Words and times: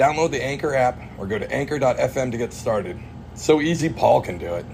Download 0.00 0.30
the 0.30 0.42
Anchor 0.42 0.74
app 0.74 0.98
or 1.18 1.26
go 1.26 1.38
to 1.38 1.52
anchor.fm 1.52 2.32
to 2.32 2.38
get 2.38 2.54
started. 2.54 2.98
So 3.34 3.60
easy, 3.60 3.90
Paul 3.90 4.22
can 4.22 4.38
do 4.38 4.54
it. 4.54 4.64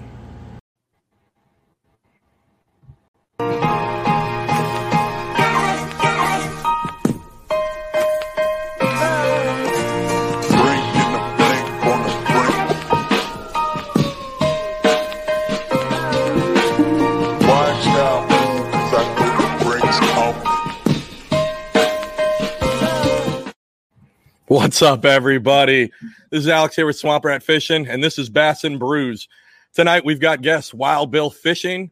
What's 24.49 24.81
up, 24.81 25.03
everybody? 25.03 25.91
This 26.31 26.43
is 26.43 26.47
Alex 26.47 26.77
here 26.77 26.85
with 26.85 26.95
Swamp 26.95 27.25
Rat 27.25 27.43
Fishing, 27.43 27.85
and 27.85 28.01
this 28.01 28.17
is 28.17 28.29
Bass 28.29 28.63
and 28.63 28.79
Brews. 28.79 29.27
Tonight 29.73 30.05
we've 30.05 30.21
got 30.21 30.41
guest 30.41 30.73
Wild 30.73 31.11
Bill 31.11 31.29
Fishing. 31.29 31.91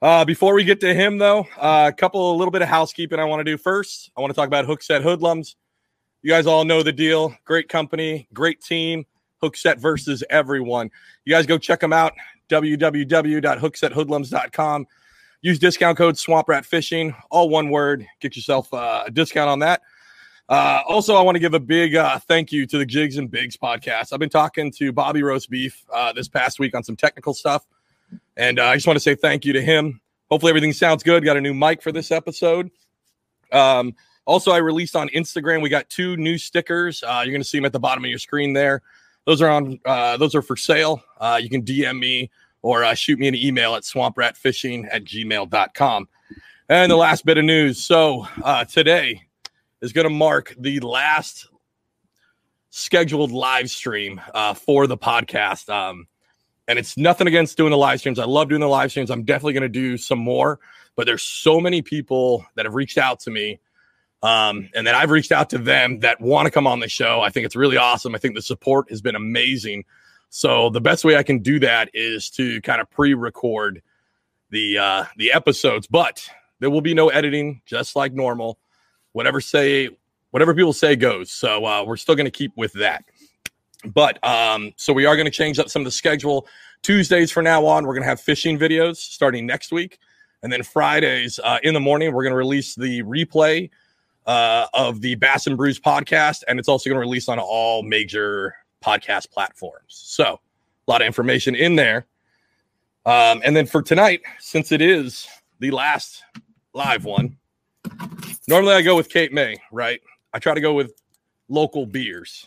Uh, 0.00 0.24
before 0.24 0.54
we 0.54 0.62
get 0.62 0.78
to 0.82 0.94
him, 0.94 1.18
though, 1.18 1.40
uh, 1.58 1.90
a 1.92 1.92
couple, 1.92 2.30
a 2.30 2.36
little 2.36 2.52
bit 2.52 2.62
of 2.62 2.68
housekeeping 2.68 3.18
I 3.18 3.24
want 3.24 3.40
to 3.40 3.44
do 3.44 3.58
first. 3.58 4.12
I 4.16 4.20
want 4.20 4.30
to 4.30 4.36
talk 4.36 4.46
about 4.46 4.64
Hookset 4.64 5.02
Hoodlums. 5.02 5.56
You 6.22 6.30
guys 6.30 6.46
all 6.46 6.64
know 6.64 6.84
the 6.84 6.92
deal. 6.92 7.34
Great 7.44 7.68
company, 7.68 8.28
great 8.32 8.60
team. 8.60 9.04
Hookset 9.42 9.80
versus 9.80 10.22
everyone. 10.30 10.88
You 11.24 11.34
guys 11.34 11.46
go 11.46 11.58
check 11.58 11.80
them 11.80 11.92
out. 11.92 12.12
www.hooksethoodlums.com. 12.48 14.86
Use 15.40 15.58
discount 15.58 15.98
code 15.98 16.16
Swamp 16.16 16.48
Rat 16.48 16.64
Fishing, 16.64 17.12
all 17.28 17.48
one 17.48 17.70
word. 17.70 18.06
Get 18.20 18.36
yourself 18.36 18.72
uh, 18.72 19.02
a 19.06 19.10
discount 19.10 19.50
on 19.50 19.58
that. 19.58 19.82
Uh, 20.48 20.82
also, 20.86 21.14
I 21.14 21.22
want 21.22 21.36
to 21.36 21.40
give 21.40 21.54
a 21.54 21.60
big 21.60 21.94
uh, 21.94 22.18
thank 22.18 22.52
you 22.52 22.66
to 22.66 22.78
the 22.78 22.84
Jigs 22.84 23.16
and 23.16 23.30
Bigs 23.30 23.56
podcast. 23.56 24.12
I've 24.12 24.18
been 24.18 24.28
talking 24.28 24.70
to 24.72 24.92
Bobby 24.92 25.22
Roast 25.22 25.48
Beef 25.48 25.84
uh, 25.92 26.12
this 26.12 26.28
past 26.28 26.58
week 26.58 26.74
on 26.74 26.82
some 26.82 26.96
technical 26.96 27.32
stuff, 27.32 27.64
and 28.36 28.58
uh, 28.58 28.66
I 28.66 28.74
just 28.74 28.86
want 28.86 28.96
to 28.96 29.00
say 29.00 29.14
thank 29.14 29.44
you 29.44 29.52
to 29.52 29.62
him. 29.62 30.00
Hopefully, 30.30 30.50
everything 30.50 30.72
sounds 30.72 31.02
good. 31.02 31.24
Got 31.24 31.36
a 31.36 31.40
new 31.40 31.54
mic 31.54 31.80
for 31.80 31.92
this 31.92 32.10
episode. 32.10 32.70
Um, 33.52 33.94
also, 34.24 34.50
I 34.50 34.58
released 34.58 34.96
on 34.96 35.08
Instagram. 35.10 35.62
We 35.62 35.68
got 35.68 35.88
two 35.88 36.16
new 36.16 36.36
stickers. 36.38 37.02
Uh, 37.02 37.22
you're 37.24 37.32
going 37.32 37.42
to 37.42 37.48
see 37.48 37.58
them 37.58 37.64
at 37.64 37.72
the 37.72 37.80
bottom 37.80 38.04
of 38.04 38.10
your 38.10 38.18
screen 38.18 38.52
there. 38.52 38.82
Those 39.26 39.40
are 39.40 39.48
on. 39.48 39.78
Uh, 39.84 40.16
those 40.16 40.34
are 40.34 40.42
for 40.42 40.56
sale. 40.56 41.02
You 41.40 41.48
can 41.48 41.62
DM 41.62 41.98
me 41.98 42.30
or 42.62 42.94
shoot 42.94 43.18
me 43.18 43.28
an 43.28 43.34
email 43.34 43.74
at 43.74 43.84
swampratfishing 43.84 44.88
at 44.90 45.04
gmail.com. 45.04 46.08
And 46.68 46.90
the 46.90 46.96
last 46.96 47.24
bit 47.24 47.38
of 47.38 47.44
news. 47.44 47.82
So 47.82 48.26
today 48.68 49.22
is 49.82 49.92
going 49.92 50.04
to 50.04 50.10
mark 50.10 50.54
the 50.58 50.80
last 50.80 51.48
scheduled 52.70 53.32
live 53.32 53.68
stream 53.68 54.20
uh, 54.32 54.54
for 54.54 54.86
the 54.86 54.96
podcast. 54.96 55.68
Um, 55.68 56.06
and 56.66 56.78
it's 56.78 56.96
nothing 56.96 57.26
against 57.26 57.56
doing 57.56 57.72
the 57.72 57.76
live 57.76 57.98
streams. 57.98 58.18
I 58.18 58.24
love 58.24 58.48
doing 58.48 58.60
the 58.60 58.68
live 58.68 58.90
streams. 58.90 59.10
I'm 59.10 59.24
definitely 59.24 59.52
going 59.54 59.62
to 59.64 59.68
do 59.68 59.98
some 59.98 60.20
more, 60.20 60.60
but 60.96 61.04
there's 61.04 61.22
so 61.22 61.60
many 61.60 61.82
people 61.82 62.46
that 62.54 62.64
have 62.64 62.74
reached 62.74 62.96
out 62.96 63.20
to 63.20 63.30
me. 63.30 63.60
Um, 64.22 64.70
and 64.74 64.86
then 64.86 64.94
I've 64.94 65.10
reached 65.10 65.32
out 65.32 65.50
to 65.50 65.58
them 65.58 65.98
that 66.00 66.20
want 66.20 66.46
to 66.46 66.50
come 66.52 66.66
on 66.66 66.78
the 66.78 66.88
show. 66.88 67.20
I 67.20 67.30
think 67.30 67.44
it's 67.44 67.56
really 67.56 67.76
awesome. 67.76 68.14
I 68.14 68.18
think 68.18 68.36
the 68.36 68.42
support 68.42 68.88
has 68.88 69.02
been 69.02 69.16
amazing. 69.16 69.84
So 70.30 70.70
the 70.70 70.80
best 70.80 71.04
way 71.04 71.16
I 71.16 71.24
can 71.24 71.40
do 71.40 71.58
that 71.58 71.90
is 71.92 72.30
to 72.30 72.60
kind 72.62 72.80
of 72.80 72.88
pre-record 72.88 73.82
the 74.50 74.78
uh, 74.78 75.04
the 75.16 75.32
episodes, 75.32 75.86
but 75.86 76.26
there 76.60 76.70
will 76.70 76.80
be 76.80 76.94
no 76.94 77.08
editing, 77.08 77.62
just 77.66 77.96
like 77.96 78.12
normal 78.12 78.58
whatever 79.12 79.40
say 79.40 79.88
whatever 80.30 80.54
people 80.54 80.72
say 80.72 80.96
goes. 80.96 81.30
So 81.30 81.64
uh, 81.64 81.84
we're 81.84 81.96
still 81.96 82.14
going 82.14 82.26
to 82.26 82.30
keep 82.30 82.52
with 82.56 82.72
that. 82.74 83.04
But 83.84 84.22
um, 84.24 84.72
so 84.76 84.92
we 84.92 85.06
are 85.06 85.16
going 85.16 85.26
to 85.26 85.30
change 85.30 85.58
up 85.58 85.68
some 85.68 85.82
of 85.82 85.84
the 85.84 85.90
schedule. 85.92 86.46
Tuesdays 86.82 87.30
from 87.30 87.44
now 87.44 87.64
on, 87.66 87.86
we're 87.86 87.94
going 87.94 88.02
to 88.02 88.08
have 88.08 88.20
fishing 88.20 88.58
videos 88.58 88.96
starting 88.96 89.46
next 89.46 89.72
week, 89.72 89.98
and 90.42 90.52
then 90.52 90.62
Fridays 90.62 91.38
uh, 91.42 91.58
in 91.62 91.74
the 91.74 91.80
morning, 91.80 92.12
we're 92.12 92.24
going 92.24 92.32
to 92.32 92.36
release 92.36 92.74
the 92.74 93.02
replay 93.02 93.70
uh, 94.26 94.66
of 94.74 95.00
the 95.00 95.14
Bass 95.16 95.46
and 95.46 95.56
Brews 95.56 95.78
podcast, 95.78 96.42
and 96.48 96.58
it's 96.58 96.68
also 96.68 96.88
going 96.90 96.96
to 96.96 97.00
release 97.00 97.28
on 97.28 97.38
all 97.38 97.82
major 97.82 98.56
podcast 98.84 99.30
platforms. 99.30 99.84
So 99.88 100.40
a 100.86 100.90
lot 100.90 101.00
of 101.00 101.06
information 101.06 101.54
in 101.54 101.76
there. 101.76 102.06
Um, 103.04 103.42
and 103.44 103.54
then 103.56 103.66
for 103.66 103.82
tonight, 103.82 104.22
since 104.38 104.72
it 104.72 104.80
is 104.80 105.26
the 105.58 105.70
last 105.70 106.22
live 106.72 107.04
one, 107.04 107.36
Normally, 108.48 108.74
I 108.74 108.82
go 108.82 108.96
with 108.96 109.08
Cape 109.08 109.32
May, 109.32 109.56
right? 109.70 110.00
I 110.32 110.38
try 110.38 110.54
to 110.54 110.60
go 110.60 110.74
with 110.74 110.92
local 111.48 111.86
beers. 111.86 112.46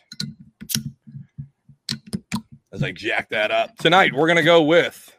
As 2.74 2.84
I 2.84 2.92
jack 2.92 3.30
that 3.30 3.52
up 3.52 3.78
tonight, 3.78 4.14
we're 4.14 4.28
gonna 4.28 4.44
go 4.44 4.62
with. 4.62 5.18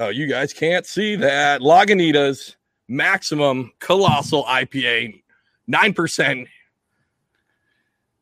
Oh, 0.00 0.08
you 0.08 0.26
guys 0.26 0.52
can't 0.52 0.84
see 0.84 1.14
that 1.16 1.60
Lagunitas 1.60 2.56
Maximum 2.88 3.70
Colossal 3.78 4.44
IPA, 4.44 5.22
nine 5.68 5.92
percent, 5.92 6.48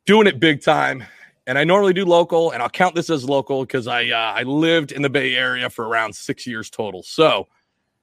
doing 0.05 0.27
it 0.27 0.39
big 0.39 0.63
time. 0.63 1.05
And 1.47 1.59
I 1.59 1.65
normally 1.65 1.95
do 1.95 2.05
local, 2.05 2.53
and 2.53 2.63
I'll 2.63 2.69
count 2.69 2.95
this 2.95 3.11
as 3.11 3.25
local 3.25 3.65
because 3.65 3.87
I 3.87 4.09
uh, 4.11 4.35
I 4.35 4.43
lived 4.43 4.93
in 4.93 5.01
the 5.01 5.11
Bay 5.11 5.35
Area 5.35 5.71
for 5.71 5.89
around 5.89 6.15
six 6.15 6.47
years 6.47 6.69
total. 6.69 7.03
So, 7.03 7.49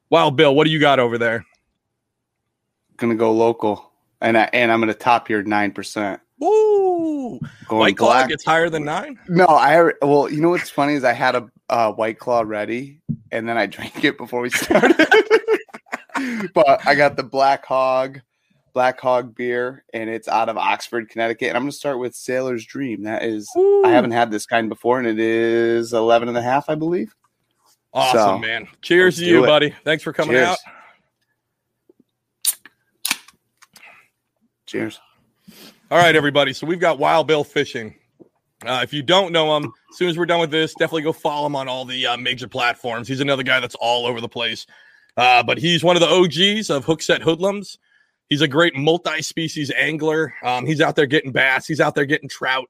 Wild 0.10 0.36
Bill, 0.36 0.56
what 0.56 0.66
do 0.66 0.72
you 0.72 0.80
got 0.80 1.00
over 1.00 1.20
there? 1.20 1.46
Gonna 3.00 3.16
go 3.16 3.32
local, 3.32 3.92
and 4.22 4.38
I 4.38 4.50
and 4.54 4.72
I'm 4.72 4.80
gonna 4.80 4.94
top 4.94 5.30
your 5.30 5.44
nine 5.44 5.72
percent. 5.72 6.20
Woo! 6.40 7.40
Going 7.68 7.80
White 7.80 7.98
Claw 7.98 8.08
black. 8.14 8.30
gets 8.30 8.46
higher 8.46 8.70
than 8.70 8.86
nine. 8.86 9.20
No, 9.28 9.46
I 9.46 9.92
well, 10.02 10.30
you 10.32 10.42
know 10.42 10.50
what's 10.50 10.70
funny 10.70 10.94
is 10.94 11.04
I 11.04 11.14
had 11.14 11.36
a 11.36 11.50
uh, 11.70 11.92
white 11.92 12.18
claw 12.20 12.42
ready, 12.46 13.02
and 13.32 13.48
then 13.48 13.58
I 13.58 13.66
drank 13.68 14.04
it 14.04 14.18
before 14.18 14.42
we 14.42 14.50
started. 14.50 14.96
but 16.54 16.86
I 16.88 16.96
got 16.96 17.16
the 17.16 17.24
Black 17.24 17.66
Hog, 17.66 18.20
Black 18.74 19.00
Hog 19.00 19.36
beer, 19.36 19.84
and 19.94 20.10
it's 20.10 20.28
out 20.28 20.50
of 20.50 20.58
Oxford, 20.58 21.10
Connecticut. 21.10 21.50
And 21.50 21.58
I'm 21.58 21.64
gonna 21.64 21.72
start 21.72 22.00
with 22.00 22.16
Sailor's 22.16 22.66
Dream. 22.66 23.04
That 23.04 23.24
is, 23.24 23.50
I 23.86 23.90
haven't 23.90 24.12
had 24.12 24.31
this 24.31 24.46
kind 24.46 24.70
before, 24.70 25.00
and 25.00 25.08
it 25.08 25.20
is 25.20 25.94
11 25.94 26.28
and 26.30 26.38
a 26.38 26.42
half, 26.42 26.70
I 26.70 26.76
believe. 26.76 27.14
Awesome, 27.94 28.20
So, 28.20 28.38
man. 28.40 28.68
Cheers 28.81 29.18
to 29.18 29.26
you, 29.26 29.44
it. 29.44 29.48
buddy. 29.48 29.76
Thanks 29.84 30.04
for 30.04 30.14
coming 30.14 30.36
Cheers. 30.36 30.48
out. 30.50 30.58
Cheers. 34.69 35.00
All 35.90 35.97
right, 35.97 36.16
everybody. 36.16 36.53
So 36.53 36.68
we've 36.68 36.80
got 36.80 37.00
Wild 37.00 37.25
Bill 37.25 37.44
Fishing. 37.44 37.96
Uh, 38.63 38.81
if 38.84 38.94
you 38.94 39.02
don't 39.02 39.31
know 39.31 39.57
him, 39.57 39.63
as 39.90 39.97
soon 39.97 40.09
as 40.09 40.18
we're 40.18 40.28
done 40.28 40.40
with 40.40 40.52
this, 40.52 40.75
definitely 40.75 41.02
go 41.02 41.12
follow 41.12 41.47
him 41.47 41.56
on 41.56 41.68
all 41.68 41.85
the 41.85 42.06
uh, 42.06 42.18
major 42.18 42.47
platforms. 42.47 43.07
He's 43.07 43.19
another 43.19 43.41
guy 43.41 43.59
that's 43.59 43.74
all 43.74 44.06
over 44.06 44.22
the 44.22 44.30
place. 44.30 44.68
Uh, 45.18 45.41
but 45.41 45.57
he's 45.57 45.84
one 45.84 45.96
of 45.96 46.02
the 46.02 46.07
OGs 46.07 46.69
of 46.69 46.85
Hookset 46.85 47.22
Hoodlums. 47.22 47.80
He's 48.30 48.41
a 48.41 48.47
great 48.47 48.75
multi-species 48.75 49.72
angler. 49.75 50.35
Um, 50.44 50.68
he's 50.68 50.81
out 50.81 50.96
there 50.96 51.07
getting 51.07 51.31
bass. 51.31 51.66
He's 51.66 51.81
out 51.81 51.96
there 51.96 52.06
getting 52.06 52.30
trout. 52.30 52.69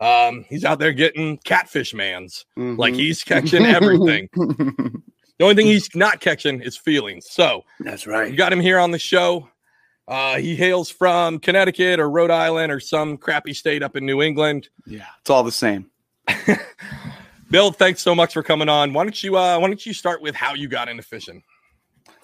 Um, 0.00 0.44
he's 0.50 0.66
out 0.66 0.80
there 0.80 0.92
getting 0.92 1.38
catfish 1.38 1.94
mans. 1.94 2.44
Like 2.58 2.92
Mhm. 2.92 2.96
he's 2.98 3.22
catching 3.24 3.64
everything. 3.64 4.28
The 5.38 5.44
only 5.46 5.56
thing 5.56 5.66
he's 5.66 5.88
not 5.96 6.20
catching 6.20 6.60
is 6.60 6.76
feelings. 6.76 7.26
So 7.28 7.64
That's 7.80 8.06
we 8.06 8.12
right. 8.12 8.36
got 8.36 8.52
him 8.52 8.60
here 8.60 8.78
on 8.78 8.92
the 8.92 8.98
show. 8.98 9.48
Uh, 10.08 10.38
he 10.38 10.56
hails 10.56 10.90
from 10.90 11.38
Connecticut 11.38 12.00
or 12.00 12.10
Rhode 12.10 12.30
Island 12.30 12.72
or 12.72 12.80
some 12.80 13.16
crappy 13.16 13.54
state 13.54 13.82
up 13.82 13.96
in 13.96 14.04
New 14.04 14.20
England. 14.20 14.68
Yeah, 14.86 15.06
it's 15.20 15.30
all 15.30 15.42
the 15.42 15.52
same. 15.52 15.90
Bill, 17.50 17.70
thanks 17.70 18.02
so 18.02 18.14
much 18.14 18.32
for 18.32 18.42
coming 18.42 18.68
on. 18.68 18.92
Why 18.92 19.04
don't 19.04 19.22
you 19.22 19.36
uh, 19.36 19.58
Why 19.58 19.66
don't 19.66 19.84
you 19.84 19.92
start 19.92 20.22
with 20.22 20.34
how 20.34 20.54
you 20.54 20.68
got 20.68 20.88
into 20.88 21.02
fishing? 21.02 21.42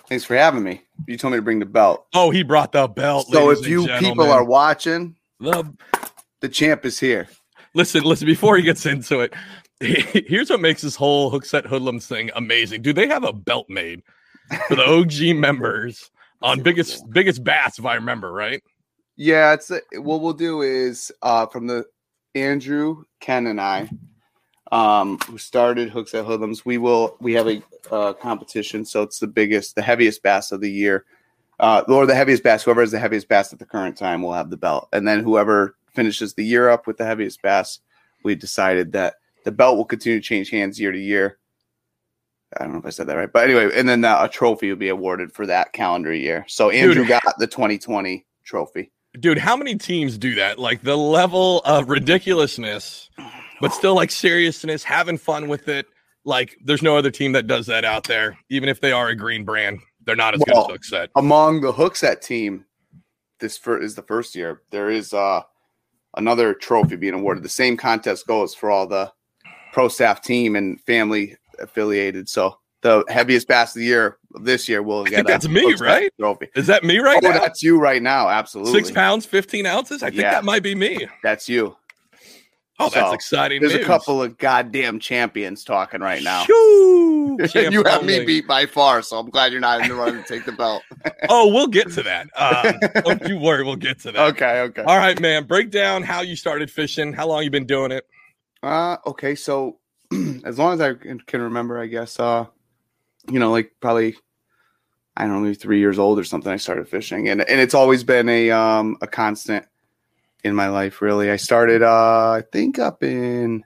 Thanks 0.09 0.25
for 0.25 0.35
having 0.35 0.63
me. 0.63 0.83
You 1.07 1.19
told 1.19 1.33
me 1.33 1.39
to 1.39 1.43
bring 1.43 1.59
the 1.59 1.67
belt. 1.67 2.07
Oh, 2.15 2.31
he 2.31 2.43
brought 2.43 2.73
the 2.73 2.89
belt. 2.89 3.29
So 3.31 3.51
if 3.51 3.67
you 3.67 3.87
people 3.99 4.31
are 4.31 4.45
watching, 4.45 5.17
the 5.39 5.71
the 6.41 6.49
champ 6.49 6.85
is 6.85 6.99
here. 6.99 7.29
listen, 7.75 8.03
listen. 8.05 8.27
Before 8.27 8.57
he 8.57 8.63
gets 8.63 8.87
into 8.87 9.21
it, 9.21 9.35
here's 9.81 10.51
what 10.51 10.61
makes 10.61 10.83
this 10.83 10.97
whole 10.97 11.31
Hookset 11.31 11.67
Hoodlums 11.67 12.07
thing 12.07 12.31
amazing. 12.35 12.83
Do 12.83 12.93
they 12.93 13.07
have 13.07 13.23
a 13.23 13.33
belt 13.33 13.67
made 13.69 14.03
for 14.67 14.77
the 14.77 14.85
OG 14.85 15.37
members 15.37 16.11
on 16.43 16.63
biggest 16.63 17.09
biggest 17.11 17.45
bass? 17.45 17.79
If 17.79 17.87
I 17.87 17.95
remember 17.95 18.33
right. 18.33 18.63
Yeah, 19.17 19.53
it's 19.53 19.71
uh, 19.71 19.81
what 19.97 20.21
we'll 20.21 20.33
do 20.33 20.63
is 20.63 21.13
uh 21.23 21.47
from 21.47 21.67
the 21.67 21.87
Andrew, 22.35 23.05
Ken, 23.21 23.47
and 23.47 23.61
I, 23.61 23.89
um, 24.71 25.19
who 25.27 25.39
started 25.39 25.91
Hookset 25.91 26.25
Hoodlums, 26.25 26.65
we 26.65 26.79
will 26.79 27.17
we 27.21 27.33
have 27.35 27.49
a 27.49 27.63
uh, 27.91 28.13
competition. 28.13 28.85
So 28.85 29.03
it's 29.03 29.19
the 29.19 29.27
biggest, 29.27 29.75
the 29.75 29.83
heaviest 29.83 30.23
bass 30.23 30.53
of 30.53 30.61
the 30.61 30.71
year, 30.71 31.05
uh, 31.59 31.83
or 31.89 32.07
the 32.07 32.15
heaviest 32.15 32.43
bass. 32.43 32.63
Whoever 32.63 32.83
has 32.83 32.93
the 32.93 32.99
heaviest 32.99 33.29
bass 33.29 33.53
at 33.53 33.59
the 33.59 33.67
current 33.67 33.97
time 33.97 34.23
will 34.23 34.33
have 34.33 34.51
the 34.51 34.57
belt, 34.57 34.89
and 34.93 35.07
then 35.07 35.23
whoever 35.23 35.77
finishes 35.93 36.35
the 36.35 36.45
year 36.45 36.69
up 36.69 36.87
with 36.87 36.99
the 36.99 37.05
heaviest 37.05 37.43
bass, 37.43 37.81
we 38.23 38.35
decided 38.35 38.93
that 38.93 39.15
the 39.45 39.53
belt 39.53 39.77
will 39.77 39.85
continue 39.85 40.21
to 40.21 40.25
change 40.25 40.51
hands 40.51 40.79
year 40.79 40.93
to 40.93 40.99
year. 40.99 41.39
I 42.57 42.65
don't 42.65 42.73
know 42.73 42.79
if 42.79 42.87
I 42.87 42.91
said 42.91 43.07
that 43.09 43.17
right, 43.17 43.31
but 43.33 43.45
anyway, 43.45 43.71
and 43.75 43.89
then 43.89 44.05
uh, 44.05 44.19
a 44.23 44.29
trophy 44.29 44.71
will 44.71 44.77
be 44.77 44.89
awarded 44.89 45.33
for 45.33 45.47
that 45.47 45.73
calendar 45.73 46.15
year. 46.15 46.45
So 46.49 46.71
Andrew 46.71 47.03
Dude. 47.05 47.09
got 47.09 47.23
the 47.39 47.47
2020 47.47 48.25
trophy. 48.45 48.91
Dude, 49.21 49.39
how 49.39 49.57
many 49.57 49.77
teams 49.77 50.17
do 50.17 50.35
that? 50.37 50.59
Like 50.59 50.83
the 50.83 50.97
level 50.97 51.61
of 51.61 51.89
ridiculousness, 51.91 53.11
but 53.61 53.73
still 53.73 53.95
like 53.95 54.11
seriousness, 54.11 54.83
having 54.83 55.19
fun 55.19 55.49
with 55.49 55.69
it. 55.69 55.87
Like 56.25 56.57
there's 56.65 56.83
no 56.83 56.97
other 56.97 57.11
team 57.11 57.33
that 57.33 57.47
does 57.47 57.67
that 57.67 57.85
out 57.85 58.05
there. 58.05 58.39
Even 58.51 58.69
if 58.69 58.81
they 58.81 58.93
are 58.93 59.09
a 59.09 59.15
green 59.17 59.45
brand, 59.45 59.81
they're 60.05 60.17
not 60.17 60.35
as 60.35 60.43
Well, 60.47 60.69
good 60.69 60.81
as 60.81 60.91
Hookset. 60.91 61.09
among 61.17 61.61
the 61.61 61.73
Hookset 61.73 62.21
team, 62.23 62.65
this 63.41 63.59
fir- 63.59 63.81
is 63.83 63.95
the 63.95 64.03
first 64.03 64.35
year. 64.35 64.63
There 64.71 64.89
is 64.91 65.13
uh, 65.13 65.43
another 66.17 66.55
trophy 66.55 66.97
being 66.97 67.15
awarded. 67.15 67.43
The 67.45 67.49
same 67.49 67.77
contest 67.77 68.27
goes 68.27 68.55
for 68.55 68.71
all 68.71 68.87
the 68.87 69.13
pro 69.73 69.89
staff 69.89 70.23
team 70.23 70.57
and 70.57 70.81
family 70.83 71.37
affiliated. 71.61 72.29
So 72.29 72.59
the 72.83 73.05
heaviest 73.09 73.49
bass 73.49 73.75
of 73.75 73.81
the 73.81 73.87
year 73.87 74.19
this 74.43 74.69
year 74.69 74.83
will 74.83 75.05
get 75.05 75.27
that's 75.27 75.49
me, 75.49 75.75
right? 75.81 76.13
Trophy. 76.19 76.49
Is 76.55 76.67
that 76.69 76.85
me 76.85 76.99
right 76.99 77.21
oh, 77.25 77.29
now? 77.29 77.39
that's 77.39 77.63
you 77.63 77.79
right 77.79 78.03
now. 78.03 78.29
Absolutely, 78.29 78.73
Six 78.73 78.91
pounds, 78.91 79.27
15 79.27 79.67
ounces? 79.67 80.03
I 80.03 80.11
think 80.11 80.23
Yeah. 80.23 80.33
that 80.33 80.45
might 80.45 80.63
be 80.63 80.75
me. 80.75 81.07
That's 81.23 81.49
you. 81.49 81.77
Oh, 82.81 82.89
that's 82.91 83.13
exciting. 83.13 83.61
There's 83.61 83.75
news. 83.75 83.83
a 83.83 83.87
couple 83.87 84.23
of 84.23 84.39
goddamn 84.39 85.01
champions 85.01 85.65
talking 85.65 86.01
right 86.01 86.23
now. 86.23 86.47
You 87.55 87.85
have 87.85 88.05
me 88.05 88.25
beat 88.25 88.49
by 88.49 88.67
far, 88.67 89.01
so 89.01 89.17
I'm 89.19 89.31
glad 89.31 89.53
you're 89.53 89.61
not 89.61 89.81
in 89.81 89.89
the 89.89 89.95
run 89.95 90.15
to 90.15 90.23
take 90.25 90.45
the 90.45 90.51
belt. 90.51 90.83
Oh, 91.29 91.53
we'll 91.53 91.69
get 91.69 91.91
to 91.93 92.03
that. 92.03 92.27
Um, 92.37 93.03
don't 93.05 93.29
you 93.29 93.39
worry, 93.39 93.63
we'll 93.63 93.77
get 93.77 94.01
to 94.01 94.13
that. 94.13 94.21
okay, 94.31 94.61
okay. 94.63 94.83
All 94.83 94.97
right, 94.97 95.21
man. 95.21 95.45
Break 95.45 95.71
down 95.71 96.03
how 96.03 96.23
you 96.23 96.35
started 96.35 96.71
fishing. 96.71 97.13
How 97.13 97.29
long 97.29 97.45
you 97.45 97.51
been 97.51 97.67
doing 97.67 97.93
it? 97.93 98.07
Uh, 98.63 98.97
okay. 99.07 99.35
So 99.35 99.79
as 100.45 100.59
long 100.59 100.75
as 100.75 100.81
I 100.81 100.95
can, 100.95 101.43
remember, 101.43 101.79
I 101.79 101.87
guess, 101.87 102.19
uh, 102.19 102.47
you 103.31 103.39
know, 103.39 103.51
like 103.51 103.73
probably, 103.81 104.17
I 105.17 105.27
don't 105.27 105.43
know, 105.43 105.55
three 105.55 105.79
years 105.79 105.99
old 105.99 106.19
or 106.19 106.25
something, 106.25 106.51
I 106.51 106.57
started 106.57 106.89
fishing 106.89 107.29
and, 107.29 107.41
and 107.43 107.61
it's 107.61 107.75
always 107.75 108.05
been 108.05 108.29
a, 108.29 108.51
um, 108.51 108.97
a 109.03 109.07
constant 109.07 109.67
in 110.45 110.55
my 110.55 110.69
life, 110.69 111.03
really. 111.03 111.31
I 111.31 111.37
started, 111.37 111.83
uh, 111.83 112.31
I 112.31 112.43
think 112.53 112.79
up 112.79 113.03
in, 113.03 113.65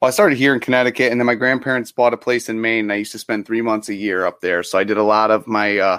well, 0.00 0.08
I 0.08 0.12
started 0.12 0.38
here 0.38 0.54
in 0.54 0.60
Connecticut 0.60 1.12
and 1.12 1.20
then 1.20 1.26
my 1.26 1.34
grandparents 1.34 1.92
bought 1.92 2.14
a 2.14 2.18
place 2.18 2.48
in 2.48 2.60
Maine. 2.60 2.86
And 2.86 2.92
I 2.92 2.96
used 2.96 3.12
to 3.12 3.18
spend 3.18 3.46
three 3.46 3.62
months 3.62 3.88
a 3.88 3.94
year 3.94 4.26
up 4.26 4.40
there. 4.40 4.62
So 4.62 4.78
I 4.78 4.84
did 4.84 4.96
a 4.96 5.02
lot 5.02 5.30
of 5.30 5.46
my, 5.46 5.78
uh, 5.78 5.98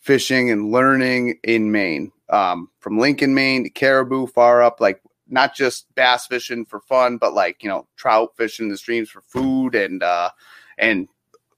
fishing 0.00 0.50
and 0.50 0.70
learning 0.70 1.38
in 1.44 1.72
Maine, 1.72 2.12
um, 2.28 2.68
from 2.80 2.98
Lincoln, 2.98 3.32
Maine 3.32 3.64
to 3.64 3.70
Caribou, 3.70 4.26
far 4.26 4.62
up, 4.62 4.80
like 4.80 5.00
not 5.28 5.54
just 5.54 5.92
bass 5.94 6.26
fishing 6.26 6.64
for 6.64 6.80
fun, 6.80 7.16
but 7.16 7.34
like 7.34 7.62
you 7.62 7.68
know 7.68 7.86
trout 7.96 8.30
fishing 8.36 8.66
in 8.66 8.70
the 8.70 8.76
streams 8.76 9.10
for 9.10 9.20
food 9.22 9.74
and 9.74 10.02
uh, 10.02 10.30
and 10.78 11.08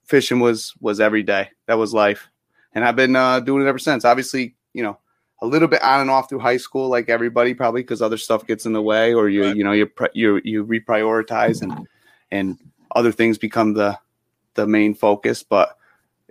fishing 0.04 0.40
was 0.40 0.74
was 0.80 1.00
every 1.00 1.22
day. 1.22 1.50
That 1.66 1.78
was 1.78 1.92
life, 1.94 2.28
and 2.74 2.84
I've 2.84 2.96
been 2.96 3.16
uh, 3.16 3.40
doing 3.40 3.64
it 3.64 3.68
ever 3.68 3.78
since. 3.78 4.04
Obviously, 4.04 4.54
you 4.72 4.82
know 4.82 4.98
a 5.42 5.46
little 5.46 5.68
bit 5.68 5.82
on 5.82 6.00
and 6.00 6.10
off 6.10 6.28
through 6.28 6.38
high 6.38 6.56
school, 6.56 6.88
like 6.88 7.08
everybody 7.08 7.52
probably, 7.54 7.82
because 7.82 8.00
other 8.00 8.16
stuff 8.16 8.46
gets 8.46 8.64
in 8.64 8.72
the 8.72 8.82
way, 8.82 9.12
or 9.12 9.28
you 9.28 9.42
Right. 9.44 9.56
you 9.56 9.64
know 9.64 9.72
you 9.72 9.90
you 10.14 10.40
you 10.44 10.64
reprioritize 10.64 11.62
and 11.62 11.86
and 12.30 12.58
other 12.94 13.12
things 13.12 13.38
become 13.38 13.74
the 13.74 13.98
the 14.54 14.66
main 14.66 14.94
focus. 14.94 15.42
But 15.42 15.76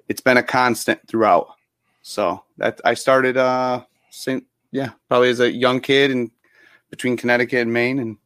it's 0.08 0.22
been 0.22 0.38
a 0.38 0.44
constant 0.44 1.08
throughout. 1.08 1.50
So 2.02 2.44
that 2.58 2.82
I 2.86 2.94
started 2.94 3.38
uh 3.38 3.84
same, 4.10 4.46
yeah 4.72 4.92
probably 5.08 5.30
as 5.30 5.40
a 5.40 5.52
young 5.52 5.80
kid 5.82 6.12
and 6.12 6.32
between 6.95 7.18
Connecticut 7.18 7.59
and 7.59 7.74
Maine 7.74 8.00
and 8.00 8.18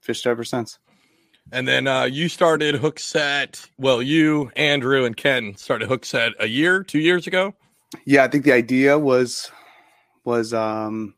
fished 0.00 0.26
ever 0.26 0.42
since. 0.42 0.78
And 1.52 1.66
then 1.66 1.86
uh, 1.86 2.04
you 2.04 2.28
started 2.28 2.74
Hookset. 2.74 3.70
Well, 3.78 4.02
you, 4.02 4.50
Andrew, 4.56 5.04
and 5.04 5.16
Ken 5.16 5.56
started 5.56 5.88
Hookset 5.88 6.32
a 6.40 6.46
year, 6.46 6.82
two 6.82 6.98
years 6.98 7.26
ago. 7.26 7.54
Yeah, 8.04 8.24
I 8.24 8.28
think 8.28 8.44
the 8.44 8.52
idea 8.52 8.98
was 8.98 9.50
was 10.24 10.52
um 10.52 11.14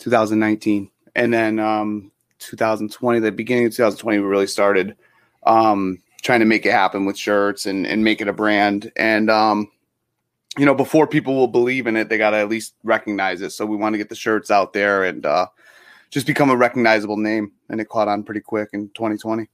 2019 0.00 0.90
and 1.14 1.32
then 1.32 1.60
um 1.60 2.10
2020 2.40 3.20
the 3.20 3.30
beginning 3.30 3.66
of 3.66 3.72
2020 3.72 4.18
we 4.18 4.24
really 4.24 4.48
started 4.48 4.96
um 5.46 6.02
trying 6.20 6.40
to 6.40 6.46
make 6.46 6.66
it 6.66 6.72
happen 6.72 7.04
with 7.04 7.16
shirts 7.16 7.64
and 7.64 7.86
and 7.86 8.02
make 8.02 8.20
it 8.20 8.26
a 8.26 8.32
brand 8.32 8.90
and 8.96 9.30
um 9.30 9.70
you 10.58 10.66
know 10.66 10.74
before 10.74 11.06
people 11.06 11.36
will 11.36 11.46
believe 11.46 11.86
in 11.86 11.94
it 11.96 12.08
they 12.08 12.18
got 12.18 12.30
to 12.30 12.36
at 12.36 12.48
least 12.48 12.74
recognize 12.82 13.40
it 13.40 13.50
so 13.50 13.64
we 13.64 13.76
want 13.76 13.92
to 13.94 13.98
get 13.98 14.08
the 14.08 14.16
shirts 14.16 14.50
out 14.50 14.72
there 14.72 15.04
and 15.04 15.24
uh 15.24 15.46
just 16.14 16.26
become 16.26 16.48
a 16.48 16.56
recognizable 16.56 17.16
name 17.16 17.50
and 17.68 17.80
it 17.80 17.88
caught 17.88 18.06
on 18.08 18.22
pretty 18.22 18.40
quick 18.40 18.68
in 18.72 18.88
2020 18.94 19.48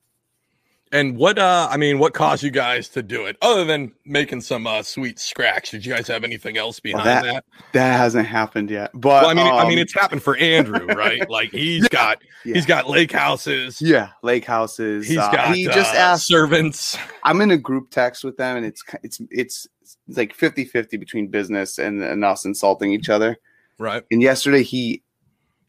And 0.92 1.16
what? 1.16 1.38
uh 1.38 1.68
I 1.70 1.76
mean, 1.78 1.98
what 1.98 2.12
caused 2.14 2.42
you 2.42 2.50
guys 2.50 2.88
to 2.90 3.02
do 3.02 3.24
it, 3.26 3.36
other 3.40 3.64
than 3.64 3.92
making 4.04 4.40
some 4.42 4.66
uh, 4.66 4.82
sweet 4.82 5.18
scratch? 5.18 5.70
Did 5.70 5.86
you 5.86 5.94
guys 5.94 6.06
have 6.08 6.22
anything 6.24 6.56
else 6.58 6.78
behind 6.80 7.06
that- 7.06 7.24
that? 7.24 7.44
that 7.72 7.96
hasn't 7.96 8.26
happened 8.26 8.68
yet 8.70 8.90
but 8.92 9.22
Well, 9.22 9.30
I 9.30 9.34
mean, 9.34 9.46
I 9.46 9.64
mean, 9.68 9.78
um, 9.78 9.82
it's 9.82 9.94
happened 9.94 10.22
for 10.22 10.36
Andrew, 10.36 10.84
right? 11.04 11.28
Like 11.30 11.50
he's 11.50 11.88
got 11.88 12.18
yeah. 12.44 12.54
he's 12.54 12.66
got 12.66 12.88
lake 12.90 13.12
houses. 13.12 13.80
yeah 13.80 14.10
lake 14.22 14.44
houses 14.44 15.06
He's 15.08 15.16
uh, 15.18 15.30
got 15.32 15.54
he 15.54 15.64
just 15.66 15.94
uh, 15.94 15.98
asked 15.98 16.26
servants. 16.26 16.98
I'm 17.24 17.40
in 17.40 17.50
a 17.50 17.56
group 17.58 17.90
text 17.90 18.22
with 18.24 18.36
them, 18.36 18.56
and 18.58 18.66
it's 18.66 18.82
it's 19.02 19.20
it's, 19.30 19.66
it's 19.82 19.96
like 20.18 20.34
50 20.34 20.64
50 20.66 20.96
between 20.98 21.28
business 21.28 21.78
and, 21.78 22.02
and 22.02 22.24
us 22.24 22.44
insulting 22.44 22.92
each 22.92 23.08
other. 23.08 23.36
Right. 23.78 24.02
And 24.10 24.20
yesterday 24.20 24.62
he 24.62 25.02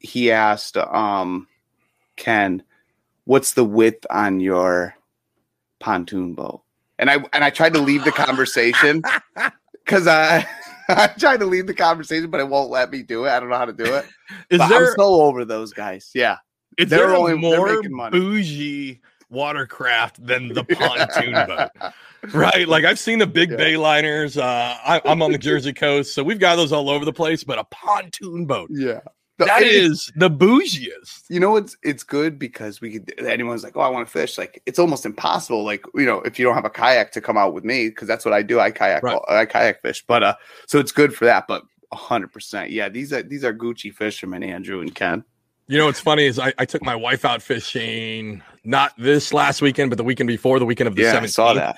he 0.02 0.32
asked 0.32 0.78
um 0.78 1.48
Ken, 2.18 2.64
"What's 3.26 3.54
the 3.54 3.64
width 3.66 4.06
on 4.10 4.40
your 4.40 4.96
pontoon 5.80 6.34
boat?" 6.34 6.64
And 7.00 7.10
I 7.10 7.16
and 7.34 7.44
I 7.44 7.50
tried 7.50 7.74
to 7.74 7.80
leave 7.80 8.04
the 8.04 8.12
conversation 8.12 9.02
because 9.86 10.08
I 10.08 10.46
I 10.90 11.08
tried 11.08 11.40
to 11.40 11.46
leave 11.46 11.68
the 11.68 11.74
conversation, 11.74 12.30
but 12.30 12.40
it 12.40 12.48
won't 12.50 12.70
let 12.70 12.92
me 12.92 13.02
do 13.04 13.26
it. 13.26 13.30
I 13.30 13.40
don't 13.40 13.50
know 13.50 13.58
how 13.58 13.66
to 13.66 13.74
do 13.74 13.86
it. 13.96 14.06
Is 14.50 14.60
But 14.60 14.68
there 14.70 14.88
I'm 14.90 14.94
so 14.98 15.22
over 15.22 15.46
those 15.46 15.72
guys. 15.74 16.12
Yeah, 16.14 16.38
is 16.78 16.90
they're 16.90 17.08
there 17.08 17.14
a 17.14 17.18
only- 17.18 17.32
they're 17.32 17.40
more 17.60 17.76
making 17.76 17.96
money. 17.96 18.20
bougie 18.20 19.02
watercraft 19.30 20.26
than 20.26 20.50
the 20.50 20.64
pontoon 20.66 21.34
boat? 21.34 21.94
Right. 22.34 22.68
Like 22.68 22.84
I've 22.86 23.00
seen 23.00 23.20
the 23.20 23.28
big 23.28 23.52
Yeah. 23.52 23.56
bay 23.58 23.78
liners. 23.78 24.38
Uh, 24.38 24.76
I, 24.86 25.02
I'm 25.06 25.22
on 25.22 25.32
the 25.32 25.38
Jersey 25.38 25.74
coast, 25.74 26.14
so 26.14 26.24
we've 26.24 26.40
got 26.40 26.58
those 26.58 26.72
all 26.74 26.90
over 26.90 27.06
the 27.06 27.14
place. 27.14 27.44
But 27.44 27.58
a 27.58 27.64
pontoon 27.64 28.46
boat 28.46 28.70
yeah. 28.72 29.00
That 29.46 29.62
It- 29.62 29.74
is 29.74 30.12
the 30.16 30.30
bougiest. 30.30 31.24
you 31.30 31.40
know 31.40 31.56
it's 31.56 31.76
it's 31.84 32.04
good 32.04 32.38
because 32.40 32.82
we 32.82 32.92
could 33.00 33.14
anyone's 33.26 33.64
like 33.64 33.76
oh 33.78 33.82
i 33.82 33.90
want 33.90 34.08
to 34.08 34.12
fish 34.12 34.38
like 34.38 34.62
it's 34.66 34.80
almost 34.80 35.06
impossible 35.06 35.64
like 35.64 35.84
you 35.96 36.06
know 36.06 36.20
if 36.22 36.38
you 36.40 36.46
don't 36.46 36.56
have 36.56 36.66
a 36.66 36.70
kayak 36.70 37.12
to 37.14 37.22
come 37.22 37.38
out 37.38 37.54
with 37.54 37.64
me 37.64 37.90
because 37.90 38.08
that's 38.08 38.26
what 38.26 38.34
i 38.34 38.42
do 38.42 38.60
i 38.60 38.72
kayak 38.72 39.04
Right. 39.04 39.20
i 39.30 39.46
kayak 39.46 39.82
fish 39.82 40.04
but 40.08 40.24
uh 40.24 40.36
so 40.68 40.80
it's 40.80 40.92
good 40.92 41.14
for 41.16 41.26
that 41.26 41.48
but 41.48 41.64
100% 41.94 42.70
yeah 42.70 42.88
these 42.90 43.12
are 43.14 43.22
these 43.24 43.44
are 43.44 43.54
gucci 43.54 43.94
fishermen 43.94 44.44
andrew 44.44 44.80
and 44.82 44.94
ken 44.96 45.24
You 45.68 45.78
know 45.78 45.86
what's 45.86 46.00
funny 46.00 46.26
is 46.26 46.40
I, 46.40 46.54
I 46.58 46.66
took 46.66 46.82
my 46.84 46.96
wife 46.96 47.24
out 47.26 47.42
fishing 47.42 48.42
not 48.64 48.92
this 48.98 49.34
last 49.34 49.62
weekend, 49.62 49.90
but 49.90 49.98
the 49.98 50.04
weekend 50.04 50.28
before, 50.28 50.60
the 50.60 50.66
weekend 50.66 50.88
of 50.88 50.96
the 50.96 51.04
yeah 51.04 51.16
17th. 51.16 51.24
i 51.24 51.26
saw 51.28 51.54
that 51.54 51.76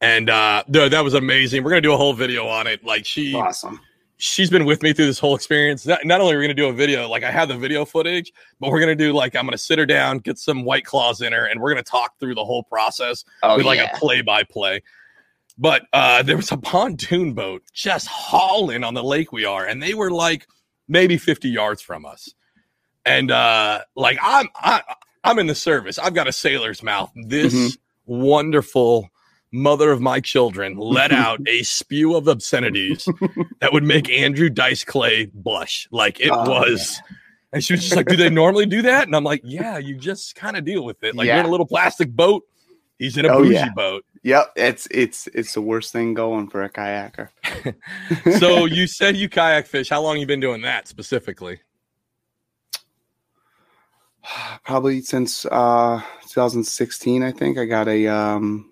And 0.00 0.28
uh 0.30 0.62
dude, 0.70 0.92
that 0.92 1.02
was 1.04 1.14
amazing. 1.14 1.62
We're 1.64 1.70
gonna 1.70 1.80
do 1.90 1.92
a 1.92 1.96
whole 1.96 2.14
video 2.14 2.46
on 2.46 2.66
it. 2.66 2.84
Like 2.84 3.04
she 3.06 3.34
awesome 3.34 3.80
she's 4.16 4.50
been 4.50 4.64
with 4.64 4.82
me 4.82 4.92
through 4.92 5.06
this 5.06 5.18
whole 5.18 5.34
experience. 5.34 5.86
Not, 5.86 6.04
not 6.04 6.20
only 6.20 6.34
are 6.34 6.38
we 6.38 6.44
gonna 6.44 6.54
do 6.54 6.68
a 6.68 6.72
video, 6.72 7.08
like 7.08 7.24
I 7.24 7.30
have 7.30 7.48
the 7.48 7.56
video 7.56 7.84
footage, 7.84 8.32
but 8.60 8.70
we're 8.70 8.80
gonna 8.80 8.94
do 8.94 9.12
like 9.12 9.34
I'm 9.36 9.44
gonna 9.44 9.58
sit 9.58 9.78
her 9.78 9.86
down, 9.86 10.18
get 10.18 10.38
some 10.38 10.64
white 10.64 10.84
claws 10.84 11.20
in 11.20 11.32
her, 11.32 11.46
and 11.46 11.60
we're 11.60 11.70
gonna 11.70 11.82
talk 11.82 12.18
through 12.18 12.34
the 12.34 12.44
whole 12.44 12.62
process 12.62 13.24
oh 13.42 13.56
with 13.56 13.66
like 13.66 13.78
a 13.80 13.96
play 13.98 14.22
by 14.22 14.42
play. 14.44 14.82
But 15.58 15.86
uh 15.92 16.22
there 16.22 16.36
was 16.36 16.52
a 16.52 16.56
pontoon 16.56 17.32
boat 17.32 17.62
just 17.72 18.06
hauling 18.06 18.84
on 18.84 18.94
the 18.94 19.04
lake 19.04 19.32
we 19.32 19.44
are, 19.44 19.64
and 19.66 19.82
they 19.82 19.94
were 19.94 20.10
like 20.10 20.46
maybe 20.88 21.16
50 21.16 21.48
yards 21.48 21.82
from 21.82 22.04
us. 22.06 22.32
And 23.04 23.30
uh 23.30 23.80
like 23.96 24.18
I'm 24.22 24.48
I 24.56 24.82
I'm 25.24 25.38
in 25.38 25.46
the 25.46 25.54
service. 25.54 25.98
I've 25.98 26.14
got 26.14 26.28
a 26.28 26.32
sailor's 26.32 26.82
mouth. 26.82 27.10
This 27.14 27.54
Mhm. 27.54 27.78
wonderful 28.06 29.10
mother 29.54 29.90
of 29.92 30.00
my 30.00 30.20
children 30.20 30.76
let 30.76 31.12
out 31.24 31.40
a 31.48 31.62
spew 31.62 32.16
of 32.16 32.26
obscenities 32.28 33.08
that 33.60 33.72
would 33.72 33.84
make 33.84 34.10
Andrew 34.10 34.50
Dice 34.50 34.84
Clay 34.84 35.30
blush. 35.32 35.88
Like 35.90 36.20
it 36.20 36.30
Oh, 36.32 36.48
was. 36.50 37.00
And 37.52 37.62
she 37.62 37.72
was 37.72 37.82
just 37.82 37.94
like, 37.94 38.06
Do 38.08 38.16
they 38.16 38.28
normally 38.30 38.66
do 38.66 38.82
that? 38.82 39.06
And 39.06 39.14
I'm 39.14 39.22
like, 39.24 39.40
Yeah, 39.44 39.78
you 39.78 39.94
just 39.96 40.34
kind 40.34 40.56
of 40.56 40.64
deal 40.64 40.84
with 40.84 41.02
it. 41.04 41.14
Like 41.14 41.26
you're 41.28 41.36
in 41.38 41.46
a 41.46 41.50
little 41.50 41.66
plastic 41.66 42.10
boat. 42.10 42.42
He's 42.98 43.16
in 43.16 43.24
a 43.26 43.28
Oh, 43.28 43.38
bougie 43.42 43.54
yeah. 43.54 43.68
boat. 43.74 44.04
yep 44.22 44.50
it's 44.56 44.88
it's 44.90 45.26
it's 45.34 45.52
the 45.54 45.60
worst 45.60 45.92
thing 45.92 46.14
going 46.14 46.48
for 46.48 46.62
a 46.64 46.70
kayaker 46.70 47.28
So 48.40 48.64
you 48.66 48.86
said 48.86 49.16
you 49.16 49.28
kayak 49.28 49.66
fish. 49.66 49.88
How 49.88 50.00
long 50.02 50.18
you 50.18 50.26
been 50.26 50.40
doing 50.40 50.62
that 50.62 50.88
specifically? 50.88 51.60
Probably 54.64 55.00
since 55.02 55.44
uh 55.46 56.00
2016, 56.28 57.22
I 57.22 57.30
think 57.32 57.58
I 57.58 57.64
got 57.66 57.88
a 57.88 58.06
um 58.08 58.70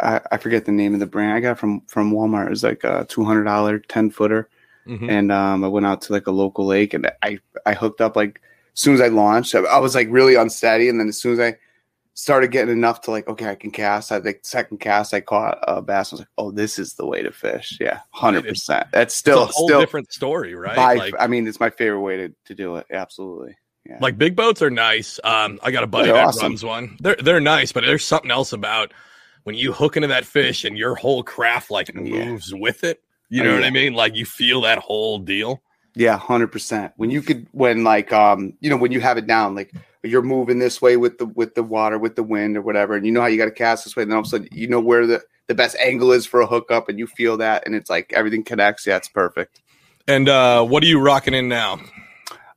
I, 0.00 0.20
I 0.32 0.36
forget 0.38 0.64
the 0.64 0.72
name 0.72 0.94
of 0.94 1.00
the 1.00 1.06
brand. 1.06 1.32
I 1.34 1.40
got 1.40 1.58
from 1.58 1.80
from 1.82 2.12
Walmart. 2.12 2.46
It 2.46 2.50
was 2.50 2.62
like 2.64 2.84
a 2.84 3.04
two 3.08 3.24
hundred 3.24 3.44
dollar 3.44 3.78
ten 3.78 4.10
footer, 4.10 4.48
Mhm. 4.86 5.10
and 5.10 5.32
um 5.32 5.64
I 5.64 5.68
went 5.68 5.86
out 5.86 6.02
to 6.02 6.12
like 6.12 6.26
a 6.26 6.30
local 6.32 6.66
lake 6.66 6.94
and 6.94 7.10
I 7.22 7.38
I 7.66 7.74
hooked 7.74 8.00
up 8.00 8.16
like 8.16 8.40
as 8.74 8.80
soon 8.80 8.94
as 8.94 9.00
I 9.00 9.08
launched. 9.08 9.54
I, 9.54 9.60
I 9.60 9.78
was 9.78 9.94
like 9.94 10.08
really 10.10 10.34
unsteady, 10.34 10.88
and 10.88 10.98
then 11.00 11.08
as 11.08 11.18
soon 11.20 11.34
as 11.34 11.40
I 11.40 11.56
started 12.14 12.50
getting 12.50 12.72
enough 12.72 13.00
to 13.02 13.10
like 13.10 13.26
okay 13.28 13.46
I 13.48 13.54
can 13.54 13.70
cast. 13.70 14.12
I 14.12 14.20
think 14.20 14.40
second 14.42 14.78
cast 14.78 15.14
I 15.14 15.20
caught 15.22 15.58
a 15.66 15.80
bass. 15.80 16.12
I 16.12 16.16
was 16.16 16.20
like 16.20 16.28
oh 16.36 16.50
this 16.50 16.78
is 16.78 16.94
the 16.94 17.06
way 17.06 17.22
to 17.22 17.32
fish. 17.32 17.78
Yeah, 17.80 18.00
hundred 18.10 18.46
percent. 18.46 18.86
That's 18.92 19.14
still 19.14 19.44
it's 19.44 19.52
a 19.54 19.58
whole 19.58 19.68
still 19.68 19.80
different 19.80 20.12
story, 20.12 20.54
right? 20.54 20.76
by- 20.76 20.94
like, 20.96 21.14
I 21.18 21.26
mean 21.26 21.46
it's 21.48 21.60
my 21.60 21.70
favorite 21.70 22.00
way 22.00 22.16
to 22.18 22.34
to 22.46 22.54
do 22.54 22.76
it. 22.76 22.86
Absolutely. 22.90 23.56
Yeah. 23.84 23.98
like 24.00 24.16
big 24.16 24.36
boats 24.36 24.62
are 24.62 24.70
nice. 24.70 25.18
Um, 25.24 25.58
I 25.60 25.72
got 25.72 25.82
a 25.82 25.88
buddy 25.88 26.04
They're 26.06 26.14
that 26.14 26.26
awesome. 26.26 26.42
runs 26.52 26.62
one. 26.64 26.96
They're 27.00 27.16
they're 27.16 27.40
nice, 27.40 27.72
but 27.72 27.82
there's 27.84 28.04
something 28.04 28.30
else 28.30 28.52
about 28.52 28.92
when 29.44 29.56
you 29.56 29.72
hook 29.72 29.96
into 29.96 30.08
that 30.08 30.24
fish 30.24 30.64
and 30.64 30.76
your 30.76 30.94
whole 30.94 31.22
craft 31.22 31.70
like 31.70 31.90
Yeah. 31.94 32.00
moves 32.00 32.54
with 32.54 32.84
it. 32.84 33.02
You 33.28 33.42
Oh, 33.42 33.46
know 33.46 33.54
what. 33.54 33.64
I 33.64 33.70
mean? 33.70 33.94
Like 33.94 34.14
you 34.14 34.24
feel 34.26 34.60
that 34.62 34.78
whole 34.78 35.18
deal. 35.18 35.62
Yeah, 35.94 36.16
hundred 36.16 36.48
percent. 36.48 36.92
When 36.96 37.10
you 37.10 37.20
could, 37.22 37.46
when 37.52 37.84
like, 37.84 38.12
um, 38.12 38.54
you 38.60 38.70
know, 38.70 38.76
when 38.76 38.92
you 38.92 39.00
have 39.00 39.18
it 39.18 39.26
down, 39.26 39.54
like 39.54 39.72
you're 40.02 40.22
moving 40.22 40.58
this 40.58 40.80
way 40.80 40.96
with 40.96 41.18
the 41.18 41.26
with 41.26 41.54
the 41.54 41.62
water, 41.62 41.98
with 41.98 42.16
the 42.16 42.22
wind 42.22 42.56
or 42.56 42.62
whatever, 42.62 42.94
and 42.94 43.04
you 43.04 43.12
know 43.12 43.20
how 43.20 43.26
you 43.26 43.36
got 43.38 43.44
to 43.44 43.50
cast 43.50 43.84
this 43.84 43.94
way, 43.94 44.02
and 44.02 44.10
then 44.10 44.16
all 44.16 44.20
of 44.22 44.26
a 44.26 44.30
sudden 44.30 44.48
you 44.52 44.66
know 44.68 44.80
where 44.80 45.06
the 45.06 45.22
the 45.48 45.54
best 45.54 45.76
angle 45.76 46.12
is 46.12 46.24
for 46.24 46.40
a 46.40 46.46
hookup, 46.46 46.88
and 46.88 46.98
you 46.98 47.06
feel 47.06 47.36
that, 47.36 47.64
and 47.66 47.74
it's 47.74 47.90
like 47.90 48.12
everything 48.14 48.42
connects. 48.42 48.86
Yeah, 48.86 48.96
it's 48.96 49.08
perfect. 49.08 49.60
And 50.08 50.28
uh, 50.28 50.64
what 50.64 50.82
are 50.82 50.86
you 50.86 50.98
rocking 51.00 51.34
in 51.34 51.48
now? 51.48 51.78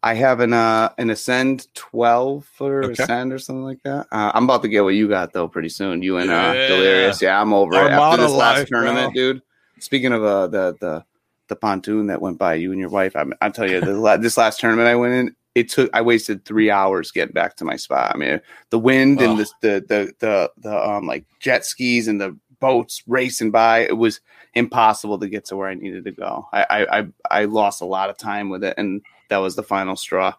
I 0.05 0.13
have 0.13 0.39
an 0.39 0.53
uh 0.53 0.89
an 0.99 1.09
Ascend 1.09 1.67
twelve 1.73 2.47
or 2.59 2.83
Okay. 2.85 3.03
Ascend 3.03 3.33
or 3.33 3.39
something 3.39 3.63
like 3.63 3.81
that. 3.83 4.05
Uh, 4.11 4.31
I'm 4.35 4.43
about 4.43 4.61
to 4.61 4.67
get 4.69 4.83
what 4.83 4.93
you 4.93 5.07
got 5.09 5.33
though 5.33 5.47
pretty 5.47 5.69
soon. 5.69 6.03
You 6.03 6.17
and 6.17 6.29
uh, 6.29 6.53
Delirious. 6.53 7.21
Yeah, 7.21 7.41
I'm 7.41 7.53
over 7.53 7.73
it 7.73 7.91
after 7.91 8.17
this 8.21 8.31
last 8.31 8.57
life, 8.59 8.67
tournament, 8.69 9.13
bro. 9.13 9.33
dude. 9.33 9.41
Speaking 9.79 10.13
of 10.13 10.23
uh 10.23 10.47
the 10.47 10.75
the 10.79 11.03
the 11.47 11.55
pontoon 11.55 12.07
that 12.07 12.21
went 12.21 12.37
by 12.37 12.53
you 12.53 12.71
and 12.71 12.79
your 12.79 12.89
wife, 12.89 13.15
I 13.15 13.25
I 13.41 13.49
tell 13.49 13.69
you, 13.69 13.81
the, 13.81 13.93
la- 13.93 14.17
this 14.17 14.37
last 14.37 14.59
tournament 14.59 14.87
I 14.87 14.95
went 14.95 15.13
in, 15.15 15.35
it 15.55 15.69
took 15.69 15.89
I 15.93 16.01
wasted 16.01 16.45
three 16.45 16.69
hours 16.69 17.11
getting 17.11 17.33
back 17.33 17.55
to 17.57 17.65
my 17.65 17.75
spot. 17.75 18.11
I 18.13 18.17
mean, 18.17 18.39
the 18.69 18.79
wind 18.79 19.21
and 19.21 19.39
Oh. 19.39 19.43
the, 19.43 19.49
the 19.61 19.85
the 19.87 20.13
the 20.19 20.51
the 20.59 20.89
um 20.89 21.07
like 21.07 21.25
jet 21.39 21.65
skis 21.65 22.07
and 22.07 22.21
the 22.21 22.37
boats 22.59 23.01
racing 23.07 23.49
by, 23.51 23.79
it 23.79 23.97
was 23.97 24.21
impossible 24.53 25.19
to 25.19 25.27
get 25.27 25.45
to 25.45 25.55
where 25.57 25.67
I 25.67 25.73
needed 25.73 26.05
to 26.05 26.11
go. 26.11 26.47
I 26.53 26.63
I 26.69 26.99
I, 26.99 27.07
I 27.31 27.45
lost 27.45 27.81
a 27.81 27.85
lot 27.85 28.11
of 28.11 28.17
time 28.17 28.49
with 28.49 28.63
it, 28.63 28.75
and 28.77 29.01
that 29.29 29.37
was 29.37 29.55
the 29.55 29.63
final 29.63 29.95
straw. 29.95 30.33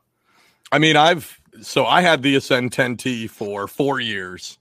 I 0.72 0.78
mean, 0.78 0.96
I've 0.96 1.40
so 1.62 1.86
I 1.86 2.02
had 2.02 2.22
the 2.22 2.36
Ascend 2.36 2.72
10T 2.72 3.30
for 3.30 3.66
four 3.66 4.00
years. 4.00 4.58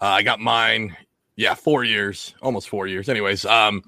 Uh, 0.00 0.06
I 0.06 0.22
got 0.22 0.40
mine, 0.40 0.96
yeah, 1.36 1.54
four 1.54 1.84
years, 1.84 2.34
almost 2.40 2.68
four 2.68 2.86
years. 2.86 3.08
Anyways, 3.08 3.44
um, 3.44 3.82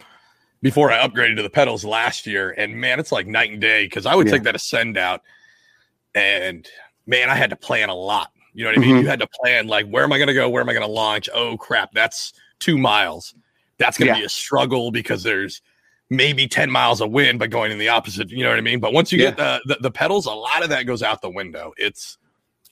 before 0.63 0.91
I 0.91 0.99
upgraded 1.07 1.37
to 1.37 1.43
the 1.43 1.51
pedals 1.51 1.85
last 1.85 2.27
year, 2.27 2.51
and 2.59 2.75
man, 2.75 3.01
it's 3.01 3.13
like 3.13 3.27
night 3.27 3.51
and 3.51 3.61
day 3.61 3.85
because 3.85 4.05
I 4.07 4.15
would 4.15 4.27
Yeah. 4.27 4.33
take 4.33 4.43
that 4.43 4.55
Ascend 4.57 4.99
out, 4.99 5.23
and 6.15 6.69
man, 7.07 7.31
I 7.31 7.35
had 7.35 7.51
to 7.51 7.57
plan 7.57 7.89
a 7.89 7.95
lot. 7.95 8.33
You 8.53 8.65
know 8.65 8.71
what 8.71 8.79
I 8.79 8.81
mean? 8.81 8.97
Mhm. 8.97 9.03
You 9.03 9.09
had 9.09 9.21
to 9.21 9.29
plan 9.29 9.69
like, 9.69 9.87
where 9.87 10.03
am 10.05 10.13
I 10.13 10.19
going 10.19 10.27
to 10.29 10.35
go? 10.35 10.49
Where 10.51 10.61
am 10.61 10.69
I 10.69 10.73
going 10.73 10.85
to 10.87 10.93
launch? 10.93 11.29
Oh 11.33 11.57
crap, 11.57 11.93
that's 11.93 12.33
two 12.59 12.77
miles. 12.77 13.35
That's 13.79 13.97
going 13.97 14.09
to 14.09 14.15
Yeah. 14.15 14.21
be 14.23 14.27
a 14.27 14.29
struggle 14.29 14.91
because 14.91 15.23
there's 15.23 15.63
maybe 16.11 16.47
10 16.49 16.71
miles 16.71 17.01
of 17.01 17.11
wind, 17.11 17.39
but 17.39 17.51
going 17.51 17.71
in 17.73 17.79
the 17.79 17.89
opposite. 17.89 18.31
You 18.31 18.43
know 18.43 18.51
what 18.51 18.59
I 18.59 18.63
mean? 18.63 18.81
But 18.81 18.93
once 18.93 19.13
you 19.13 19.19
get 19.19 19.37
the, 19.37 19.61
the 19.65 19.77
the 19.81 19.91
pedals, 19.91 20.27
a 20.27 20.33
lot 20.33 20.63
of 20.63 20.69
that 20.71 20.85
goes 20.85 21.03
out 21.03 21.23
the 21.23 21.31
window. 21.31 21.73
It's 21.79 22.19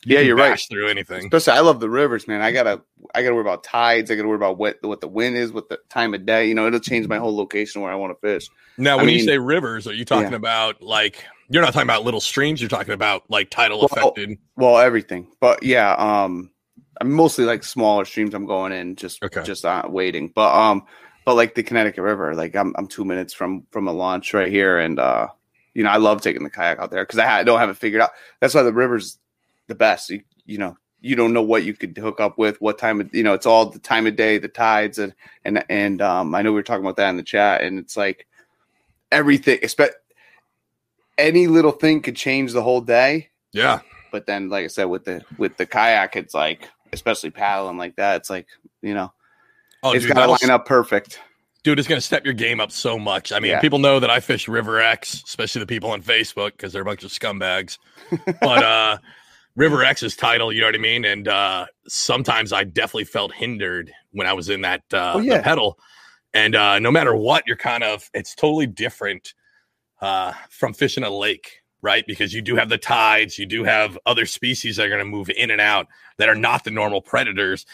you 0.04 0.16
Yeah, 0.16 0.22
you're 0.22 0.36
right. 0.36 0.60
through 0.70 0.88
anything. 0.88 1.26
Especially, 1.26 1.52
I 1.58 1.60
love 1.60 1.80
the 1.80 1.88
rivers, 1.90 2.28
man. 2.28 2.40
I 2.42 2.52
gotta, 2.52 2.82
I 3.14 3.22
gotta 3.22 3.34
worry 3.34 3.42
about 3.42 3.64
tides. 3.64 4.10
I 4.10 4.16
gotta 4.16 4.28
worry 4.28 4.36
about 4.36 4.58
what 4.58 4.78
what 4.82 5.00
the 5.00 5.08
wind 5.08 5.36
is, 5.36 5.52
what 5.52 5.68
the 5.68 5.78
time 5.88 6.14
of 6.14 6.26
day. 6.26 6.48
You 6.48 6.54
know, 6.54 6.66
it'll 6.66 6.80
change 6.80 7.06
my 7.08 7.18
whole 7.18 7.36
location 7.36 7.80
where 7.82 7.90
I 7.92 7.94
want 7.94 8.12
to 8.14 8.20
fish. 8.20 8.48
Now, 8.76 8.98
I 8.98 9.02
when 9.02 9.12
you 9.12 9.20
say 9.20 9.38
rivers, 9.38 9.86
are 9.86 9.94
you 9.94 10.04
talking 10.04 10.30
Yeah. 10.32 10.36
about 10.36 10.82
like 10.82 11.24
you're 11.50 11.62
not 11.62 11.72
talking 11.72 11.86
about 11.86 12.04
little 12.04 12.20
streams? 12.20 12.60
You're 12.60 12.68
talking 12.68 12.94
about 12.94 13.24
like 13.30 13.50
tidal 13.50 13.78
Well, 13.78 13.86
affected. 13.86 14.38
Well, 14.56 14.78
everything, 14.78 15.28
but 15.40 15.62
yeah, 15.62 15.94
um, 15.94 16.50
I'm 17.00 17.10
mostly 17.12 17.44
like 17.44 17.62
smaller 17.64 18.04
streams. 18.04 18.34
I'm 18.34 18.46
going 18.46 18.72
in 18.72 18.96
just, 18.96 19.22
Okay. 19.22 19.42
just 19.42 19.64
uh, 19.64 19.82
waiting. 19.88 20.32
But 20.34 20.54
um, 20.54 20.84
but 21.28 21.34
like 21.34 21.54
the 21.54 21.62
Connecticut 21.62 22.02
River, 22.02 22.34
like 22.34 22.56
I'm 22.56 22.74
I'm 22.78 22.86
two 22.86 23.04
minutes 23.04 23.34
from 23.34 23.66
from 23.70 23.86
a 23.86 23.92
launch 23.92 24.32
right 24.32 24.50
here, 24.50 24.78
and 24.78 24.98
uh, 24.98 25.28
you 25.74 25.84
know, 25.84 25.90
I 25.90 25.98
love 25.98 26.22
taking 26.22 26.42
the 26.42 26.48
kayak 26.48 26.78
out 26.78 26.90
there 26.90 27.04
because 27.04 27.18
I, 27.18 27.26
ha- 27.26 27.36
I 27.36 27.44
don't 27.44 27.58
have 27.58 27.68
it 27.68 27.76
figured 27.76 28.00
out. 28.00 28.12
That's 28.40 28.54
why 28.54 28.62
the 28.62 28.72
river's 28.72 29.18
the 29.66 29.74
best. 29.74 30.08
You, 30.08 30.22
you 30.46 30.56
know, 30.56 30.78
you 31.02 31.16
don't 31.16 31.34
know 31.34 31.42
what 31.42 31.64
you 31.64 31.74
could 31.74 31.94
hook 31.98 32.18
up 32.18 32.38
with, 32.38 32.58
what 32.62 32.78
time 32.78 33.02
of 33.02 33.14
you 33.14 33.22
know, 33.22 33.34
it's 33.34 33.44
all 33.44 33.66
the 33.66 33.78
time 33.78 34.06
of 34.06 34.16
day, 34.16 34.38
the 34.38 34.48
tides, 34.48 34.98
and 34.98 35.12
and 35.44 35.62
and 35.68 36.00
um, 36.00 36.34
I 36.34 36.40
know 36.40 36.50
we 36.50 36.54
were 36.54 36.62
talking 36.62 36.82
about 36.82 36.96
that 36.96 37.10
in 37.10 37.18
the 37.18 37.22
chat, 37.22 37.60
and 37.60 37.78
it's 37.78 37.94
like 37.94 38.26
everything, 39.12 39.58
expect 39.60 39.96
any 41.18 41.46
little 41.46 41.72
thing 41.72 42.00
could 42.00 42.16
change 42.16 42.54
the 42.54 42.62
whole 42.62 42.80
day. 42.80 43.28
Yeah. 43.52 43.80
But 44.10 44.24
then, 44.24 44.48
like 44.48 44.64
I 44.64 44.68
said, 44.68 44.84
with 44.84 45.04
the 45.04 45.22
with 45.36 45.58
the 45.58 45.66
kayak, 45.66 46.16
it's 46.16 46.32
like, 46.32 46.70
especially 46.90 47.28
paddling 47.28 47.76
like 47.76 47.96
that, 47.96 48.16
it's 48.16 48.30
like 48.30 48.46
you 48.80 48.94
know, 48.94 49.12
Oh, 49.82 49.92
it's 49.92 50.06
got 50.06 50.14
to 50.26 50.30
line 50.46 50.50
up 50.50 50.66
perfect. 50.66 51.20
dude, 51.64 51.78
it's 51.78 51.88
going 51.88 52.00
to 52.00 52.04
step 52.06 52.24
your 52.24 52.34
game 52.34 52.60
up 52.60 52.72
so 52.72 52.98
much. 52.98 53.30
I 53.32 53.38
mean, 53.40 53.50
Yeah. 53.52 53.60
people 53.60 53.78
know 53.78 54.00
that 54.00 54.10
I 54.10 54.20
fish 54.20 54.48
River 54.48 54.80
X, 54.80 55.22
especially 55.26 55.60
the 55.60 55.66
people 55.66 55.90
on 55.90 56.02
Facebook 56.02 56.52
because 56.52 56.72
they're 56.72 56.82
a 56.82 56.84
bunch 56.84 57.04
of 57.04 57.10
scumbags. 57.10 57.78
but 58.40 58.62
uh, 58.62 58.98
River 59.56 59.82
X's 59.84 60.16
title, 60.16 60.52
you 60.52 60.60
know 60.60 60.68
what 60.68 60.74
I 60.74 60.78
mean? 60.78 61.04
And 61.04 61.28
uh, 61.28 61.66
sometimes 61.86 62.52
I 62.52 62.64
definitely 62.64 63.04
felt 63.04 63.32
hindered 63.32 63.92
when 64.12 64.26
I 64.26 64.32
was 64.32 64.48
in 64.48 64.62
that 64.62 64.82
uh, 64.92 65.12
Oh, 65.16 65.18
yeah. 65.20 65.38
the 65.38 65.42
pedal. 65.42 65.78
And 66.34 66.54
uh, 66.54 66.78
no 66.78 66.90
matter 66.90 67.14
what, 67.14 67.44
you're 67.46 67.56
kind 67.56 67.82
of 67.84 68.08
it's 68.14 68.34
totally 68.34 68.66
different 68.66 69.34
uh, 70.00 70.32
from 70.50 70.72
fishing 70.74 71.02
a 71.04 71.10
lake, 71.10 71.60
right? 71.82 72.04
Because 72.06 72.32
you 72.34 72.42
do 72.42 72.54
have 72.56 72.68
the 72.68 72.78
tides, 72.78 73.38
you 73.38 73.46
do 73.46 73.64
have 73.64 73.98
other 74.06 74.26
species 74.26 74.76
that 74.76 74.86
are 74.86 74.90
going 74.90 75.00
to 75.00 75.04
move 75.04 75.30
in 75.30 75.50
and 75.50 75.60
out 75.60 75.86
that 76.18 76.28
are 76.28 76.34
not 76.36 76.64
the 76.64 76.70
normal 76.70 77.00
predators. 77.00 77.64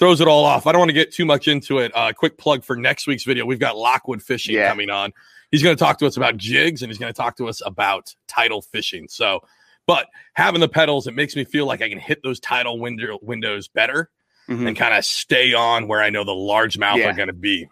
Throws 0.00 0.20
it 0.22 0.26
all 0.26 0.44
off. 0.46 0.66
I 0.66 0.72
don't 0.72 0.78
want 0.78 0.88
to 0.88 0.94
get 0.94 1.12
too 1.12 1.26
much 1.26 1.46
into 1.46 1.78
it. 1.78 1.92
Uh, 1.94 2.12
quick 2.14 2.38
plug 2.38 2.64
for 2.64 2.74
next 2.74 3.06
week's 3.06 3.22
video. 3.24 3.44
We've 3.44 3.60
got 3.60 3.76
Lockwood 3.76 4.22
Fishing 4.22 4.54
Yeah. 4.54 4.68
coming 4.70 4.88
on. 4.90 5.12
He's 5.50 5.62
going 5.62 5.76
to 5.76 5.78
talk 5.78 5.98
to 5.98 6.06
us 6.06 6.16
about 6.16 6.38
jigs 6.38 6.82
and 6.82 6.90
he's 6.90 6.98
going 6.98 7.12
to 7.12 7.16
talk 7.16 7.36
to 7.36 7.48
us 7.48 7.60
about 7.64 8.14
tidal 8.26 8.62
fishing. 8.62 9.08
So, 9.10 9.40
but 9.86 10.06
having 10.32 10.60
the 10.62 10.68
pedals, 10.70 11.06
it 11.06 11.14
makes 11.14 11.36
me 11.36 11.44
feel 11.44 11.66
like 11.66 11.82
I 11.82 11.88
can 11.90 11.98
hit 11.98 12.22
those 12.22 12.40
tidal 12.40 12.78
window 12.78 13.18
windows 13.20 13.68
better 13.68 14.08
Mhm. 14.48 14.68
and 14.68 14.76
kind 14.76 14.94
of 14.94 15.04
stay 15.04 15.52
on 15.52 15.86
where 15.86 16.00
I 16.02 16.08
know 16.08 16.24
the 16.24 16.32
largemouth 16.32 16.96
Yeah. 16.96 17.10
are 17.10 17.14
going 17.14 17.28
to 17.28 17.34
be. 17.34 17.68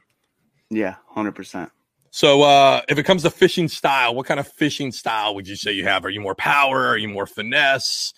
Yeah, 0.69 0.97
hundred 1.09 1.33
percent. 1.33 1.71
So, 2.11 2.43
uh, 2.43 2.83
if 2.91 2.99
it 2.99 3.05
comes 3.05 3.23
to 3.23 3.31
fishing 3.31 3.69
style, 3.69 4.15
what 4.15 4.27
kind 4.27 4.39
of 4.39 4.47
fishing 4.53 4.93
style 4.93 5.35
would 5.35 5.49
you 5.49 5.57
say 5.57 5.73
you 5.73 5.85
have? 5.85 6.05
Are 6.05 6.11
you 6.11 6.21
more 6.21 6.35
power? 6.35 6.89
Are 6.89 6.99
you 6.99 7.09
more 7.09 7.27
finesse? 7.27 8.13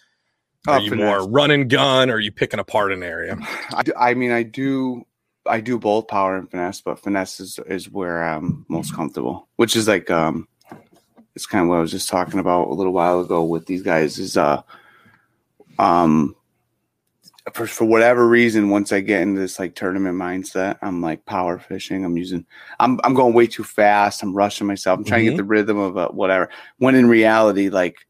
Are 0.68 0.80
you 0.80 0.94
more 0.94 1.26
run 1.28 1.50
and 1.50 1.68
gun? 1.70 2.10
Or 2.10 2.14
are 2.14 2.20
you 2.20 2.32
picking 2.32 2.60
apart 2.60 2.92
an 2.92 3.02
area? 3.02 3.36
I, 3.74 3.82
do- 3.82 3.94
I 3.98 4.14
mean, 4.14 4.30
I 4.30 4.42
do, 4.42 5.04
I 5.46 5.60
do 5.60 5.78
both 5.78 6.08
power 6.08 6.36
and 6.36 6.50
finesse, 6.50 6.80
but 6.80 6.98
finesse 6.98 7.40
is 7.40 7.58
is 7.66 7.90
where 7.90 8.22
I'm 8.22 8.66
most 8.68 8.94
comfortable. 8.94 9.48
Which 9.56 9.74
is 9.74 9.88
like, 9.88 10.10
um, 10.10 10.46
it's 11.34 11.46
kind 11.46 11.62
of 11.62 11.68
what 11.68 11.76
I 11.76 11.80
was 11.80 11.90
just 11.90 12.08
talking 12.08 12.40
about 12.40 12.68
a 12.68 12.74
little 12.74 12.92
while 12.92 13.20
ago 13.20 13.44
with 13.44 13.66
these 13.66 13.82
guys. 13.82 14.18
Is 14.18 14.36
uh, 14.36 14.62
um, 15.78 16.36
for 17.54 17.66
for 17.66 17.86
whatever 17.86 18.28
reason, 18.28 18.68
once 18.68 18.92
I 18.92 19.00
get 19.00 19.22
into 19.22 19.40
this 19.40 19.58
like 19.58 19.74
tournament 19.74 20.16
mindset, 20.16 20.78
I'm 20.82 21.00
like 21.00 21.24
power 21.24 21.58
fishing. 21.58 22.04
I'm 22.04 22.18
using, 22.18 22.44
I'm 22.78 23.00
I'm 23.02 23.14
going 23.14 23.32
way 23.32 23.46
too 23.46 23.64
fast. 23.64 24.22
I'm 24.22 24.34
rushing 24.34 24.66
myself. 24.66 24.98
I'm 24.98 25.04
trying 25.04 25.24
to 25.24 25.30
get 25.30 25.36
the 25.38 25.44
rhythm 25.44 25.78
of 25.78 25.96
uh, 25.96 26.08
whatever. 26.08 26.50
When 26.78 26.94
in 26.94 27.08
reality, 27.08 27.70
like 27.70 28.06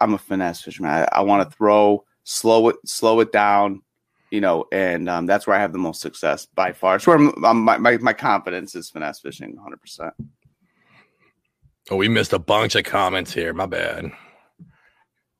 I'm 0.00 0.14
a 0.14 0.18
finesse 0.18 0.62
fisherman. 0.62 0.90
I, 0.90 1.08
I 1.12 1.20
want 1.22 1.48
to 1.48 1.56
throw, 1.56 2.04
slow 2.24 2.68
it, 2.68 2.76
slow 2.86 3.20
it 3.20 3.32
down, 3.32 3.82
you 4.30 4.40
know, 4.40 4.66
and 4.72 5.08
um, 5.08 5.26
that's 5.26 5.46
where 5.46 5.56
I 5.56 5.60
have 5.60 5.72
the 5.72 5.78
most 5.78 6.00
success 6.00 6.46
by 6.46 6.72
far. 6.72 6.96
It's 6.96 7.06
where 7.06 7.16
I'm, 7.16 7.44
I'm, 7.44 7.60
my, 7.62 7.78
my 7.78 7.96
my 7.98 8.12
confidence 8.12 8.74
is 8.74 8.90
finesse 8.90 9.20
fishing, 9.20 9.54
100. 9.56 9.80
percent 9.80 10.14
Oh, 11.90 11.96
we 11.96 12.08
missed 12.08 12.34
a 12.34 12.38
bunch 12.38 12.74
of 12.74 12.84
comments 12.84 13.32
here. 13.32 13.54
My 13.54 13.64
bad. 13.64 14.12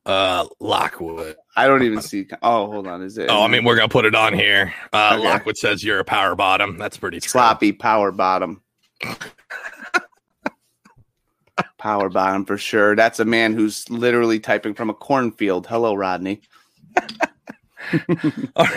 Uh, 0.05 0.47
Lockwood. 0.59 1.35
I 1.55 1.67
don't 1.67 1.83
even 1.83 2.01
see. 2.01 2.25
Oh, 2.41 2.71
hold 2.71 2.87
on, 2.87 3.03
is 3.03 3.19
it? 3.19 3.29
Oh, 3.29 3.43
I 3.43 3.47
mean, 3.47 3.63
we're 3.63 3.75
gonna 3.75 3.87
put 3.87 4.05
it 4.05 4.15
on 4.15 4.33
here. 4.33 4.73
Uh, 4.91 5.11
Okay. 5.19 5.23
Lockwood 5.29 5.57
says 5.57 5.83
you're 5.83 5.99
a 5.99 6.03
power 6.03 6.33
bottom. 6.35 6.77
That's 6.77 6.97
pretty 6.97 7.19
true. 7.19 7.29
sloppy 7.29 7.71
power 7.71 8.11
bottom. 8.11 8.63
Power 11.79 12.09
bottom 12.09 12.45
for 12.45 12.57
sure. 12.57 12.95
That's 12.95 13.19
a 13.19 13.25
man 13.25 13.53
who's 13.53 13.89
literally 13.89 14.39
typing 14.39 14.73
from 14.75 14.89
a 14.89 14.93
cornfield. 14.93 15.65
Hello, 15.65 15.95
Rodney. 15.95 16.41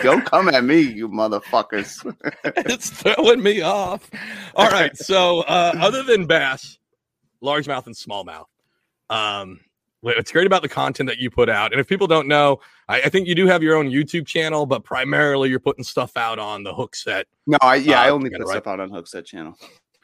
Don't 0.01 0.25
come 0.25 0.47
at 0.49 0.63
me, 0.63 0.79
you 0.79 1.09
motherfuckers. 1.09 2.01
it's 2.65 2.89
throwing 2.89 3.43
me 3.43 3.61
off. 3.61 4.09
All 4.55 4.69
right. 4.69 4.91
So, 5.03 5.41
uh, 5.41 5.73
other 5.79 6.01
than 6.03 6.25
bass, 6.25 6.79
largemouth 7.43 7.85
and 7.87 7.95
smallmouth, 7.95 8.45
um, 9.09 9.59
what's 9.99 10.31
great 10.31 10.47
about 10.47 10.61
the 10.61 10.69
content 10.69 11.09
that 11.09 11.17
you 11.17 11.29
put 11.29 11.49
out. 11.49 11.73
And 11.73 11.81
if 11.81 11.87
people 11.87 12.07
don't 12.07 12.27
know, 12.27 12.61
I, 12.87 13.01
I 13.01 13.09
think 13.09 13.27
you 13.27 13.35
do 13.35 13.47
have 13.47 13.61
your 13.61 13.75
own 13.75 13.89
YouTube 13.89 14.25
channel, 14.25 14.65
but 14.65 14.85
primarily 14.85 15.49
you're 15.49 15.59
putting 15.59 15.83
stuff 15.83 16.15
out 16.15 16.39
on 16.39 16.63
the 16.63 16.73
Hookset. 16.73 17.25
No, 17.47 17.57
I 17.61 17.75
yeah, 17.75 17.99
I 18.01 18.09
Uh, 18.09 18.13
only 18.13 18.29
put 18.29 18.39
right? 18.39 18.49
stuff 18.49 18.67
out 18.67 18.79
on 18.79 18.89
Hookset 18.89 19.25
channel. 19.25 19.57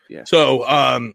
Yeah. 0.10 0.24
So, 0.26 0.68
um, 0.68 1.14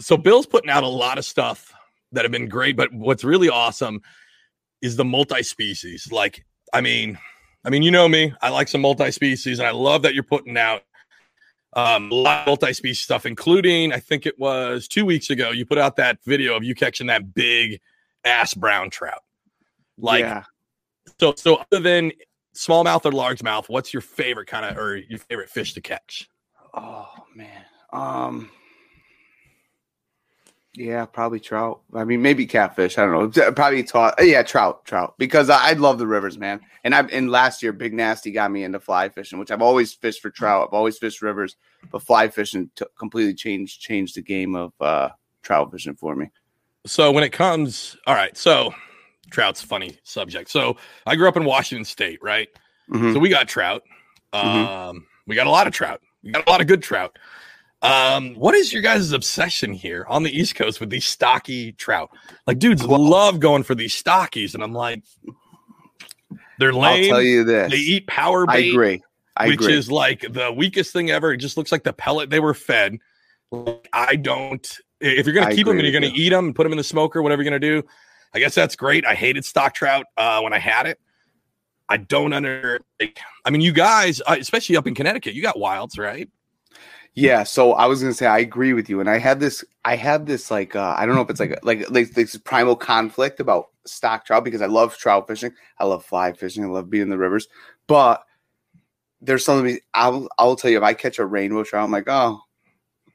so 0.00 0.16
Bill's 0.16 0.46
putting 0.46 0.70
out 0.70 0.84
a 0.84 0.88
lot 0.88 1.18
of 1.18 1.24
stuff 1.24 1.72
that 2.12 2.24
have 2.24 2.32
been 2.32 2.48
great, 2.48 2.76
but 2.76 2.92
what's 2.92 3.24
really 3.24 3.48
awesome 3.48 4.00
is 4.80 4.96
the 4.96 5.04
multi-species. 5.04 6.10
Like, 6.12 6.44
I 6.72 6.80
mean, 6.80 7.18
I 7.64 7.70
mean, 7.70 7.82
you 7.82 7.90
know 7.90 8.08
me, 8.08 8.32
I 8.40 8.50
like 8.50 8.68
some 8.68 8.80
multi-species, 8.80 9.58
and 9.58 9.66
I 9.66 9.72
love 9.72 10.02
that 10.02 10.14
you're 10.14 10.22
putting 10.22 10.56
out 10.56 10.82
um, 11.74 12.10
a 12.10 12.14
lot 12.14 12.40
of 12.40 12.46
multi-species 12.46 13.00
stuff, 13.00 13.26
including 13.26 13.92
I 13.92 13.98
think 13.98 14.26
it 14.26 14.38
was 14.38 14.88
two 14.88 15.04
weeks 15.04 15.30
ago 15.30 15.50
you 15.50 15.66
put 15.66 15.78
out 15.78 15.96
that 15.96 16.18
video 16.24 16.56
of 16.56 16.64
you 16.64 16.74
catching 16.74 17.08
that 17.08 17.34
big 17.34 17.80
ass 18.24 18.54
brown 18.54 18.90
trout. 18.90 19.22
Like, 19.98 20.20
yeah. 20.20 20.44
so, 21.20 21.34
so 21.36 21.56
other 21.56 21.80
than 21.80 22.12
smallmouth 22.56 23.04
or 23.04 23.10
largemouth, 23.10 23.68
what's 23.68 23.92
your 23.92 24.00
favorite 24.00 24.46
kind 24.46 24.64
of 24.64 24.78
or 24.78 24.96
your 24.96 25.18
favorite 25.18 25.50
fish 25.50 25.74
to 25.74 25.80
catch? 25.80 26.28
Oh 26.74 27.08
man. 27.34 27.64
Um 27.92 28.50
Yeah, 30.80 31.06
probably 31.06 31.40
trout. 31.40 31.80
I 31.92 32.04
mean, 32.04 32.22
maybe 32.22 32.46
catfish. 32.46 32.98
I 32.98 33.04
don't 33.06 33.34
know. 33.34 33.52
Probably 33.52 33.82
taught. 33.82 34.14
Yeah, 34.24 34.42
trout, 34.44 34.84
trout. 34.84 35.14
Because 35.18 35.50
I, 35.50 35.70
I 35.70 35.72
love 35.72 35.98
the 35.98 36.06
rivers, 36.06 36.38
man. 36.38 36.60
And 36.84 36.94
I've 36.94 37.12
and 37.12 37.30
last 37.32 37.64
year, 37.64 37.72
Big 37.72 37.92
Nasty 37.92 38.30
got 38.30 38.52
me 38.52 38.62
into 38.62 38.78
fly 38.78 39.08
fishing, 39.08 39.40
which 39.40 39.50
I've 39.50 39.60
always 39.62 39.92
fished 39.92 40.22
for 40.22 40.30
trout. 40.30 40.68
I've 40.68 40.74
always 40.74 40.96
fished 40.96 41.20
rivers, 41.20 41.56
but 41.90 42.02
fly 42.02 42.28
fishing 42.28 42.70
t- 42.76 42.84
completely 42.96 43.34
changed 43.34 43.80
changed 43.80 44.14
the 44.14 44.22
game 44.22 44.54
of 44.54 44.72
uh, 44.80 45.08
trout 45.42 45.72
fishing 45.72 45.96
for 45.96 46.14
me. 46.14 46.30
so 46.86 47.10
when 47.10 47.24
it 47.24 47.32
comes 47.32 47.96
all 48.06 48.14
right 48.14 48.36
so 48.36 48.72
trout's 49.32 49.62
a 49.62 49.66
funny 49.66 49.98
subject 50.04 50.48
so 50.48 50.76
i 51.06 51.16
grew 51.16 51.28
up 51.28 51.36
in 51.36 51.44
washington 51.44 51.84
state 51.84 52.18
right 52.22 52.48
Mhm. 52.90 53.12
so 53.12 53.18
we 53.18 53.28
got 53.28 53.48
trout 53.48 53.82
um 54.32 54.46
Mhm. 54.46 54.98
we 55.26 55.34
got 55.34 55.46
a 55.46 55.50
lot 55.50 55.66
of 55.66 55.72
trout 55.72 56.00
we 56.22 56.30
got 56.30 56.46
a 56.46 56.50
lot 56.50 56.60
of 56.60 56.66
good 56.66 56.82
trout 56.82 57.18
um 57.82 58.34
what 58.34 58.54
is 58.54 58.72
your 58.72 58.82
guys' 58.82 59.12
obsession 59.12 59.72
here 59.72 60.04
on 60.08 60.24
the 60.24 60.36
east 60.36 60.56
coast 60.56 60.80
with 60.80 60.90
these 60.90 61.04
stocky 61.04 61.72
trout 61.72 62.10
like 62.46 62.58
dudes 62.58 62.82
love 62.82 63.38
going 63.38 63.62
for 63.62 63.74
these 63.74 63.94
stockies 63.94 64.54
and 64.54 64.64
i'm 64.64 64.72
like 64.72 65.02
they're 66.58 66.72
lame. 66.72 67.04
I'll 67.04 67.18
tell 67.18 67.22
you 67.22 67.44
this. 67.44 67.70
they 67.70 67.78
eat 67.78 68.06
power 68.06 68.44
I 68.48 68.58
agree. 68.58 69.02
I 69.36 69.46
which 69.46 69.60
agree. 69.60 69.74
is 69.74 69.90
like 69.90 70.20
the 70.32 70.52
weakest 70.52 70.92
thing 70.92 71.10
ever. 71.10 71.32
It 71.32 71.38
just 71.38 71.56
looks 71.56 71.70
like 71.70 71.84
the 71.84 71.92
pellet 71.92 72.28
they 72.30 72.40
were 72.40 72.54
fed. 72.54 72.98
Like, 73.50 73.88
I 73.92 74.16
don't. 74.16 74.78
If 75.00 75.26
you're 75.26 75.34
gonna 75.34 75.46
I 75.46 75.54
keep 75.54 75.66
them 75.66 75.78
and 75.78 75.86
you're 75.86 75.98
gonna 75.98 76.12
eat 76.12 76.30
them 76.30 76.46
and 76.46 76.54
put 76.54 76.64
them 76.64 76.72
in 76.72 76.78
the 76.78 76.84
smoker, 76.84 77.22
whatever 77.22 77.42
you're 77.42 77.50
gonna 77.50 77.60
do, 77.60 77.84
I 78.34 78.40
guess 78.40 78.54
that's 78.54 78.74
great. 78.74 79.06
I 79.06 79.14
hated 79.14 79.44
stock 79.44 79.74
trout 79.74 80.06
uh, 80.16 80.40
when 80.40 80.52
I 80.52 80.58
had 80.58 80.86
it. 80.86 80.98
I 81.88 81.98
don't 81.98 82.32
under. 82.32 82.80
Like, 83.00 83.20
I 83.44 83.50
mean, 83.50 83.60
you 83.60 83.72
guys, 83.72 84.20
uh, 84.26 84.36
especially 84.38 84.76
up 84.76 84.88
in 84.88 84.94
Connecticut, 84.96 85.34
you 85.34 85.42
got 85.42 85.58
wilds, 85.58 85.98
right? 85.98 86.28
Yeah, 87.20 87.42
so 87.42 87.72
I 87.72 87.86
was 87.86 88.00
gonna 88.00 88.14
say 88.14 88.26
I 88.26 88.38
agree 88.38 88.74
with 88.74 88.88
you, 88.88 89.00
and 89.00 89.10
I 89.10 89.18
had 89.18 89.40
this, 89.40 89.64
I 89.84 89.96
had 89.96 90.24
this 90.24 90.52
like, 90.52 90.76
uh, 90.76 90.94
I 90.96 91.04
don't 91.04 91.16
know 91.16 91.22
if 91.22 91.30
it's 91.30 91.40
like 91.40 91.58
like 91.64 91.90
like 91.90 92.10
this 92.12 92.36
primal 92.36 92.76
conflict 92.76 93.40
about 93.40 93.70
stock 93.84 94.24
trout 94.24 94.44
because 94.44 94.62
I 94.62 94.66
love 94.66 94.96
trout 94.96 95.26
fishing, 95.26 95.50
I 95.80 95.84
love 95.84 96.04
fly 96.04 96.32
fishing, 96.32 96.62
I 96.62 96.68
love 96.68 96.88
being 96.88 97.02
in 97.02 97.08
the 97.08 97.18
rivers, 97.18 97.48
but 97.88 98.22
there's 99.20 99.44
something 99.44 99.80
I'll 99.94 100.28
I'll 100.38 100.54
tell 100.54 100.70
you 100.70 100.76
if 100.76 100.84
I 100.84 100.94
catch 100.94 101.18
a 101.18 101.26
rainbow 101.26 101.64
trout, 101.64 101.82
I'm 101.82 101.90
like, 101.90 102.04
oh, 102.06 102.38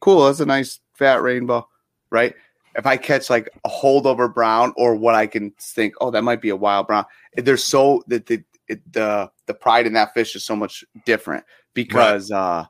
cool, 0.01 0.25
that's 0.25 0.41
a 0.41 0.45
nice 0.45 0.81
fat 0.95 1.21
rainbow, 1.21 1.65
right? 2.09 2.35
If 2.75 2.85
I 2.85 2.97
catch 2.97 3.29
like 3.29 3.49
a 3.63 3.69
holdover 3.69 4.33
brown 4.33 4.73
or 4.75 4.95
what 4.95 5.15
I 5.15 5.27
can 5.27 5.51
think, 5.61 5.93
oh, 6.01 6.11
that 6.11 6.25
might 6.25 6.41
be 6.41 6.49
a 6.49 6.57
wild 6.57 6.87
brown, 6.87 7.05
there's 7.37 7.63
so 7.63 8.03
that 8.07 8.25
the 8.25 8.43
it, 8.67 8.81
the 8.91 9.31
the 9.45 9.53
pride 9.53 9.87
in 9.87 9.93
that 9.93 10.13
fish 10.13 10.35
is 10.35 10.43
so 10.43 10.57
much 10.57 10.83
different 11.05 11.45
because 11.73 12.29
uh 12.31 12.65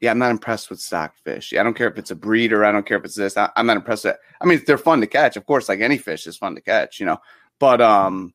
yeah, 0.00 0.10
I'm 0.10 0.18
not 0.18 0.30
impressed 0.30 0.70
with 0.70 0.80
stock 0.80 1.16
fish. 1.16 1.52
I 1.52 1.62
don't 1.62 1.74
care 1.74 1.88
if 1.88 1.98
it's 1.98 2.10
a 2.10 2.14
breeder. 2.16 2.64
I 2.64 2.72
don't 2.72 2.86
care 2.86 2.96
if 2.98 3.04
it's 3.04 3.14
this. 3.14 3.36
I, 3.36 3.50
I'm 3.56 3.66
not 3.66 3.76
impressed. 3.76 4.04
With, 4.04 4.16
I 4.40 4.46
mean, 4.46 4.62
they're 4.66 4.78
fun 4.78 5.00
to 5.00 5.06
catch, 5.06 5.36
of 5.36 5.44
course. 5.46 5.68
Like 5.68 5.80
any 5.80 5.98
fish 5.98 6.26
is 6.26 6.36
fun 6.36 6.54
to 6.54 6.60
catch, 6.60 6.98
you 7.00 7.06
know. 7.06 7.18
But 7.58 7.80
um, 7.82 8.32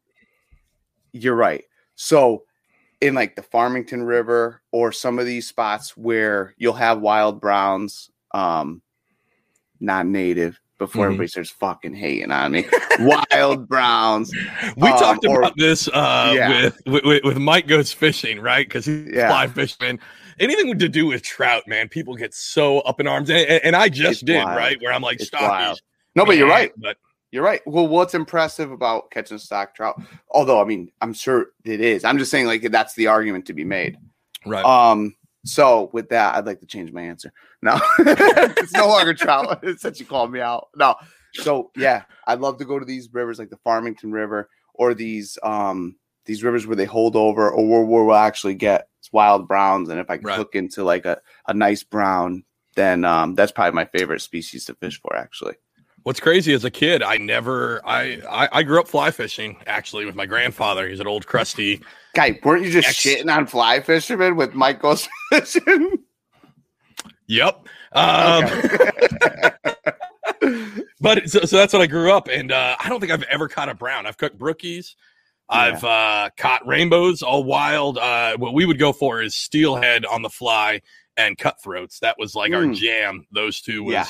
you're 1.12 1.36
right. 1.36 1.64
So 1.96 2.44
in 3.02 3.14
like 3.16 3.36
the 3.36 3.42
Farmington 3.42 4.04
River 4.04 4.62
or 4.72 4.92
some 4.92 5.18
of 5.20 5.26
these 5.26 5.48
spots 5.48 5.98
where 5.98 6.54
you'll 6.58 6.74
have 6.74 7.02
wild 7.02 7.42
browns, 7.42 8.12
um, 8.32 8.82
not 9.80 10.06
native. 10.06 10.60
Before 10.78 11.04
Mhm. 11.06 11.08
everybody 11.08 11.28
starts 11.30 11.52
fucking 11.52 11.94
hating 11.96 12.34
on 12.34 12.52
me, 12.52 12.66
wild 13.00 13.66
browns. 13.70 14.30
We 14.76 14.90
Um, 14.90 15.00
talked 15.00 15.26
or- 15.26 15.40
about 15.40 15.54
this 15.58 15.88
uh, 15.88 16.34
Yeah. 16.36 16.70
with, 16.86 17.04
with 17.06 17.24
with 17.24 17.38
Mike 17.38 17.66
goes 17.68 17.94
fishing, 17.94 18.42
right? 18.42 18.68
Because 18.68 18.86
he's 18.86 19.08
Yeah. 19.14 19.30
fly 19.30 19.48
fishing. 19.48 20.00
Anything 20.40 20.78
to 20.78 20.90
do 20.90 21.06
with 21.06 21.22
trout, 21.22 21.64
man, 21.68 21.88
people 21.90 22.16
get 22.16 22.34
so 22.34 22.80
up 22.82 23.00
in 23.00 23.08
arms, 23.08 23.30
and, 23.30 23.48
and, 23.48 23.76
I 23.76 23.90
just 23.90 24.12
It's 24.12 24.22
did, 24.22 24.44
wild. 24.44 24.58
right? 24.58 24.82
Where 24.82 24.94
I'm 24.94 25.02
like, 25.02 25.20
It's 25.22 25.30
stockies. 25.30 25.78
No, 26.16 26.26
but 26.26 26.38
you're 26.38 26.48
right. 26.50 26.72
But 26.78 26.98
You're 27.32 27.44
right. 27.44 27.62
Well, 27.66 27.88
what's 27.88 28.14
impressive 28.14 28.72
about 28.72 29.12
catching 29.12 29.38
stock 29.38 29.76
trout? 29.76 30.02
Although, 30.32 30.62
I 30.62 30.66
mean, 30.66 30.92
I'm 31.02 31.14
sure 31.14 31.48
it 31.64 31.82
is. 31.82 32.04
I'm 32.06 32.18
just 32.18 32.32
saying, 32.32 32.46
like, 32.48 32.62
that's 32.72 32.94
the 32.96 33.08
argument 33.08 33.46
to 33.48 33.54
be 33.54 33.64
made. 33.64 33.98
right. 34.46 34.64
Um. 34.66 35.16
So, 35.48 35.92
with 35.94 36.10
that, 36.10 36.34
I'd 36.36 36.48
like 36.48 36.60
to 36.62 36.66
change 36.66 36.92
my 36.92 37.02
answer. 37.04 37.32
No, 37.62 37.80
it's 38.00 38.74
no 38.74 38.88
longer 38.88 39.14
trout. 39.14 39.64
Since 39.78 40.00
you 40.00 40.06
called 40.06 40.32
me 40.32 40.40
out. 40.40 40.70
No. 40.76 40.96
So, 41.34 41.70
yeah, 41.76 42.04
I'd 42.26 42.40
love 42.40 42.58
to 42.60 42.66
go 42.66 42.80
to 42.80 42.86
these 42.86 43.10
rivers, 43.14 43.38
like 43.38 43.50
the 43.52 43.58
Farmington 43.58 44.12
River, 44.12 44.50
or 44.74 44.94
these 44.96 45.38
um 45.44 45.98
these 46.26 46.44
rivers 46.44 46.68
where 46.68 46.76
they 46.76 46.86
hold 46.86 47.16
over, 47.16 47.50
or 47.50 47.68
where, 47.68 47.86
where 47.86 48.04
we'll 48.04 48.16
actually 48.16 48.56
get 48.56 48.88
wild 49.12 49.48
browns. 49.48 49.90
And 49.90 50.00
if 50.00 50.10
I 50.10 50.18
can 50.18 50.28
Right. 50.28 50.38
hook 50.38 50.56
into 50.56 50.84
like 50.84 51.06
a 51.06 51.20
a 51.48 51.54
nice 51.54 51.84
brown, 51.84 52.44
then 52.76 53.06
um 53.06 53.36
that's 53.36 53.52
probably 53.52 53.74
my 53.76 53.86
favorite 53.86 54.22
species 54.22 54.66
to 54.66 54.76
fish 54.76 55.00
for. 55.02 55.16
Actually. 55.16 55.56
What's 56.04 56.20
crazy 56.20 56.54
as 56.54 56.64
a 56.64 56.70
kid, 56.70 57.02
I 57.02 57.18
never, 57.18 57.82
I, 57.84 58.22
I, 58.30 58.60
I 58.60 58.64
grew 58.64 58.80
up 58.80 58.88
fly 58.88 59.10
fishing 59.10 59.58
actually 59.66 60.06
with 60.06 60.14
my 60.14 60.28
grandfather. 60.28 60.88
He's 60.88 61.00
an 61.00 61.08
old 61.08 61.26
crusty. 61.26 61.82
Guy, 62.14 62.40
weren't 62.44 62.64
you 62.64 62.70
just 62.70 62.88
Ex- 62.90 63.04
shitting 63.04 63.36
on 63.36 63.48
fly 63.48 63.82
fishermen 63.82 64.36
with 64.36 64.54
Mike 64.54 64.84
goes 64.84 65.10
fishing? 65.32 65.98
Yep. 67.26 67.68
Um, 67.94 68.46
but 71.02 71.28
so, 71.28 71.40
so 71.46 71.58
that's 71.58 71.74
what 71.74 71.82
I 71.82 71.88
grew 71.88 72.12
up, 72.12 72.28
and 72.28 72.52
uh, 72.52 72.76
I 72.80 72.88
don't 72.90 73.00
think 73.00 73.12
I've 73.12 73.24
ever 73.24 73.48
caught 73.48 73.70
a 73.70 73.74
brown. 73.74 74.06
I've 74.06 74.18
cooked 74.18 74.38
brookies. 74.38 74.94
I've 75.50 75.84
uh, 75.84 76.30
caught 76.38 76.66
rainbows, 76.66 77.22
all 77.22 77.44
wild. 77.44 77.98
Uh, 77.98 78.36
what 78.38 78.54
we 78.54 78.66
would 78.66 78.80
go 78.80 78.92
for 78.92 79.22
is 79.22 79.36
steelhead 79.36 80.06
on 80.06 80.22
the 80.22 80.30
fly 80.30 80.82
and 81.18 81.38
cutthroats. 81.38 82.00
That 82.00 82.16
was 82.18 82.36
like 82.36 82.52
our 82.54 82.64
Mm. 82.64 82.76
jam. 82.76 83.28
Those 83.32 83.62
two 83.62 83.84
was 83.84 83.94
Yeah. 83.94 84.06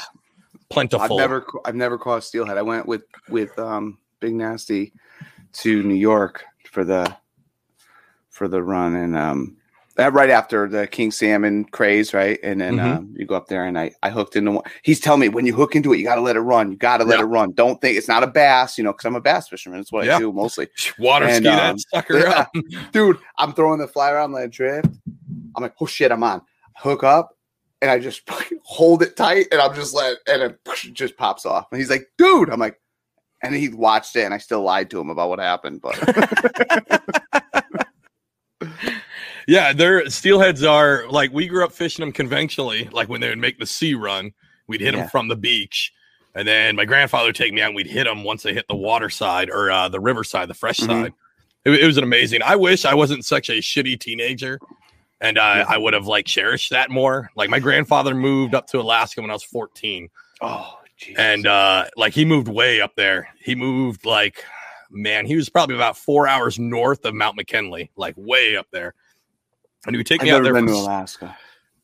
plentiful. 0.70 1.04
I've 1.20 1.30
never, 1.30 1.46
I've 1.66 1.76
never 1.76 1.98
caught 1.98 2.24
steelhead. 2.24 2.58
I 2.58 2.62
went 2.62 2.86
with 2.88 3.04
with 3.30 3.58
um, 3.60 3.98
Big 4.20 4.34
Nasty 4.34 4.94
to 5.54 5.84
New 5.84 5.96
York 5.96 6.44
for 6.72 6.84
the 6.84 7.16
for 8.30 8.48
the 8.48 8.62
run, 8.64 8.96
and 8.96 9.16
um, 9.18 9.58
that 9.98 10.14
right 10.14 10.30
after 10.30 10.68
the 10.68 10.88
king 10.88 11.10
salmon 11.12 11.64
craze, 11.66 12.14
right? 12.14 12.38
And 12.44 12.60
then 12.60 12.76
Mhm. 12.76 12.98
um, 12.98 13.14
you 13.18 13.26
go 13.26 13.36
up 13.36 13.48
there, 13.48 13.66
and 13.66 13.80
I 13.80 13.92
I 14.04 14.10
hooked 14.10 14.36
into 14.36 14.52
one. 14.52 14.64
He's 14.84 15.00
telling 15.00 15.22
me 15.22 15.30
when 15.30 15.46
you 15.46 15.54
hook 15.56 15.76
into 15.76 15.94
it, 15.94 15.98
you 15.98 16.04
got 16.04 16.16
to 16.16 16.22
let 16.22 16.36
it 16.36 16.42
run. 16.42 16.72
You 16.72 16.78
got 16.78 16.98
to 16.98 17.06
let 17.06 17.20
Yeah. 17.20 17.24
it 17.26 17.28
run. 17.28 17.54
Don't 17.54 17.80
think 17.80 17.98
it's 17.98 18.08
not 18.08 18.22
a 18.24 18.28
bass, 18.28 18.78
you 18.78 18.84
know, 18.84 18.92
because 18.92 19.06
I'm 19.06 19.16
a 19.16 19.22
bass 19.22 19.48
fisherman. 19.48 19.80
That's 19.80 19.92
what 19.92 20.06
Yeah. 20.06 20.18
I 20.18 20.20
do 20.20 20.32
mostly. 20.34 20.68
water 21.00 21.26
And, 21.26 21.46
ski 21.46 21.48
um, 21.48 21.58
that 21.78 21.80
sucker 21.94 22.20
yeah. 22.20 22.40
up. 22.42 22.52
dude, 22.92 23.18
I'm 23.38 23.54
throwing 23.54 23.80
the 23.80 23.88
fly 23.88 24.12
around, 24.12 24.34
let 24.34 24.46
it 24.46 24.52
drift. 24.52 24.90
I'm 25.56 25.64
like, 25.64 25.74
oh 25.80 25.86
shit, 25.86 26.12
I'm 26.12 26.24
on. 26.24 26.42
Hook 26.76 27.04
up, 27.04 27.38
and 27.82 27.90
I 27.90 27.98
just 28.00 28.22
hold 28.64 29.02
it 29.02 29.16
tight, 29.16 29.48
and 29.52 29.62
I'm 29.62 29.74
just 29.74 29.94
let, 29.96 30.18
and 30.28 30.42
it 30.42 30.60
just 30.92 31.16
pops 31.16 31.46
off. 31.46 31.68
And 31.72 31.80
he's 31.80 31.90
like, 31.90 32.10
dude, 32.18 32.50
I'm 32.50 32.60
like, 32.60 32.80
and 33.44 33.56
he 33.56 33.70
watched 33.70 34.16
it, 34.18 34.24
and 34.24 34.34
I 34.34 34.40
still 34.40 34.62
lied 34.62 34.90
to 34.90 35.00
him 35.00 35.10
about 35.10 35.30
what 35.30 35.40
happened, 35.40 35.82
but 35.82 35.96
Yeah, 39.48 39.74
their 39.74 40.06
steelheads 40.10 40.64
are 40.64 41.06
like 41.10 41.32
we 41.32 41.48
grew 41.48 41.64
up 41.64 41.72
fishing 41.72 42.04
them 42.04 42.12
conventionally, 42.12 42.90
like 42.92 43.10
when 43.10 43.22
they 43.22 43.30
would 43.30 43.38
make 43.38 43.60
the 43.60 43.66
sea 43.66 43.94
run, 43.94 44.32
we'd 44.68 44.82
hit 44.82 44.94
Yeah. 44.94 45.02
them 45.02 45.10
from 45.10 45.28
the 45.28 45.36
beach. 45.36 45.92
And 46.34 46.48
then 46.48 46.76
my 46.76 46.86
grandfather 46.86 47.28
would 47.28 47.36
take 47.36 47.54
me 47.54 47.62
out 47.62 47.68
and 47.68 47.76
we'd 47.76 47.88
hit 47.88 48.06
them 48.06 48.24
once 48.24 48.44
they 48.44 48.54
hit 48.54 48.66
the 48.68 48.76
water 48.76 49.10
side 49.10 49.50
or 49.50 49.72
uh, 49.72 49.88
the 49.88 50.00
river 50.02 50.24
side, 50.24 50.50
the 50.50 50.54
fresh 50.54 50.80
Mhm. 50.80 50.86
side. 50.88 51.14
It, 51.64 51.72
it 51.82 51.86
was 51.86 51.98
an 51.98 52.04
amazing. 52.04 52.42
I 52.42 52.56
wish 52.56 52.86
I 52.86 52.94
wasn't 52.94 53.24
such 53.24 53.50
a 53.50 53.54
shitty 53.60 54.00
teenager 54.00 54.60
and 55.22 55.40
I, 55.40 55.60
Yeah. 55.60 55.66
I 55.70 55.78
would 55.78 55.94
have 55.94 56.08
like 56.08 56.26
cherished 56.26 56.72
that 56.72 56.90
more. 56.90 57.30
Like 57.36 57.50
my 57.50 57.60
grandfather 57.60 58.14
moved 58.16 58.54
up 58.54 58.68
to 58.68 58.80
Alaska 58.80 59.22
when 59.22 59.30
I 59.30 59.34
was 59.34 59.44
14 59.44 60.10
oh, 60.42 60.78
and 61.18 61.46
uh 61.48 61.86
like 61.98 62.14
he 62.14 62.26
moved 62.26 62.48
way 62.48 62.80
up 62.82 62.96
there 62.96 63.28
he 63.42 63.54
moved 63.56 64.06
like 64.06 64.44
man 64.92 65.26
he 65.26 65.36
was 65.36 65.50
probably 65.50 65.76
about 65.76 65.98
four 65.98 66.26
hours 66.28 66.58
north 66.58 67.04
of 67.06 67.14
mount 67.14 67.38
mckinley 67.38 67.90
like 67.98 68.14
way 68.18 68.56
up 68.56 68.68
there 68.72 68.94
and 69.86 69.96
he 69.96 69.98
would 69.98 70.08
take 70.08 70.22
I've 70.22 70.26
me 70.26 70.32
out 70.32 70.44
there 70.44 70.54
been 70.54 70.68
to 70.68 70.74
Alaska. 70.74 71.38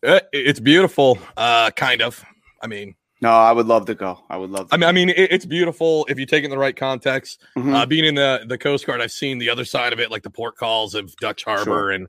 Uh, 0.06 0.20
it's 0.34 0.60
beautiful 0.60 1.20
uh 1.38 1.70
kind 1.72 2.02
of 2.02 2.24
i 2.64 2.68
mean 2.68 2.96
No, 3.22 3.30
I 3.30 3.52
would 3.52 3.68
love 3.68 3.86
to 3.86 3.94
go. 3.94 4.18
I 4.32 4.38
would 4.38 4.50
love. 4.50 4.70
To 4.70 4.74
I 4.74 4.78
mean, 4.78 4.90
I 4.90 4.92
mean, 4.92 5.10
it, 5.10 5.32
it's 5.32 5.46
beautiful 5.46 6.08
if 6.10 6.18
you 6.18 6.26
take 6.26 6.42
it 6.42 6.46
in 6.46 6.50
the 6.52 6.58
right 6.58 6.76
context. 6.76 7.40
Mhm. 7.56 7.72
Uh, 7.76 7.86
being 7.86 8.06
in 8.06 8.16
the 8.16 8.44
the 8.48 8.58
Coast 8.58 8.88
Guard, 8.88 9.00
I've 9.00 9.12
seen 9.12 9.38
the 9.38 9.48
other 9.52 9.64
side 9.64 9.94
of 9.94 10.00
it, 10.00 10.10
like 10.10 10.24
the 10.24 10.32
port 10.32 10.56
calls 10.58 10.96
of 10.96 11.16
Dutch 11.18 11.44
Harbor 11.44 11.64
Sure. 11.64 11.92
and 11.92 12.08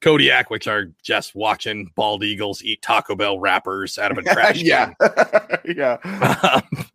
Kodiak, 0.00 0.50
which 0.50 0.66
are 0.66 0.86
just 1.00 1.36
watching 1.36 1.92
bald 1.94 2.24
eagles 2.24 2.62
eat 2.64 2.82
Taco 2.82 3.14
Bell 3.14 3.38
wrappers 3.38 3.98
out 3.98 4.10
of 4.10 4.18
a 4.18 4.22
trash 4.34 4.60
yeah, 4.60 4.94
can. 5.00 5.58
yeah. 5.76 5.98
Um, 6.52 6.86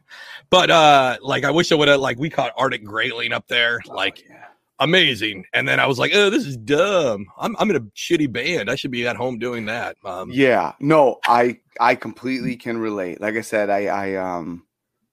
but 0.50 0.70
uh, 0.70 1.16
like, 1.22 1.44
I 1.44 1.50
wish 1.50 1.72
I 1.72 1.74
would 1.74 1.88
have 1.88 2.00
like 2.00 2.18
we 2.18 2.28
caught 2.28 2.52
Arctic 2.58 2.84
grayling 2.84 3.32
up 3.32 3.48
there, 3.48 3.80
like 3.86 4.24
Oh, 4.28 4.34
yeah. 4.34 4.44
Amazing. 4.78 5.44
And 5.52 5.66
then 5.66 5.80
I 5.80 5.86
was 5.86 5.98
like, 5.98 6.12
oh, 6.14 6.30
this 6.30 6.46
is 6.46 6.56
dumb. 6.56 7.26
I'm 7.38 7.56
I'm 7.58 7.70
in 7.70 7.76
a 7.76 7.80
shitty 7.80 8.32
band. 8.32 8.70
I 8.70 8.74
should 8.74 8.90
be 8.90 9.06
at 9.06 9.16
home 9.16 9.38
doing 9.38 9.66
that. 9.66 9.96
Um, 10.04 10.30
Yeah, 10.30 10.72
no, 10.80 11.18
I 11.24 11.58
I 11.80 11.94
completely 11.94 12.56
can 12.56 12.78
relate. 12.78 13.20
Like 13.20 13.36
I 13.36 13.40
said, 13.40 13.70
I 13.70 13.86
I 13.86 14.14
um, 14.14 14.66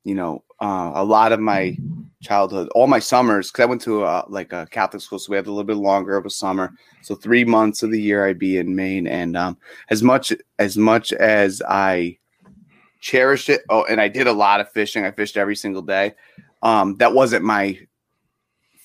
you 0.04 0.16
know, 0.16 0.44
uh, 0.60 0.92
a 0.96 1.04
lot 1.04 1.32
of 1.32 1.40
my 1.40 1.78
childhood, 2.22 2.70
all 2.76 2.88
my 2.88 3.00
summers, 3.00 3.52
because 3.52 3.64
I 3.64 3.68
went 3.68 3.82
to 3.82 4.04
a, 4.04 4.26
like 4.28 4.54
a 4.54 4.68
Catholic 4.72 5.02
school, 5.02 5.20
so 5.20 5.32
we 5.32 5.38
had 5.38 5.48
a 5.48 5.52
little 5.52 5.64
bit 5.64 5.78
longer 5.78 6.18
of 6.18 6.26
a 6.26 6.30
summer. 6.30 6.74
So 7.02 7.16
three 7.16 7.46
months 7.46 7.84
of 7.84 7.92
the 7.92 8.02
year 8.02 8.26
I'd 8.26 8.40
be 8.40 8.58
in 8.58 8.76
Maine, 8.76 9.08
and 9.08 9.36
um, 9.38 9.58
as 9.90 10.04
much 10.04 10.34
as 10.60 10.78
much 10.78 11.14
as 11.14 11.62
I 11.68 12.18
cherished 13.00 13.50
it, 13.50 13.62
oh, 13.70 13.86
and 13.86 14.00
I 14.00 14.08
did 14.08 14.28
a 14.28 14.34
lot 14.34 14.62
of 14.62 14.72
fishing. 14.72 15.06
I 15.06 15.12
fished 15.12 15.38
every 15.38 15.56
single 15.56 15.82
day. 15.82 16.16
Um, 16.62 16.96
that 16.98 17.14
wasn't 17.14 17.44
my 17.44 17.78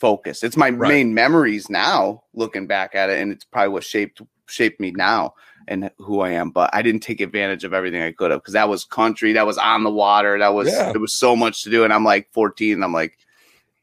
focus. 0.00 0.42
It's 0.42 0.56
my 0.56 0.70
Right. 0.70 0.88
main 0.88 1.14
memories 1.14 1.68
now, 1.70 2.22
looking 2.34 2.66
back 2.66 2.94
at 2.94 3.11
it, 3.11 3.20
and 3.20 3.32
it's 3.32 3.44
probably 3.44 3.70
what 3.70 3.84
shaped 3.84 4.20
shaped 4.46 4.80
me 4.80 4.90
now 4.92 5.34
and 5.66 5.90
who 5.98 6.20
I 6.20 6.30
am. 6.30 6.50
But 6.50 6.70
I 6.72 6.80
didn't 6.80 7.02
take 7.02 7.20
advantage 7.20 7.64
of 7.64 7.74
everything 7.74 8.00
I 8.00 8.12
could 8.12 8.30
have 8.30 8.40
because 8.40 8.54
that 8.54 8.68
was 8.70 8.84
country, 8.87 9.34
that 9.34 9.44
was 9.46 9.58
on 9.58 9.84
the 9.84 9.90
water, 9.90 10.38
that 10.38 10.54
was 10.54 10.68
Yeah. 10.68 10.92
there 10.92 11.00
was 11.00 11.12
so 11.12 11.37
much 11.37 11.64
to 11.64 11.70
do, 11.70 11.84
and 11.84 11.92
I'm 11.92 12.04
like 12.04 12.28
14, 12.32 12.72
and 12.74 12.84
I'm 12.84 12.92
like, 12.94 13.18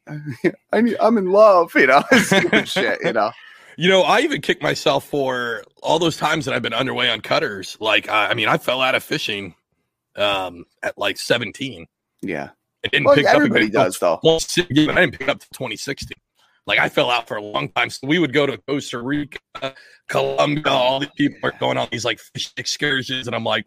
I 0.73 0.81
need, 0.81 0.97
I'm 0.99 1.17
in 1.17 1.31
love, 1.31 1.71
you 1.75 1.87
know, 1.87 2.03
shit, 2.65 2.99
you 3.03 3.13
know. 3.13 3.31
You 3.77 3.89
know, 3.89 4.03
I 4.03 4.21
even 4.21 4.41
kicked 4.41 4.63
myself 4.63 5.05
for 5.05 5.63
all 5.83 5.99
those 5.99 6.15
times 6.17 6.45
that 6.45 6.53
I've 6.53 6.61
been 6.61 6.73
underway 6.73 7.09
on 7.09 7.19
cutters. 7.21 7.75
Like, 7.79 8.07
I, 8.07 8.27
I 8.29 8.33
mean, 8.33 8.47
I 8.47 8.57
fell 8.57 8.81
out 8.81 8.95
of 8.95 9.03
fishing 9.03 9.53
um, 10.15 10.65
at 10.81 10.97
like 10.97 11.17
17. 11.17 11.85
Yeah, 12.21 12.49
I 12.85 12.87
didn't 12.89 13.05
well, 13.05 13.15
pick 13.15 13.25
up 13.25 13.35
everybody 13.35 13.69
does 13.69 13.97
though. 13.99 14.17
2016. 14.23 14.89
I 14.89 14.93
didn't 15.01 15.17
pick 15.19 15.27
up 15.27 15.39
to 15.39 15.49
2016. 15.49 16.11
Like, 16.67 16.79
I 16.79 16.89
fell 16.89 17.11
out 17.11 17.27
for 17.27 17.37
a 17.37 17.41
long 17.41 17.69
time. 17.69 17.89
So 17.89 18.07
we 18.07 18.17
would 18.19 18.33
go 18.33 18.45
to 18.45 18.57
Costa 18.57 18.99
Rica, 18.99 19.39
Colombia. 20.07 20.63
All 20.67 20.99
these 20.99 21.09
people 21.15 21.37
are 21.43 21.53
going 21.59 21.77
on 21.77 21.87
these 21.91 22.05
like 22.05 22.19
fish 22.19 22.51
excursions, 22.57 23.27
and 23.27 23.35
I'm 23.35 23.43
like, 23.43 23.65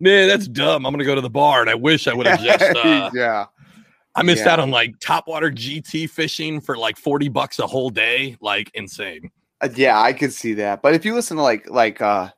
man, 0.00 0.28
that's 0.28 0.46
dumb. 0.48 0.86
I'm 0.86 0.92
gonna 0.92 1.04
go 1.04 1.14
to 1.14 1.20
the 1.20 1.30
bar, 1.30 1.60
and 1.60 1.70
I 1.70 1.74
wish 1.74 2.06
I 2.06 2.14
would 2.14 2.26
have 2.26 2.40
just. 2.42 2.76
Uh, 2.76 3.10
yeah, 3.14 3.46
I 4.14 4.22
missed 4.22 4.44
Yeah. 4.44 4.52
out 4.52 4.60
on 4.60 4.70
like 4.70 4.98
topwater 4.98 5.52
GT 5.52 6.08
fishing 6.08 6.60
for 6.60 6.76
like 6.76 6.96
40 6.96 7.28
bucks 7.30 7.58
a 7.58 7.66
whole 7.66 7.90
day. 7.90 8.36
Like 8.40 8.70
insane. 8.74 9.30
Uh, 9.60 9.68
yeah, 9.74 10.00
I 10.00 10.12
could 10.12 10.32
see 10.32 10.54
that. 10.54 10.82
But 10.82 10.94
if 10.94 11.04
you 11.04 11.14
listen 11.14 11.36
to 11.36 11.42
like 11.42 11.68
like 11.68 12.00
uh 12.00 12.30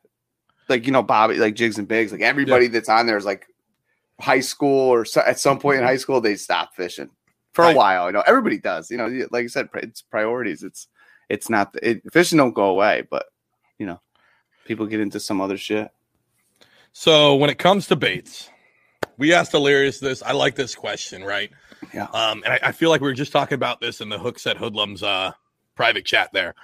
like 0.68 0.86
you 0.86 0.92
know 0.92 1.02
Bobby 1.02 1.34
like 1.36 1.54
Jigs 1.54 1.78
and 1.78 1.86
Bigs, 1.86 2.12
like 2.12 2.22
everybody 2.22 2.68
that's 2.68 2.88
on 2.88 3.06
there 3.06 3.16
is 3.18 3.24
like 3.26 3.46
high 4.20 4.40
school 4.40 4.88
or 4.88 5.04
so, 5.04 5.20
at 5.22 5.38
some 5.38 5.58
point 5.58 5.78
in 5.78 5.84
high 5.84 5.96
school 5.96 6.20
they 6.20 6.36
stop 6.36 6.74
fishing 6.74 7.10
for 7.52 7.62
a 7.62 7.68
Right. 7.68 7.76
while. 7.76 8.06
You 8.06 8.12
know, 8.12 8.24
everybody 8.26 8.58
does. 8.58 8.90
You 8.90 8.96
know, 8.98 9.06
like 9.30 9.44
I 9.44 9.48
said, 9.48 9.68
it's 9.74 10.02
priorities. 10.02 10.62
It's 10.62 10.88
it's 11.28 11.50
not 11.50 11.74
it, 11.82 12.02
fishing 12.12 12.38
don't 12.38 12.54
go 12.54 12.66
away, 12.66 13.06
but 13.10 13.26
you 13.78 13.86
know, 13.86 14.00
people 14.64 14.86
get 14.86 15.00
into 15.00 15.20
some 15.20 15.40
other 15.40 15.56
shit. 15.58 15.90
So 16.92 17.34
when 17.36 17.50
it 17.50 17.58
comes 17.58 17.86
to 17.88 17.96
baits, 17.96 18.48
we 19.18 19.34
asked 19.34 19.52
Delirious 19.52 20.00
this. 20.00 20.22
I 20.22 20.32
like 20.32 20.54
this 20.54 20.74
question, 20.74 21.22
right? 21.24 21.50
Yeah. 21.92 22.04
Um, 22.14 22.42
and 22.44 22.54
I, 22.54 22.60
I 22.68 22.72
feel 22.72 22.88
like 22.90 23.00
we 23.02 23.08
were 23.08 23.14
just 23.14 23.32
talking 23.32 23.54
about 23.56 23.80
this 23.80 24.00
in 24.00 24.08
the 24.08 24.18
Hookset 24.18 24.56
Hoodlums 24.56 25.02
uh 25.02 25.32
private 25.74 26.06
chat 26.06 26.30
there. 26.32 26.54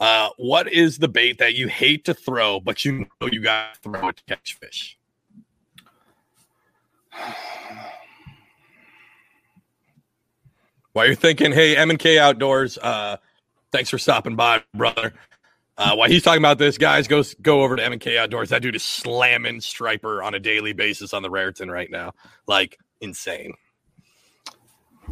Uh, 0.00 0.28
what 0.38 0.72
is 0.72 0.98
the 0.98 1.06
bait 1.08 1.38
that 1.38 1.54
you 1.54 1.68
hate 1.68 2.04
to 2.06 2.14
throw, 2.14 2.60
but 2.60 2.84
you 2.84 3.06
know 3.20 3.28
you 3.30 3.40
got 3.40 3.74
to 3.74 3.80
throw 3.80 4.08
it 4.08 4.16
to 4.16 4.22
catch 4.24 4.54
fish? 4.58 4.98
While 10.92 11.06
you're 11.06 11.16
thinking, 11.16 11.50
hey, 11.50 11.76
M 11.76 11.90
and 11.90 11.98
K 11.98 12.18
Outdoors, 12.18 12.78
uh, 12.78 13.16
thanks 13.72 13.90
for 13.90 13.98
stopping 13.98 14.36
by, 14.36 14.62
brother. 14.74 15.12
Uh, 15.76 15.96
while 15.96 16.08
he's 16.08 16.22
talking 16.22 16.40
about 16.40 16.58
this, 16.58 16.78
guys, 16.78 17.08
go 17.08 17.24
go 17.42 17.62
over 17.62 17.74
to 17.74 17.84
M 17.84 17.92
and 17.92 18.00
K 18.00 18.16
Outdoors. 18.16 18.50
That 18.50 18.62
dude 18.62 18.76
is 18.76 18.84
slamming 18.84 19.60
striper 19.60 20.22
on 20.22 20.34
a 20.34 20.38
daily 20.38 20.72
basis 20.72 21.12
on 21.12 21.22
the 21.22 21.30
Raritan 21.30 21.68
right 21.68 21.90
now, 21.90 22.12
like 22.46 22.78
insane. 23.00 23.54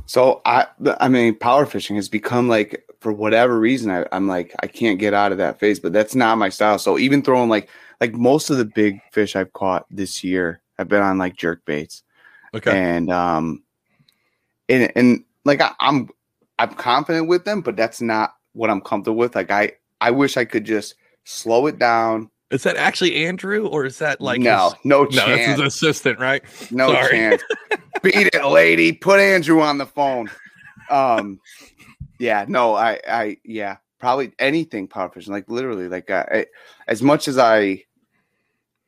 So 0.06 0.40
I, 0.44 0.68
I 1.00 1.08
mean, 1.08 1.34
power 1.34 1.66
fishing 1.66 1.96
has 1.96 2.08
become 2.08 2.48
like 2.48 2.84
for 3.00 3.12
whatever 3.12 3.58
reason 3.58 3.90
I, 3.90 4.06
I'm 4.12 4.28
like 4.28 4.54
I 4.62 4.68
can't 4.68 5.00
get 5.00 5.14
out 5.14 5.32
of 5.32 5.38
that 5.38 5.58
phase, 5.58 5.80
but 5.80 5.92
that's 5.92 6.14
not 6.14 6.38
my 6.38 6.48
style. 6.48 6.78
So 6.78 6.96
even 6.96 7.22
throwing 7.22 7.48
like 7.48 7.68
like 8.00 8.14
most 8.14 8.48
of 8.48 8.56
the 8.56 8.64
big 8.64 9.00
fish 9.10 9.34
I've 9.34 9.52
caught 9.52 9.86
this 9.90 10.22
year, 10.22 10.61
I've 10.82 10.88
been 10.88 11.02
on 11.02 11.16
like 11.16 11.36
jerk 11.36 11.64
baits, 11.64 12.02
Okay, 12.54 12.76
and 12.76 13.10
um, 13.10 13.62
and 14.68 14.92
and 14.94 15.24
like 15.44 15.60
I, 15.60 15.72
I'm 15.80 16.08
I'm 16.58 16.74
confident 16.74 17.28
with 17.28 17.44
them, 17.44 17.62
but 17.62 17.76
that's 17.76 18.00
not 18.00 18.34
what 18.52 18.68
I'm 18.68 18.80
comfortable 18.82 19.16
with. 19.16 19.34
Like 19.34 19.50
I 19.50 19.72
I 20.00 20.10
wish 20.10 20.36
I 20.36 20.44
could 20.44 20.64
just 20.64 20.94
slow 21.24 21.66
it 21.66 21.78
down. 21.78 22.30
is 22.50 22.64
that 22.64 22.76
actually 22.76 23.24
Andrew 23.24 23.66
or 23.66 23.86
is 23.86 23.98
that 23.98 24.20
like 24.20 24.40
no, 24.40 24.70
his- 24.70 24.74
no 24.84 25.04
no, 25.04 25.10
that's 25.10 25.22
his 25.22 25.56
chance, 25.56 25.60
assistant, 25.60 26.18
right? 26.18 26.42
no 26.70 26.88
sorry. 26.88 27.10
chance. 27.10 27.42
Beat 28.02 28.30
it, 28.34 28.44
lady. 28.44 28.92
Put 28.92 29.20
Andrew 29.20 29.60
on 29.60 29.78
the 29.78 29.86
phone. 29.86 30.28
Um, 30.90 31.38
yeah, 32.18 32.44
no, 32.48 32.74
I, 32.74 32.98
I, 33.08 33.36
yeah, 33.44 33.76
probably 34.00 34.32
anything 34.40 34.88
power 34.88 35.08
fishing. 35.08 35.32
Like 35.32 35.48
literally, 35.48 35.88
like 35.88 36.10
uh, 36.10 36.24
I, 36.30 36.46
as 36.88 37.00
much 37.00 37.28
as 37.28 37.38
I, 37.38 37.84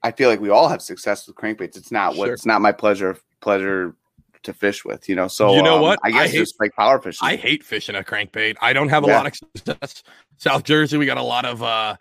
I 0.05 0.13
feel 0.13 0.29
like 0.29 0.41
we 0.41 0.51
all 0.51 0.69
have 0.69 0.81
success 0.83 1.27
with 1.27 1.35
crankbaits. 1.35 1.77
It's 1.77 1.91
not 1.91 2.15
what 2.17 2.27
Sure. 2.27 2.35
it's 2.35 2.47
not 2.47 2.61
my 2.61 2.71
pleasure 2.73 3.17
pleasure 3.41 3.97
to 4.45 4.53
fish 4.53 4.85
with. 4.85 5.09
You 5.09 5.17
know, 5.17 5.27
so 5.27 5.55
You 5.57 5.63
know 5.63 5.77
um, 5.77 5.83
what? 5.83 5.99
I 6.05 6.09
I 6.09 6.11
guess 6.13 6.31
hate- 6.33 6.39
just 6.39 6.61
like 6.61 6.73
power 6.77 7.01
fishing. 7.01 7.27
I 7.27 7.35
hate 7.37 7.65
fishing 7.65 7.97
a 7.97 8.03
crankbait. 8.03 8.57
I 8.61 8.73
don't 8.75 8.91
have 8.91 9.03
a 9.05 9.09
Yeah. 9.09 9.17
lot 9.17 9.27
of 9.27 9.35
success. 9.35 10.03
South 10.37 10.63
Jersey, 10.65 10.97
we 10.99 11.07
got 11.07 11.17
a 11.19 11.23
lot 11.23 11.45
of 11.47 11.63
uh 11.63 11.97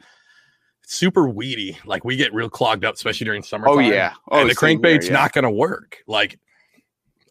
super 0.86 1.28
weedy. 1.30 1.78
Like 1.86 2.04
we 2.04 2.16
get 2.18 2.34
real 2.34 2.50
clogged 2.50 2.84
up, 2.86 2.96
especially 2.96 3.26
during 3.26 3.42
summer. 3.44 3.68
oh 3.70 3.80
yeah, 3.80 4.13
oh 4.30 4.42
and 4.42 4.50
the 4.50 4.56
crankbait's 4.56 5.08
yeah. 5.08 5.13
not 5.13 5.32
going 5.34 5.44
to 5.46 5.50
work. 5.52 6.00
Like 6.08 6.38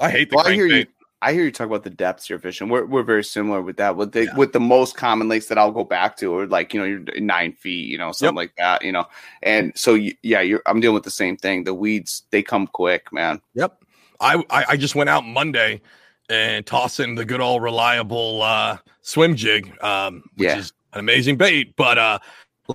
I 0.01 0.11
hate 0.11 0.31
the 0.31 0.37
Well, 0.37 0.47
I 0.47 0.57
crankbait. 0.57 0.87
I 1.23 1.33
hear 1.33 1.45
you 1.45 1.53
talk 1.53 1.69
about 1.69 1.85
the 1.85 1.91
depths 1.91 2.29
you're 2.29 2.39
fishing. 2.41 2.69
We're, 2.69 2.85
we're 2.85 3.05
very 3.05 3.23
similar 3.25 3.63
with 3.63 3.77
that. 3.77 3.97
With 3.97 4.13
the 4.13 4.25
Yeah. 4.25 4.37
with 4.37 4.53
the 4.53 4.61
most 4.61 4.97
common 4.97 5.29
lakes 5.29 5.47
that 5.47 5.57
I'll 5.57 5.71
go 5.71 5.85
back 5.85 6.17
to, 6.19 6.27
or 6.35 6.47
like 6.47 6.75
you 6.75 6.81
know, 6.81 6.87
you're 6.87 7.21
nine 7.21 7.53
feet, 7.53 7.89
you 7.89 7.97
know, 7.97 8.11
something 8.13 8.35
Yep. 8.37 8.43
like 8.43 8.57
that, 8.57 8.85
you 8.85 8.91
know. 8.93 9.07
And 9.43 9.73
so 9.77 9.95
you, 9.95 10.15
yeah, 10.23 10.41
you're 10.41 10.63
I'm 10.67 10.81
dealing 10.81 10.95
with 10.95 11.05
the 11.05 11.11
same 11.11 11.37
thing. 11.37 11.65
The 11.65 11.75
weeds 11.75 12.25
they 12.31 12.43
come 12.43 12.67
quick, 12.67 13.13
man. 13.13 13.41
Yep. 13.55 13.83
I, 14.21 14.45
I 14.51 14.65
I 14.71 14.77
just 14.77 14.95
went 14.95 15.11
out 15.11 15.25
Monday 15.25 15.81
and 16.29 16.67
tossing 16.67 17.15
the 17.15 17.25
good 17.25 17.41
old 17.41 17.63
reliable 17.63 18.43
uh 18.43 18.79
swim 19.03 19.37
jig, 19.37 19.73
um, 19.83 20.25
which 20.37 20.49
Yeah. 20.49 20.59
is 20.59 20.73
an 20.93 20.99
amazing 21.01 21.37
bait, 21.37 21.77
but 21.77 21.99
uh 21.99 22.19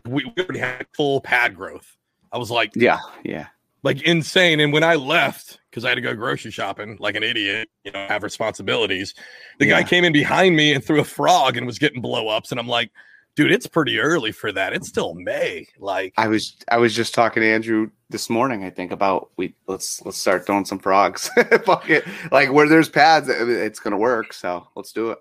we, 0.05 0.23
we 0.25 0.43
already 0.43 0.59
had 0.59 0.85
full 0.95 1.21
pad 1.21 1.55
growth. 1.55 1.97
I 2.31 2.37
was 2.37 2.49
like, 2.51 2.71
Yeah, 2.75 2.99
yeah, 3.23 3.47
like 3.83 4.01
insane. 4.03 4.59
And 4.59 4.71
when 4.73 4.83
I 4.83 4.95
left, 4.95 5.59
because 5.77 5.85
I 5.85 5.89
had 5.89 5.95
to 5.95 6.01
go 6.01 6.15
grocery 6.15 6.49
shopping 6.49 6.97
like 6.99 7.15
an 7.15 7.21
idiot, 7.21 7.69
you 7.83 7.91
know, 7.91 8.07
have 8.07 8.23
responsibilities, 8.23 9.13
the 9.59 9.67
guy 9.67 9.83
came 9.83 10.03
in 10.03 10.11
behind 10.11 10.55
me 10.55 10.73
and 10.73 10.83
threw 10.83 10.99
a 10.99 11.03
frog 11.03 11.55
and 11.55 11.67
was 11.67 11.77
getting 11.77 12.01
blow 12.01 12.29
ups. 12.29 12.49
And 12.49 12.59
I'm 12.59 12.67
like, 12.67 12.89
dude, 13.35 13.51
it's 13.51 13.67
pretty 13.67 13.99
early 13.99 14.31
for 14.31 14.51
that. 14.51 14.73
It's 14.73 14.87
still 14.87 15.13
May. 15.13 15.67
Like, 15.77 16.15
I 16.17 16.29
was 16.29 16.57
I 16.67 16.77
was 16.77 16.95
just 16.95 17.13
talking 17.13 17.41
to 17.43 17.47
Andrew 17.47 17.91
this 18.09 18.27
morning. 18.27 18.63
I 18.63 18.71
think 18.71 18.91
about 18.91 19.29
we 19.37 19.53
let's 19.67 20.03
let's 20.03 20.17
start 20.17 20.47
throwing 20.47 20.65
some 20.65 20.79
frogs. 20.79 21.29
Fuck 21.63 21.91
it, 21.91 22.05
like 22.31 22.51
where 22.51 22.67
there's 22.67 22.89
pads, 22.89 23.29
it's 23.29 23.79
gonna 23.79 23.99
work. 23.99 24.33
So 24.33 24.67
let's 24.75 24.91
do 24.91 25.11
it. 25.11 25.19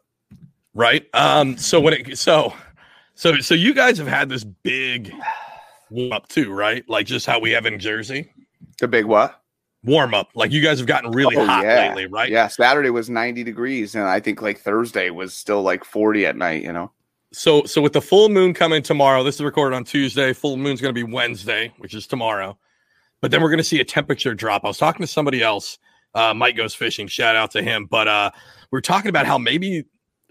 right? 0.72 1.06
Um, 1.12 1.58
so 1.58 1.82
when 1.82 1.92
it 1.92 2.16
so 2.16 2.54
so 3.14 3.40
so 3.40 3.54
you 3.54 3.74
guys 3.74 3.98
have 3.98 4.08
had 4.08 4.30
this 4.30 4.42
big 4.44 5.12
up 6.12 6.28
too, 6.28 6.50
right? 6.50 6.82
Like 6.88 7.04
just 7.04 7.26
how 7.26 7.40
we 7.40 7.50
have 7.50 7.66
in 7.66 7.78
Jersey. 7.78 8.32
The 8.80 8.88
big 8.88 9.04
what? 9.04 9.42
Warm 9.86 10.14
up. 10.14 10.30
Like 10.34 10.50
you 10.50 10.60
guys 10.60 10.78
have 10.78 10.86
gotten 10.86 11.12
really 11.12 11.36
Oh, 11.36 11.46
hot 11.46 11.64
yeah. 11.64 11.88
lately, 11.88 12.06
right? 12.06 12.30
Yeah, 12.30 12.48
Saturday 12.48 12.90
was 12.90 13.08
90 13.08 13.44
degrees, 13.44 13.94
and 13.94 14.04
I 14.04 14.20
think 14.20 14.42
like 14.42 14.58
Thursday 14.58 15.10
was 15.10 15.32
still 15.32 15.62
like 15.62 15.84
40 15.84 16.26
at 16.26 16.36
night. 16.36 16.62
You 16.62 16.72
know. 16.72 16.90
So 17.32 17.64
so 17.64 17.80
with 17.80 17.92
the 17.92 18.00
full 18.02 18.28
moon 18.28 18.52
coming 18.52 18.82
tomorrow, 18.82 19.22
this 19.22 19.36
is 19.36 19.42
recorded 19.42 19.76
on 19.76 19.84
Tuesday. 19.84 20.32
Full 20.32 20.56
moon's 20.56 20.80
going 20.80 20.94
to 20.94 21.06
be 21.06 21.10
Wednesday, 21.10 21.72
which 21.78 21.94
is 21.94 22.06
tomorrow. 22.06 22.58
But 23.20 23.30
then 23.30 23.40
we're 23.42 23.48
going 23.48 23.58
to 23.58 23.64
see 23.64 23.80
a 23.80 23.84
temperature 23.84 24.34
drop. 24.34 24.64
I 24.64 24.68
was 24.68 24.78
talking 24.78 25.00
to 25.02 25.06
somebody 25.06 25.42
else. 25.42 25.78
Uh, 26.14 26.34
Mike 26.34 26.56
goes 26.56 26.74
fishing. 26.74 27.06
Shout 27.06 27.36
out 27.36 27.50
to 27.52 27.62
him. 27.62 27.86
But 27.86 28.08
uh, 28.08 28.30
we 28.70 28.78
are 28.78 28.82
talking 28.82 29.08
about 29.08 29.26
how 29.26 29.38
maybe 29.38 29.84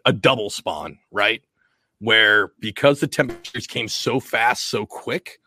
a 0.05 0.13
double 0.13 0.49
spawn, 0.49 0.97
right? 1.11 1.41
Where 1.99 2.51
because 2.59 2.99
the 2.99 3.07
temperatures 3.07 3.67
came 3.67 3.87
so 3.87 4.19
fast, 4.19 4.65
so 4.69 4.85
quick, 4.85 5.39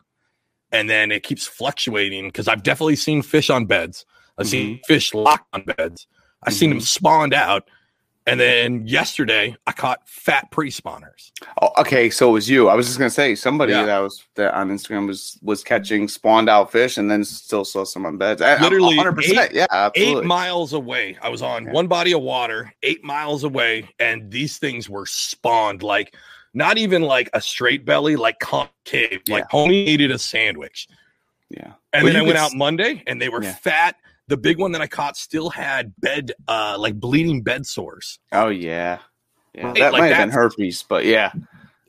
and 0.71 0.89
then 0.89 1.11
it 1.11 1.23
keeps 1.23 1.45
fluctuating. 1.47 2.27
Because 2.27 2.47
I've 2.47 2.63
definitely 2.63 2.95
seen 2.95 3.21
fish 3.21 3.49
on 3.49 3.65
beds. 3.65 4.05
I've 4.37 4.47
seen 4.47 4.79
fish 4.87 5.13
locked 5.13 5.47
on 5.53 5.63
beds. 5.63 6.07
I've 6.43 6.53
seen 6.53 6.69
them 6.69 6.79
Mhm. 6.79 6.83
spawned 6.83 7.33
out. 7.33 7.69
And 8.27 8.39
then 8.39 8.85
yesterday, 8.85 9.55
I 9.65 9.71
caught 9.71 10.07
fat 10.07 10.51
pre 10.51 10.69
spawners. 10.69 11.31
Oh, 11.63 11.69
okay, 11.79 12.11
so 12.11 12.29
it 12.29 12.33
was 12.33 12.47
you. 12.49 12.67
I 12.69 12.75
was 12.75 12.85
just 12.85 12.99
gonna 12.99 13.09
say 13.09 13.33
somebody 13.33 13.71
Yeah. 13.73 13.85
that 13.85 13.99
was 13.99 14.23
that 14.35 14.53
on 14.53 14.69
Instagram 14.69 15.07
was 15.07 15.39
was 15.41 15.63
catching 15.63 16.07
spawned 16.07 16.47
out 16.47 16.71
fish 16.71 16.97
and 16.97 17.09
then 17.09 17.23
still 17.23 17.65
saw 17.65 17.83
some 17.85 18.05
on 18.05 18.17
beds. 18.17 18.41
I- 18.41 18.61
Literally 18.61 18.95
100%. 18.97 19.51
yeah, 19.51 19.65
absolutely. 19.71 20.19
Eight 20.21 20.25
miles 20.27 20.73
away. 20.73 21.17
I 21.23 21.29
was 21.29 21.41
on 21.41 21.65
Yeah. 21.65 21.71
one 21.71 21.87
body 21.87 22.11
of 22.13 22.21
water, 22.21 22.71
eight 22.83 23.03
miles 23.03 23.43
away, 23.43 23.89
and 23.99 24.29
these 24.29 24.59
things 24.59 24.87
were 24.89 25.07
spawned 25.07 25.81
like 25.81 26.15
not 26.53 26.77
even 26.77 27.01
like 27.03 27.29
a 27.33 27.41
straight 27.41 27.85
belly, 27.85 28.15
like 28.15 28.39
concave. 28.39 29.21
Like 29.27 29.47
homie 29.49 29.85
needed 29.85 30.11
a 30.11 30.19
sandwich. 30.19 30.87
yeah. 31.49 31.73
And 31.93 32.03
Well, 32.03 32.13
then 32.13 32.21
I 32.21 32.25
went 32.25 32.37
could 32.37 32.43
out 32.43 32.53
Monday 32.55 33.03
and 33.07 33.21
they 33.21 33.29
were 33.29 33.43
Yeah. 33.43 33.55
fat. 33.55 33.95
The 34.27 34.37
big 34.37 34.59
one 34.59 34.71
that 34.73 34.81
I 34.81 34.87
caught 34.87 35.17
still 35.17 35.49
had 35.49 35.91
bed, 35.99 36.31
uh, 36.47 36.75
like 36.77 36.99
bleeding 36.99 37.41
bed 37.41 37.65
sores. 37.65 38.19
Oh 38.31 38.49
yeah. 38.49 38.99
Yeah, 39.55 39.73
that 39.73 39.91
like 39.93 40.01
might 40.01 40.07
have 40.13 40.27
been 40.27 40.29
herpes, 40.29 40.83
but 40.87 41.05
yeah, 41.05 41.31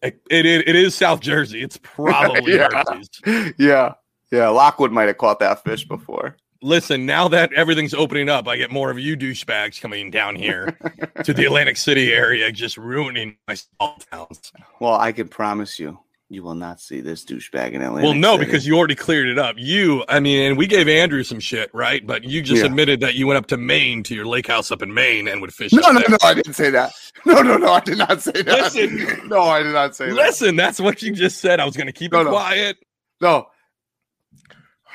It, 0.02 0.18
it, 0.30 0.46
it 0.46 0.74
is 0.76 0.94
South 0.94 1.20
Jersey. 1.20 1.62
It's 1.62 1.76
probably 1.82 2.54
Yeah. 2.56 2.68
herpes. 2.72 3.10
yeah, 3.58 3.92
yeah. 4.32 4.48
Lockwood 4.48 4.90
might 4.92 5.08
have 5.08 5.18
caught 5.18 5.38
that 5.40 5.62
fish 5.62 5.86
before. 5.86 6.36
Listen, 6.62 7.06
now 7.06 7.28
that 7.28 7.52
everything's 7.54 7.94
opening 7.94 8.28
up, 8.28 8.46
I 8.46 8.56
get 8.56 8.70
more 8.70 8.90
of 8.90 8.98
you 8.98 9.16
douchebags 9.16 9.80
coming 9.80 10.10
down 10.10 10.36
here 10.36 10.76
to 11.24 11.32
the 11.32 11.46
Atlantic 11.46 11.76
City 11.78 12.12
area, 12.12 12.52
just 12.52 12.76
ruining 12.76 13.36
my 13.48 13.54
small 13.54 13.98
towns. 14.12 14.52
Well, 14.78 14.94
I 14.94 15.12
can 15.12 15.28
promise 15.28 15.78
you, 15.78 15.98
you 16.28 16.42
will 16.42 16.54
not 16.54 16.78
see 16.78 17.00
this 17.00 17.24
douchebag 17.24 17.72
in 17.72 17.80
Atlanta. 17.82 18.06
Well, 18.06 18.14
no, 18.14 18.36
because 18.36 18.66
you 18.66 18.76
already 18.76 18.94
cleared 18.94 19.28
it 19.28 19.38
up. 19.38 19.56
You, 19.58 20.04
I 20.08 20.20
mean, 20.20 20.42
and 20.42 20.58
we 20.58 20.66
gave 20.66 20.86
Andrew 20.86 21.22
some 21.24 21.40
shit, 21.40 21.70
right? 21.74 22.06
But 22.06 22.24
you 22.24 22.42
just 22.42 22.60
Yeah. 22.60 22.66
admitted 22.66 23.00
that 23.00 23.14
you 23.14 23.26
went 23.26 23.38
up 23.38 23.46
to 23.46 23.56
Maine 23.56 24.02
to 24.04 24.14
your 24.14 24.26
lake 24.26 24.46
house 24.46 24.70
up 24.70 24.82
in 24.82 24.92
Maine 24.92 25.28
and 25.28 25.40
would 25.40 25.54
fish. 25.54 25.72
no, 25.72 25.80
no, 25.90 25.98
there. 25.98 26.10
no, 26.10 26.18
I 26.22 26.34
didn't 26.34 26.54
say 26.54 26.70
that. 26.70 26.92
No, 27.26 27.42
no, 27.42 27.58
no, 27.58 27.72
I 27.72 27.80
did 27.80 27.98
not 27.98 28.22
say 28.22 28.32
that. 28.32 28.46
Listen. 28.74 29.20
no, 29.28 29.42
I 29.42 29.62
did 29.62 29.74
not 29.74 29.94
say 29.94 30.06
that. 30.06 30.14
Listen, 30.14 30.56
that's 30.56 30.80
what 30.80 31.02
you 31.02 31.12
just 31.12 31.38
said. 31.38 31.60
I 31.60 31.66
was 31.66 31.76
going 31.76 31.86
to 31.88 31.92
keep 31.92 32.12
No, 32.12 32.20
it 32.22 32.24
no. 32.24 32.30
quiet. 32.30 32.78
No. 33.20 33.48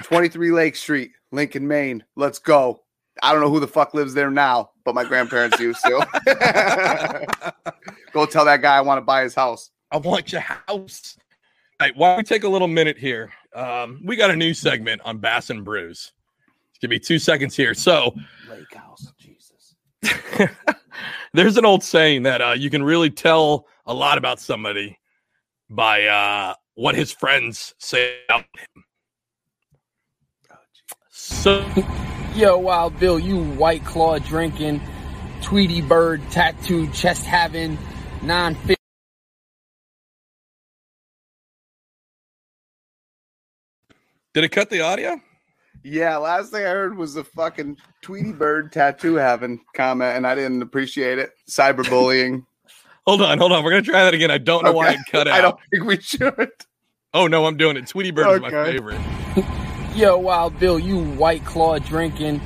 23 0.04 0.52
Lake 0.52 0.76
Street, 0.76 1.12
Lincoln, 1.32 1.68
Maine. 1.68 2.04
Let's 2.16 2.40
go. 2.40 2.82
I 3.24 3.32
don't 3.32 3.42
know 3.42 3.50
who 3.50 3.60
the 3.60 3.68
fuck 3.68 3.94
lives 3.94 4.14
there 4.14 4.30
now, 4.30 4.72
but 4.84 4.94
my 4.94 5.06
grandparents 5.06 5.60
used 5.60 5.82
to. 5.86 7.54
go 8.12 8.26
tell 8.26 8.46
that 8.46 8.62
guy 8.62 8.76
I 8.76 8.82
want 8.82 8.98
to 8.98 9.06
buy 9.06 9.24
his 9.24 9.34
house. 9.34 9.72
I 9.92 9.98
want 9.98 10.32
your 10.32 10.42
house. 10.42 11.18
All 11.80 11.88
right, 11.88 11.96
why 11.96 12.10
don't 12.10 12.18
we 12.18 12.24
take 12.24 12.44
a 12.44 12.50
little 12.50 12.68
minute 12.68 12.98
here? 12.98 13.32
Um, 13.54 14.02
we 14.04 14.16
got 14.16 14.32
a 14.32 14.36
new 14.36 14.54
segment 14.54 15.02
on 15.06 15.18
Bass 15.18 15.50
and 15.50 15.64
Brews. 15.64 16.12
Give 16.82 16.90
me 16.90 17.00
two 17.00 17.20
seconds 17.20 17.56
here. 17.56 17.74
So, 17.74 18.16
Lake 18.50 18.74
house, 18.74 19.12
Jesus. 19.18 19.76
there's 21.34 21.58
an 21.58 21.66
old 21.66 21.84
saying 21.84 22.24
that 22.24 22.42
uh, 22.42 22.52
you 22.52 22.70
can 22.70 22.84
really 22.84 23.10
tell 23.10 23.68
a 23.86 23.94
lot 23.94 24.18
about 24.18 24.40
somebody 24.40 24.98
by 25.70 26.06
uh, 26.06 26.54
what 26.76 26.96
his 26.96 27.12
friends 27.12 27.74
say 27.78 28.20
about 28.30 28.46
him. 28.54 28.85
So, 31.42 31.64
Yo, 32.34 32.58
Wild 32.58 32.98
Bill, 33.00 33.20
you 33.20 33.44
white 33.44 33.86
claw 33.86 34.18
drinking, 34.18 34.82
Tweety 35.42 35.82
bird 35.82 36.22
tattooed, 36.32 36.92
chest 36.94 37.26
having, 37.26 37.78
non 38.24 38.56
fit. 38.56 38.78
did 44.34 44.44
it 44.44 44.50
cut 44.50 44.70
the 44.70 44.82
audio? 44.82 45.20
Yeah, 45.84 46.18
last 46.18 46.52
thing 46.52 46.66
I 46.66 46.70
heard 46.70 46.98
was 46.98 47.14
the 47.14 47.24
fucking 47.24 47.78
Tweety 48.02 48.32
Bird 48.32 48.72
tattoo 48.72 49.16
having 49.16 49.60
comment, 49.76 50.18
and 50.18 50.26
I 50.26 50.34
didn't 50.34 50.62
appreciate 50.64 51.20
it. 51.20 51.32
Cyberbullying. 51.50 52.44
Hold 53.08 53.22
on, 53.22 53.38
hold 53.38 53.52
on. 53.52 53.64
We're 53.64 53.70
gonna 53.70 53.84
try 53.84 54.04
that 54.04 54.16
again. 54.16 54.32
I 54.32 54.40
don't 54.40 54.64
know 54.64 54.72
why 54.74 54.88
Okay. 54.88 54.96
it 54.96 55.02
cut 55.12 55.28
I 55.32 55.40
don't 55.40 55.60
think 55.70 55.84
we 55.86 56.02
should. 56.02 56.50
Oh 57.14 57.28
no, 57.28 57.46
I'm 57.46 57.56
doing 57.56 57.78
it. 57.78 57.86
Tweety 57.86 58.10
Bird 58.10 58.28
is 58.32 58.42
my 58.42 58.50
favorite. 58.50 59.00
Yo, 59.96 60.18
Wild 60.18 60.60
Bill, 60.60 60.78
you 60.78 61.02
white 61.02 61.46
claw 61.46 61.80
drinking, 61.80 62.42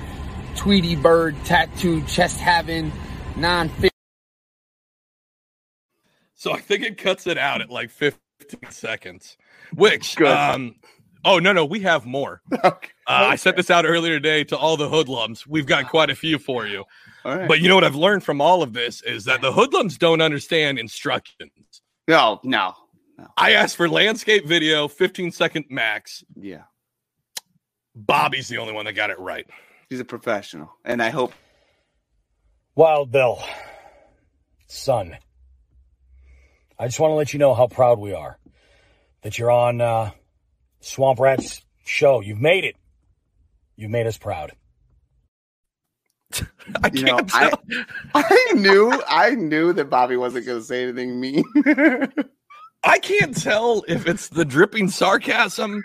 Tweety 0.55 0.95
bird 0.95 1.35
tattooed, 1.45 2.07
chest 2.07 2.39
having, 2.39 2.91
non 3.35 3.69
fit. 3.69 3.91
So 6.35 6.51
I 6.53 6.59
think 6.59 6.83
it 6.83 6.99
cuts 6.99 7.25
it 7.25 7.39
out 7.39 7.61
at 7.61 7.71
like 7.71 7.89
15 7.89 8.19
seconds. 8.69 9.35
Which 9.73 10.15
Good. 10.15 10.27
um 10.27 10.75
oh 11.25 11.39
no 11.39 11.51
no 11.51 11.65
we 11.65 11.79
have 11.81 12.05
more. 12.05 12.41
Uh, 13.09 13.29
I 13.31 13.37
sent 13.37 13.57
this 13.57 13.71
out 13.71 13.85
earlier 13.85 14.19
today 14.19 14.43
to 14.43 14.55
all 14.55 14.77
the 14.77 14.87
hoodlums. 14.87 15.47
We've 15.47 15.65
got 15.65 15.89
quite 15.89 16.11
a 16.11 16.15
few 16.15 16.37
for 16.37 16.67
you. 16.67 16.83
All 17.25 17.35
right. 17.35 17.47
But 17.47 17.59
you 17.59 17.67
know 17.67 17.73
what 17.73 17.83
I've 17.83 17.95
learned 17.95 18.23
from 18.23 18.39
all 18.39 18.61
of 18.61 18.73
this 18.73 19.01
is 19.01 19.25
that 19.25 19.41
the 19.41 19.51
hoodlums 19.51 19.97
don't 19.97 20.21
understand 20.21 20.77
instructions. 20.77 21.81
no, 22.07 22.39
no. 22.43 22.75
I 23.35 23.53
asked 23.53 23.77
for 23.77 23.89
landscape 23.89 24.45
video, 24.45 24.87
15 24.87 25.31
second 25.31 25.65
max. 25.71 26.23
Yeah. 26.35 26.65
Bobby's 28.05 28.47
the 28.47 28.57
only 28.57 28.73
one 28.73 28.85
that 28.85 28.93
got 28.93 29.09
it 29.09 29.19
right. 29.19 29.47
He's 29.89 29.99
a 29.99 30.05
professional. 30.05 30.71
And 30.85 31.01
I 31.01 31.09
hope 31.09 31.33
Wild 32.75 33.11
Bill, 33.11 33.41
son, 34.67 35.17
I 36.77 36.85
just 36.87 36.99
want 36.99 37.11
to 37.11 37.15
let 37.15 37.33
you 37.33 37.39
know 37.39 37.53
how 37.53 37.67
proud 37.67 37.99
we 37.99 38.13
are 38.13 38.37
that 39.23 39.37
you're 39.37 39.51
on 39.51 39.81
uh, 39.81 40.11
Swamp 40.79 41.19
Rat's 41.19 41.61
show. 41.83 42.21
You've 42.21 42.39
made 42.39 42.63
it. 42.63 42.75
You've 43.75 43.91
made 43.91 44.07
us 44.07 44.17
proud. 44.17 44.53
I 46.83 46.89
You 46.93 47.03
can't 47.05 47.05
know, 47.05 47.19
I- 47.33 47.85
I 48.15 48.53
knew 48.53 49.01
I 49.09 49.31
knew 49.31 49.73
that 49.73 49.89
Bobby 49.89 50.15
wasn't 50.15 50.45
gonna 50.45 50.61
say 50.61 50.83
anything 50.83 51.19
mean. 51.19 51.43
I 52.83 52.99
can't 52.99 53.35
tell 53.35 53.83
if 53.87 54.07
it's 54.07 54.29
the 54.29 54.45
dripping 54.45 54.89
sarcasm 54.89 55.83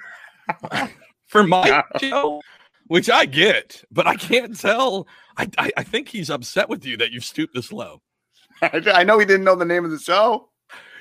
for 1.34 1.42
my 1.42 1.82
show, 2.00 2.40
which 2.86 3.10
I 3.10 3.24
get, 3.26 3.82
but 3.90 4.06
I 4.06 4.14
can't 4.14 4.58
tell. 4.58 5.08
I, 5.36 5.48
I, 5.58 5.72
I 5.78 5.82
think 5.82 6.08
he's 6.08 6.30
upset 6.30 6.68
with 6.68 6.86
you 6.86 6.96
that 6.98 7.10
you've 7.10 7.24
stooped 7.24 7.54
this 7.54 7.72
low. 7.72 8.00
I, 8.62 8.80
I 8.94 9.02
know 9.02 9.18
he 9.18 9.26
didn't 9.26 9.42
know 9.44 9.56
the 9.56 9.64
name 9.64 9.84
of 9.84 9.90
the 9.90 9.98
show. 9.98 10.50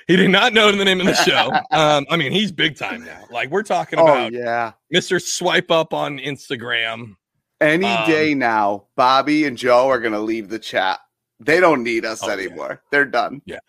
He 0.08 0.16
did 0.16 0.30
not 0.30 0.52
know 0.52 0.72
the 0.72 0.84
name 0.84 1.00
of 1.00 1.06
the 1.06 1.14
show. 1.14 1.50
Um, 1.70 2.04
I 2.10 2.16
mean, 2.16 2.32
he's 2.32 2.50
big 2.50 2.76
time 2.76 3.04
now. 3.04 3.24
Like 3.30 3.50
we're 3.50 3.62
talking 3.62 3.98
Oh 4.00 4.02
about 4.02 4.32
yeah. 4.32 4.72
Mr. 4.92 5.22
Swipe 5.22 5.70
Up 5.70 5.94
on 5.94 6.18
Instagram. 6.18 7.14
Any 7.60 7.86
Um, 7.86 8.06
day 8.10 8.34
now, 8.34 8.86
Bobby 8.96 9.44
and 9.46 9.56
Joe 9.56 9.88
are 9.88 10.00
gonna 10.00 10.20
leave 10.20 10.48
the 10.48 10.58
chat. 10.58 10.98
They 11.38 11.60
don't 11.60 11.82
need 11.84 12.04
us 12.04 12.22
Oh, 12.24 12.26
yeah. 12.26 12.32
anymore. 12.34 12.82
They're 12.90 13.04
done. 13.04 13.40
Yeah. 13.46 13.60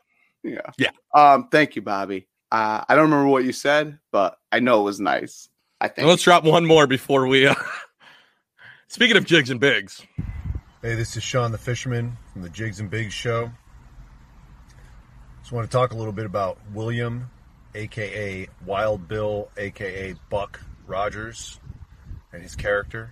Yeah. 0.44 0.62
Yeah. 0.78 0.90
Um, 1.14 1.48
thank 1.52 1.76
you, 1.76 1.82
Bobby. 1.84 2.28
Uh, 2.52 2.84
I 2.90 2.96
don't 2.96 3.06
remember 3.12 3.28
what 3.30 3.44
you 3.46 3.54
said, 3.54 4.00
but 4.12 4.38
I 4.52 4.60
know 4.60 4.82
it 4.82 4.86
was 4.86 5.00
nice. 5.00 5.48
I 5.86 5.88
think 5.88 6.00
And 6.00 6.08
let's 6.08 6.24
drop 6.24 6.44
one 6.44 6.66
more 6.66 6.88
before 6.88 7.28
we. 7.28 7.46
Uh... 7.46 7.54
Speaking 8.88 9.18
of 9.18 9.26
jigs 9.26 9.52
and 9.52 9.60
bigs, 9.60 10.04
Hey, 10.82 10.96
this 10.96 11.16
is 11.16 11.22
Sean 11.22 11.52
the 11.52 11.60
Fisherman 11.60 12.18
from 12.34 12.42
the 12.42 12.50
Jigs 12.50 12.80
and 12.80 12.90
Bigs 12.90 13.14
show. 13.14 13.52
Just 15.42 15.52
want 15.52 15.70
to 15.70 15.72
talk 15.72 15.94
a 15.94 15.96
little 15.96 16.12
bit 16.12 16.26
about 16.26 16.58
William, 16.74 17.30
aka 17.76 18.48
Wild 18.66 19.08
Bill, 19.08 19.52
aka 19.58 20.16
Buck 20.32 20.60
Rogers, 20.88 21.60
and 22.34 22.42
his 22.42 22.56
character. 22.56 23.12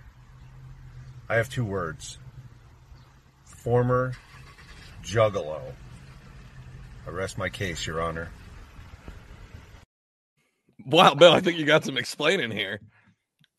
I 1.28 1.36
have 1.36 1.48
two 1.48 1.64
words 1.64 2.18
former 3.44 4.14
juggalo. 5.04 5.60
I 7.06 7.10
rest 7.10 7.38
my 7.38 7.50
case, 7.50 7.86
Your 7.86 8.00
Honor. 8.00 8.30
Wow, 10.86 11.14
Bill, 11.14 11.32
I 11.32 11.40
think 11.40 11.58
you 11.58 11.64
got 11.64 11.84
some 11.84 11.96
explaining 11.98 12.50
here. 12.50 12.80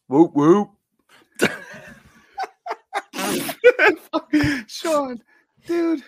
whoop 0.08 0.34
whoop. 0.34 0.70
Sean, 4.68 5.22
dude. 5.66 6.04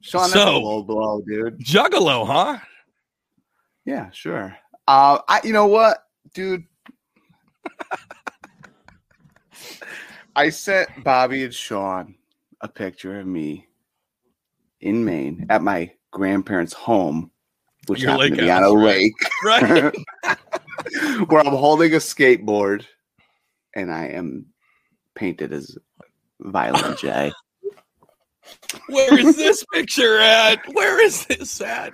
Sean, 0.00 0.22
that's 0.22 0.32
So- 0.32 0.56
a 0.56 0.58
low 0.58 0.82
blow, 0.82 1.22
dude. 1.26 1.58
Juggalo, 1.60 2.26
huh? 2.26 2.58
Yeah, 3.84 4.10
sure. 4.10 4.56
Uh, 4.86 5.18
I, 5.28 5.40
you 5.44 5.52
know 5.52 5.66
what, 5.66 6.04
dude? 6.34 6.64
I 10.34 10.48
sent 10.48 10.88
Bobby 11.04 11.44
and 11.44 11.54
Sean 11.54 12.14
a 12.62 12.68
picture 12.68 13.20
of 13.20 13.26
me 13.26 13.66
in 14.80 15.04
Maine 15.04 15.46
at 15.50 15.62
my 15.62 15.92
grandparents' 16.10 16.72
home, 16.72 17.30
which 17.86 18.02
Your 18.02 18.12
happened 18.12 18.36
to 18.36 18.42
be 18.42 18.50
on 18.50 18.62
a 18.62 18.72
right? 18.72 18.84
lake, 18.84 19.14
Right. 19.44 19.94
where 21.28 21.40
I'm 21.40 21.46
holding 21.54 21.92
a 21.94 21.98
skateboard, 21.98 22.84
and 23.74 23.92
I 23.92 24.06
am 24.06 24.46
painted 25.14 25.52
as 25.52 25.76
Violent 26.40 26.98
J. 26.98 27.32
Where 28.88 29.18
is 29.18 29.36
this 29.36 29.64
picture 29.72 30.18
at? 30.18 30.60
Where 30.72 31.02
is 31.04 31.26
this 31.26 31.60
at? 31.60 31.92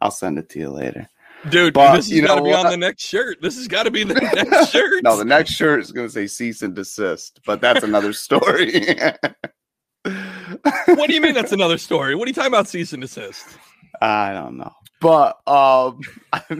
I'll 0.00 0.10
send 0.10 0.38
it 0.38 0.48
to 0.50 0.58
you 0.58 0.70
later. 0.70 1.08
Dude, 1.48 1.74
But, 1.74 1.96
this 1.96 2.06
has 2.06 2.12
you 2.12 2.26
got 2.26 2.36
to 2.36 2.42
be 2.42 2.52
on 2.52 2.66
the 2.66 2.76
next 2.76 3.04
shirt. 3.04 3.38
This 3.40 3.56
has 3.56 3.68
got 3.68 3.84
to 3.84 3.90
be 3.90 4.04
the 4.04 4.14
next 4.14 4.70
shirt. 4.70 5.02
No, 5.02 5.16
the 5.16 5.24
next 5.24 5.52
shirt 5.52 5.80
is 5.80 5.92
going 5.92 6.06
to 6.06 6.12
say 6.12 6.26
cease 6.26 6.62
and 6.62 6.74
desist, 6.74 7.40
but 7.46 7.60
that's 7.60 7.84
another 7.84 8.12
story. 8.12 8.86
what 10.02 11.08
do 11.08 11.14
you 11.14 11.20
mean 11.20 11.34
that's 11.34 11.52
another 11.52 11.78
story? 11.78 12.14
What 12.14 12.26
are 12.26 12.30
you 12.30 12.34
talking 12.34 12.52
about 12.52 12.68
cease 12.68 12.92
and 12.92 13.02
desist? 13.02 13.44
I 14.02 14.32
don't 14.32 14.56
know, 14.58 14.72
but 15.00 15.38
um, 15.46 16.00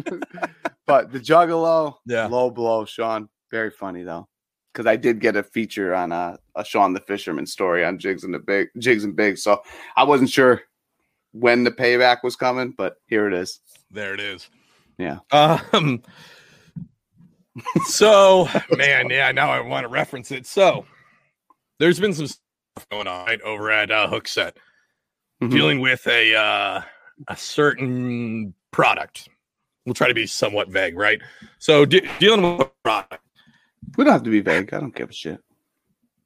but 0.87 1.12
the 1.12 1.20
Juggalo, 1.20 1.94
Yeah. 2.07 2.27
low 2.27 2.51
blow, 2.51 2.85
Sean, 2.85 3.29
very 3.51 3.70
funny 3.70 4.03
though, 4.03 4.29
because 4.72 4.87
I 4.87 4.96
did 4.96 5.20
get 5.20 5.37
a 5.37 5.42
feature 5.42 5.94
on 5.94 6.12
a, 6.12 6.38
a 6.55 6.64
Sean 6.64 6.92
the 6.92 7.01
Fisherman 7.01 7.46
story 7.46 7.85
on 7.85 7.99
Jigs 7.99 8.25
and 8.25 8.33
the 8.35 8.38
Big 8.38 8.68
Jigs 8.79 9.05
and 9.05 9.14
Big, 9.16 9.38
so 9.38 9.62
I 9.96 10.05
wasn't 10.05 10.31
sure 10.31 10.62
when 11.33 11.64
the 11.64 11.70
payback 11.70 12.18
was 12.22 12.37
coming, 12.37 12.72
but 12.77 12.96
here 13.09 13.27
it 13.27 13.35
is. 13.35 13.61
There 13.90 14.14
it 14.14 14.20
is. 14.20 14.49
Yeah. 14.99 15.18
Um. 15.33 16.03
So, 17.87 18.49
man, 18.77 19.09
yeah, 19.11 19.33
now 19.33 19.51
I 19.51 19.61
want 19.61 19.85
to 19.85 19.88
reference 19.88 20.31
it. 20.31 20.46
So, 20.46 20.85
there's 21.79 21.99
been 22.01 22.12
some 22.12 22.27
stuff 22.27 22.87
going 22.90 23.07
on 23.07 23.27
right, 23.27 23.40
over 23.42 23.70
at 23.70 23.90
uh, 23.90 24.09
Hookset, 24.09 24.53
Mhm. 25.42 25.51
dealing 25.51 25.81
with 25.81 26.07
a 26.07 26.35
uh, 26.35 26.83
a 27.29 27.37
certain 27.37 28.55
product. 28.70 29.29
We'll 29.85 29.94
try 29.94 30.09
to 30.09 30.14
be 30.14 30.26
somewhat 30.26 30.68
vague, 30.68 30.96
right? 30.96 31.20
So, 31.59 31.85
de- 31.85 32.09
dealing 32.18 32.59
with 32.59 32.68
a 32.68 32.70
product. 32.83 33.22
We 33.96 34.05
don't 34.05 34.12
have 34.12 34.24
to 34.24 34.31
be 34.31 34.40
vague. 34.40 34.74
I 34.74 34.81
don't 34.81 34.94
give 34.94 35.11
a 35.11 35.12
shit. 35.12 35.40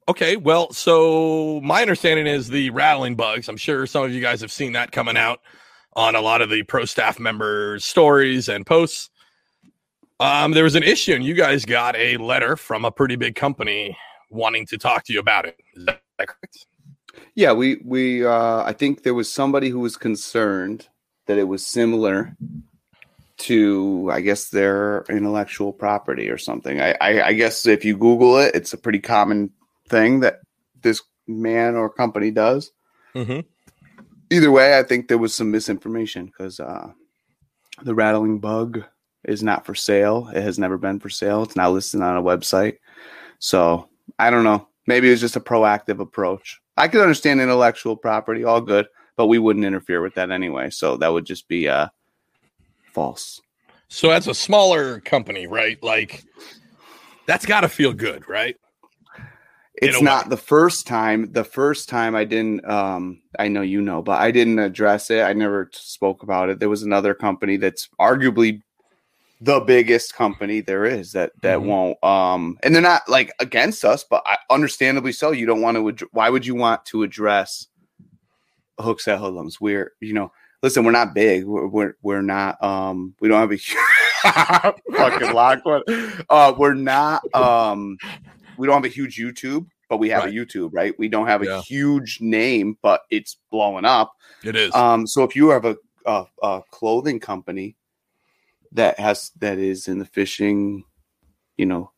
Okay, 0.08 0.36
well, 0.36 0.72
so 0.72 1.60
my 1.62 1.82
understanding 1.82 2.26
is 2.26 2.48
the 2.48 2.70
rattling 2.70 3.14
bugs. 3.14 3.48
I'm 3.48 3.56
sure 3.56 3.86
some 3.86 4.04
of 4.04 4.12
you 4.12 4.20
guys 4.20 4.40
have 4.40 4.50
seen 4.50 4.72
that 4.72 4.92
coming 4.92 5.16
out 5.16 5.40
on 5.94 6.16
a 6.16 6.20
lot 6.20 6.42
of 6.42 6.50
the 6.50 6.62
pro 6.64 6.84
staff 6.84 7.20
members' 7.20 7.84
stories 7.84 8.48
and 8.48 8.66
posts. 8.66 9.10
Um, 10.18 10.52
there 10.52 10.64
was 10.64 10.74
an 10.74 10.82
issue, 10.82 11.14
and 11.14 11.24
you 11.24 11.34
guys 11.34 11.64
got 11.64 11.96
a 11.96 12.16
letter 12.16 12.56
from 12.56 12.84
a 12.84 12.90
pretty 12.90 13.16
big 13.16 13.34
company 13.34 13.96
wanting 14.30 14.66
to 14.66 14.78
talk 14.78 15.04
to 15.04 15.12
you 15.12 15.20
about 15.20 15.46
it. 15.46 15.56
Is 15.74 15.84
that 15.86 16.02
correct? 16.18 16.66
Yeah, 17.40 17.52
we 17.52 17.76
we 17.82 18.26
uh 18.26 18.62
I 18.64 18.74
think 18.74 19.02
there 19.02 19.14
was 19.14 19.32
somebody 19.32 19.70
who 19.70 19.80
was 19.80 19.96
concerned 19.96 20.88
that 21.24 21.38
it 21.38 21.48
was 21.48 21.66
similar 21.66 22.36
to 23.48 24.10
I 24.12 24.20
guess 24.20 24.50
their 24.50 25.06
intellectual 25.08 25.72
property 25.72 26.28
or 26.28 26.36
something. 26.36 26.82
I, 26.82 26.94
I 27.00 27.28
I 27.28 27.32
guess 27.32 27.64
if 27.64 27.82
you 27.82 27.96
Google 27.96 28.36
it, 28.36 28.54
it's 28.54 28.74
a 28.74 28.76
pretty 28.76 28.98
common 28.98 29.52
thing 29.88 30.20
that 30.20 30.40
this 30.82 31.00
man 31.26 31.76
or 31.76 31.88
company 31.88 32.30
does. 32.30 32.72
Mm-hmm. 33.14 33.40
Either 34.28 34.50
way, 34.50 34.78
I 34.78 34.82
think 34.82 35.08
there 35.08 35.16
was 35.16 35.34
some 35.34 35.50
misinformation 35.50 36.26
because 36.26 36.60
uh, 36.60 36.92
the 37.82 37.94
rattling 37.94 38.38
bug 38.40 38.84
is 39.24 39.42
not 39.42 39.64
for 39.64 39.74
sale. 39.74 40.28
It 40.34 40.42
has 40.42 40.58
never 40.58 40.76
been 40.76 41.00
for 41.00 41.08
sale. 41.08 41.44
It's 41.44 41.56
not 41.56 41.72
listed 41.72 42.02
on 42.02 42.18
a 42.18 42.22
website. 42.22 42.80
So 43.38 43.88
I 44.18 44.28
don't 44.28 44.44
know. 44.44 44.68
Maybe 44.86 45.08
it 45.08 45.12
was 45.12 45.22
just 45.22 45.36
a 45.36 45.40
proactive 45.40 46.00
approach. 46.00 46.59
I 46.76 46.88
could 46.88 47.00
understand 47.00 47.40
intellectual 47.40 47.96
property, 47.96 48.44
all 48.44 48.60
good, 48.60 48.86
but 49.16 49.26
we 49.26 49.38
wouldn't 49.38 49.64
interfere 49.64 50.00
with 50.02 50.14
that 50.14 50.30
anyway. 50.30 50.70
So 50.70 50.96
that 50.96 51.08
would 51.08 51.26
just 51.26 51.48
be 51.48 51.68
uh, 51.68 51.88
false. 52.92 53.40
So, 53.88 54.10
as 54.10 54.28
a 54.28 54.34
smaller 54.34 55.00
company, 55.00 55.46
right? 55.46 55.82
Like, 55.82 56.22
that's 57.26 57.44
got 57.44 57.62
to 57.62 57.68
feel 57.68 57.92
good, 57.92 58.28
right? 58.28 58.56
It's 59.74 60.00
not 60.00 60.26
way. 60.26 60.30
the 60.30 60.36
first 60.36 60.86
time. 60.86 61.32
The 61.32 61.44
first 61.44 61.88
time 61.88 62.14
I 62.14 62.24
didn't. 62.24 62.64
Um, 62.68 63.22
I 63.38 63.48
know 63.48 63.62
you 63.62 63.80
know, 63.80 64.02
but 64.02 64.20
I 64.20 64.30
didn't 64.30 64.58
address 64.58 65.10
it. 65.10 65.22
I 65.22 65.32
never 65.32 65.70
spoke 65.72 66.22
about 66.22 66.50
it. 66.50 66.60
There 66.60 66.68
was 66.68 66.82
another 66.82 67.14
company 67.14 67.56
that's 67.56 67.88
arguably 67.98 68.62
the 69.40 69.60
biggest 69.60 70.14
company 70.14 70.60
there 70.60 70.84
is 70.84 71.12
that 71.12 71.32
that 71.42 71.58
Mhm. 71.58 71.64
won't. 71.66 72.04
Um, 72.04 72.58
and 72.62 72.74
they're 72.74 72.82
not 72.82 73.08
like 73.08 73.32
against 73.40 73.84
us, 73.84 74.04
but 74.04 74.22
I, 74.26 74.36
understandably 74.50 75.12
so. 75.12 75.30
You 75.30 75.46
don't 75.46 75.62
want 75.62 75.76
to. 75.76 75.88
Ad- 75.88 76.08
why 76.12 76.28
would 76.30 76.44
you 76.44 76.54
want 76.54 76.84
to 76.86 77.02
address 77.02 77.68
Hookset 78.78 79.18
Hoodlums? 79.18 79.60
We're 79.60 79.92
you 80.00 80.12
know. 80.12 80.32
Listen, 80.62 80.84
we're 80.84 80.90
not 80.90 81.14
big. 81.14 81.44
We're 81.44 81.66
we're, 81.68 81.94
we're 82.02 82.20
not. 82.22 82.62
Um, 82.62 83.14
we 83.20 83.28
don't 83.28 83.40
have 83.40 83.52
a 83.52 83.56
fucking 84.92 85.32
lock 85.32 85.64
one. 85.64 85.82
Uh, 86.28 86.52
we're 86.56 86.74
not. 86.74 87.22
Um, 87.34 87.96
we 88.58 88.66
don't 88.66 88.74
have 88.82 88.84
a 88.84 88.94
huge 88.94 89.16
YouTube, 89.16 89.66
but 89.88 89.96
we 89.96 90.10
have 90.10 90.24
Right. 90.24 90.34
a 90.34 90.36
YouTube, 90.36 90.70
right? 90.74 90.94
We 90.98 91.08
don't 91.08 91.26
have 91.26 91.40
a 91.40 91.46
Yeah. 91.46 91.62
huge 91.62 92.18
name, 92.20 92.76
but 92.82 93.02
it's 93.10 93.38
blowing 93.50 93.86
up. 93.86 94.12
It 94.44 94.54
is. 94.54 94.74
Um, 94.74 95.06
so 95.06 95.24
if 95.24 95.34
you 95.34 95.48
have 95.48 95.64
a, 95.64 95.78
a 96.04 96.24
a 96.42 96.62
clothing 96.70 97.20
company 97.20 97.74
that 98.72 98.98
has 98.98 99.30
that 99.40 99.58
is 99.58 99.88
in 99.88 99.98
the 99.98 100.04
fishing, 100.04 100.84
you 101.56 101.66
know, 101.66 101.90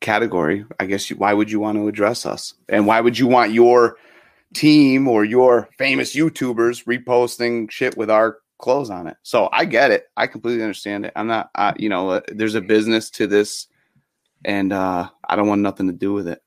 category, 0.00 0.64
I 0.78 0.86
guess 0.86 1.10
you, 1.10 1.16
why 1.16 1.32
would 1.32 1.50
you 1.50 1.60
want 1.60 1.76
to 1.78 1.88
address 1.88 2.26
us? 2.26 2.54
And 2.68 2.86
why 2.86 3.00
would 3.00 3.18
you 3.18 3.26
want 3.26 3.52
your 3.52 3.96
team 4.54 5.08
or 5.08 5.24
your 5.24 5.68
famous 5.78 6.14
YouTubers 6.14 6.84
reposting 6.84 7.70
shit 7.70 7.96
with 7.96 8.10
our 8.10 8.38
clothes 8.58 8.90
on 8.90 9.06
it? 9.06 9.16
So 9.22 9.48
I 9.52 9.64
get 9.64 9.90
it. 9.90 10.06
I 10.16 10.26
completely 10.26 10.62
understand 10.62 11.06
it. 11.06 11.12
I'm 11.16 11.26
not, 11.26 11.50
I, 11.54 11.74
you 11.76 11.88
know, 11.88 12.10
uh, 12.10 12.20
there's 12.28 12.54
a 12.54 12.60
business 12.60 13.10
to 13.10 13.26
this, 13.26 13.66
and 14.44 14.72
uh, 14.72 15.08
I 15.28 15.36
don't 15.36 15.48
want 15.48 15.62
nothing 15.62 15.88
to 15.88 15.92
do 15.92 16.12
with 16.12 16.28
it. 16.28 16.42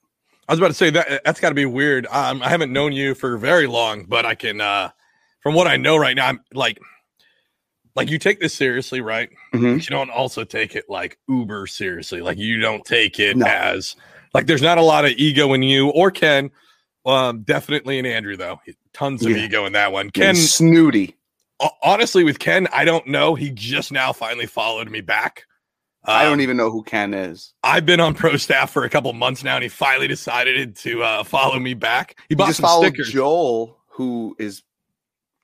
I 0.47 0.53
was 0.53 0.59
about 0.59 0.69
to 0.69 0.73
say 0.73 0.89
that 0.91 1.21
that's 1.25 1.39
got 1.39 1.49
to 1.49 1.55
be 1.55 1.65
weird. 1.65 2.07
Um, 2.07 2.41
I 2.41 2.49
haven't 2.49 2.73
known 2.73 2.91
you 2.91 3.13
for 3.13 3.37
very 3.37 3.67
long, 3.67 4.05
but 4.05 4.25
I 4.25 4.35
can, 4.35 4.61
uh, 4.61 4.89
from 5.41 5.53
what 5.53 5.67
I 5.67 5.77
know 5.77 5.97
right 5.97 6.15
now, 6.15 6.27
I'm 6.27 6.39
like, 6.53 6.79
like 7.99 8.09
you 8.09 8.17
take 8.17 8.39
this 8.39 8.53
seriously, 8.53 9.01
right? 9.01 9.29
Mhm. 9.53 9.75
But 9.75 9.83
you 9.89 9.95
don't 9.95 10.09
also 10.09 10.43
take 10.43 10.75
it 10.75 10.85
like 10.89 11.17
uber 11.27 11.67
seriously. 11.67 12.21
Like 12.21 12.37
you 12.37 12.59
don't 12.59 12.83
take 12.85 13.19
it 13.19 13.37
No. 13.37 13.45
as 13.45 13.95
like 14.33 14.47
there's 14.47 14.61
not 14.61 14.77
a 14.77 14.81
lot 14.81 15.05
of 15.05 15.11
ego 15.11 15.53
in 15.53 15.61
you 15.63 15.89
or 15.89 16.09
Ken. 16.11 16.49
Um, 17.05 17.41
definitely 17.41 17.97
in 17.99 18.05
Andrew 18.05 18.35
though, 18.37 18.59
tons 18.93 19.25
of 19.25 19.31
Yeah. 19.31 19.43
ego 19.45 19.65
in 19.65 19.73
that 19.73 19.91
one. 19.91 20.09
Ken, 20.11 20.35
snooty. 20.35 21.15
honestly, 21.83 22.23
with 22.23 22.39
Ken, 22.39 22.67
I 22.71 22.85
don't 22.85 23.05
know. 23.07 23.35
He 23.35 23.49
just 23.49 23.91
now 23.91 24.13
finally 24.13 24.45
followed 24.45 24.89
me 24.89 25.01
back. 25.01 25.43
I 26.05 26.23
Um, 26.25 26.31
don't 26.31 26.41
even 26.41 26.55
know 26.55 26.71
who 26.71 26.83
Ken 26.83 27.13
is. 27.13 27.53
I've 27.63 27.85
been 27.85 27.99
on 27.99 28.13
pro 28.13 28.37
staff 28.37 28.71
for 28.71 28.85
a 28.85 28.89
couple 28.89 29.11
months 29.11 29.43
now, 29.43 29.55
and 29.55 29.63
he 29.63 29.69
finally 29.69 30.07
decided 30.07 30.75
to 30.77 31.03
uh, 31.03 31.23
follow 31.25 31.59
me 31.59 31.73
back. 31.73 32.15
He 32.17 32.25
He 32.29 32.35
bought 32.35 32.47
just 32.47 32.57
some 32.57 32.63
followed 32.65 32.87
stickers. 32.93 33.11
Joel, 33.11 33.77
who 33.89 34.35
is, 34.39 34.63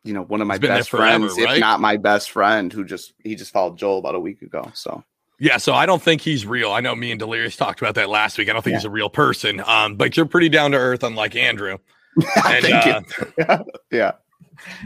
you 0.06 0.14
know, 0.14 0.22
one 0.22 0.40
of 0.40 0.48
my 0.48 0.58
best 0.58 0.90
forever, 0.90 1.28
friends, 1.28 1.38
right? 1.46 1.56
if 1.56 1.60
not 1.60 1.82
my 1.82 1.98
best 1.98 2.32
friend, 2.32 2.72
who 2.72 2.86
just 2.86 3.14
he 3.24 3.36
just 3.36 3.52
followed 3.52 3.78
Joel 3.78 3.98
about 3.98 4.16
a 4.16 4.20
week 4.20 4.42
ago. 4.44 4.72
So 4.74 5.04
Yeah, 5.40 5.58
so 5.58 5.74
I 5.74 5.86
don't 5.86 6.02
think 6.02 6.22
he's 6.22 6.46
real. 6.46 6.72
I 6.72 6.80
know 6.80 6.96
me 6.96 7.12
and 7.12 7.20
Delirious 7.20 7.58
talked 7.58 7.82
about 7.82 7.96
that 7.96 8.08
last 8.08 8.38
week. 8.38 8.48
I 8.50 8.54
don't 8.54 8.62
think 8.62 8.76
he's 8.76 8.86
a 8.86 8.90
real 8.90 9.10
person. 9.10 9.62
Um, 9.66 9.96
but 9.96 10.16
you're 10.16 10.28
pretty 10.28 10.48
down 10.50 10.72
to 10.72 10.78
earth, 10.78 11.04
unlike 11.04 11.36
Andrew. 11.36 11.78
And, 12.46 12.64
thank 12.66 12.86
uh, 12.88 13.02
you. 13.38 13.66
yeah, 13.92 14.12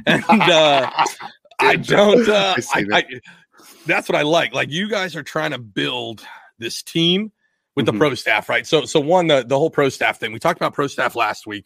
And 0.07 0.23
uh, 0.29 0.89
I 1.59 1.75
don't. 1.75 2.27
Uh, 2.27 2.55
I 2.73 2.79
I, 2.79 2.97
I, 2.97 3.03
that's 3.85 4.09
what 4.09 4.15
I 4.17 4.23
like. 4.23 4.53
Like 4.53 4.71
you 4.71 4.89
guys 4.89 5.15
are 5.15 5.21
trying 5.21 5.51
to 5.51 5.59
build 5.59 6.25
this 6.57 6.81
team 6.81 7.31
with 7.75 7.85
Mhm. 7.85 7.91
the 7.91 7.97
pro 7.99 8.15
staff, 8.15 8.49
right? 8.49 8.65
So, 8.65 8.85
so 8.85 8.99
one, 8.99 9.27
the 9.27 9.43
the 9.45 9.59
whole 9.59 9.69
pro 9.69 9.89
staff 9.89 10.19
thing. 10.19 10.31
We 10.31 10.39
talked 10.39 10.57
about 10.59 10.73
pro 10.73 10.87
staff 10.87 11.15
last 11.15 11.45
week, 11.45 11.65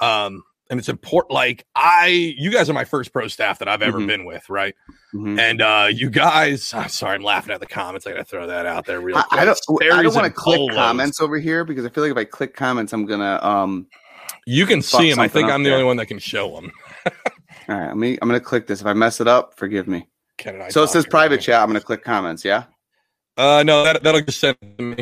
um, 0.00 0.42
and 0.72 0.78
it's 0.80 0.88
important. 0.88 1.32
Like 1.34 1.66
I, 1.76 2.06
you 2.38 2.50
guys 2.50 2.70
are 2.70 2.72
my 2.72 2.84
first 2.86 3.12
pro 3.12 3.28
staff 3.28 3.58
that 3.58 3.68
I've 3.68 3.82
ever 3.82 3.98
Mhm. 3.98 4.06
been 4.06 4.24
with, 4.24 4.48
right? 4.48 4.74
Mhm. 5.14 5.38
And 5.38 5.60
uh, 5.60 5.88
you 5.92 6.08
guys, 6.08 6.72
I'm 6.74 6.88
sorry, 6.88 7.16
I'm 7.16 7.22
laughing 7.22 7.52
at 7.52 7.60
the 7.60 7.66
comments. 7.66 8.06
I 8.06 8.12
gotta 8.12 8.24
throw 8.24 8.46
that 8.46 8.64
out 8.64 8.86
there 8.86 9.00
real 9.00 9.18
I, 9.18 9.22
quick. 9.22 9.40
I 9.40 9.44
don't. 9.44 9.58
I 9.92 10.02
don't 10.02 10.14
want 10.14 10.24
to 10.26 10.32
click 10.32 10.56
polos. 10.56 10.74
comments 10.74 11.20
over 11.20 11.38
here 11.38 11.64
because 11.64 11.84
I 11.84 11.90
feel 11.90 12.02
like 12.04 12.12
if 12.12 12.16
I 12.16 12.24
click 12.24 12.56
comments, 12.56 12.92
I'm 12.94 13.04
gonna. 13.06 13.38
Um. 13.42 13.86
You 14.46 14.64
can 14.66 14.80
see 14.82 15.10
them. 15.10 15.20
I 15.20 15.28
think 15.28 15.50
I'm 15.50 15.62
the 15.62 15.68
there. 15.68 15.76
only 15.78 15.86
one 15.86 15.98
that 15.98 16.06
can 16.06 16.18
show 16.18 16.54
them. 16.54 16.72
All 17.68 17.76
right, 17.78 17.88
let 17.88 17.96
me. 17.98 18.18
I'm 18.22 18.28
gonna 18.28 18.40
click 18.40 18.66
this. 18.66 18.80
If 18.80 18.86
I 18.86 18.94
mess 18.94 19.20
it 19.20 19.28
up, 19.28 19.54
forgive 19.56 19.86
me. 19.86 20.08
And 20.46 20.62
I 20.62 20.68
So 20.70 20.82
it 20.82 20.88
says 20.88 21.04
private 21.06 21.40
chat. 21.42 21.60
I'm 21.60 21.68
gonna 21.68 21.80
click 21.82 22.02
comments. 22.02 22.44
Yeah. 22.44 22.64
Uh, 23.36 23.62
no, 23.64 23.84
that 23.84 24.02
that'll 24.02 24.22
just 24.22 24.40
send 24.40 24.56
to 24.78 24.82
me. 24.82 24.96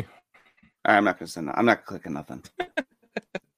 All 0.85 0.91
right, 0.93 0.97
I'm 0.97 1.05
not 1.05 1.17
gonna 1.17 1.27
send. 1.29 1.47
That. 1.47 1.57
I'm 1.57 1.65
not 1.65 1.85
clicking 1.85 2.11
nothing. 2.13 2.43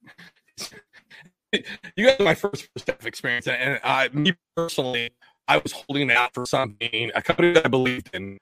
you 1.95 2.07
guys 2.07 2.19
are 2.19 2.23
my 2.23 2.35
first 2.35 2.67
staff 2.77 3.05
experience, 3.05 3.47
and, 3.47 3.79
I, 3.83 4.09
me 4.09 4.33
personally, 4.55 5.11
I 5.47 5.57
was 5.57 5.71
holding 5.71 6.11
out 6.11 6.33
for 6.33 6.45
something, 6.45 7.11
a 7.15 7.21
company 7.21 7.53
that 7.53 7.65
I 7.65 7.69
believed 7.69 8.09
in, 8.13 8.39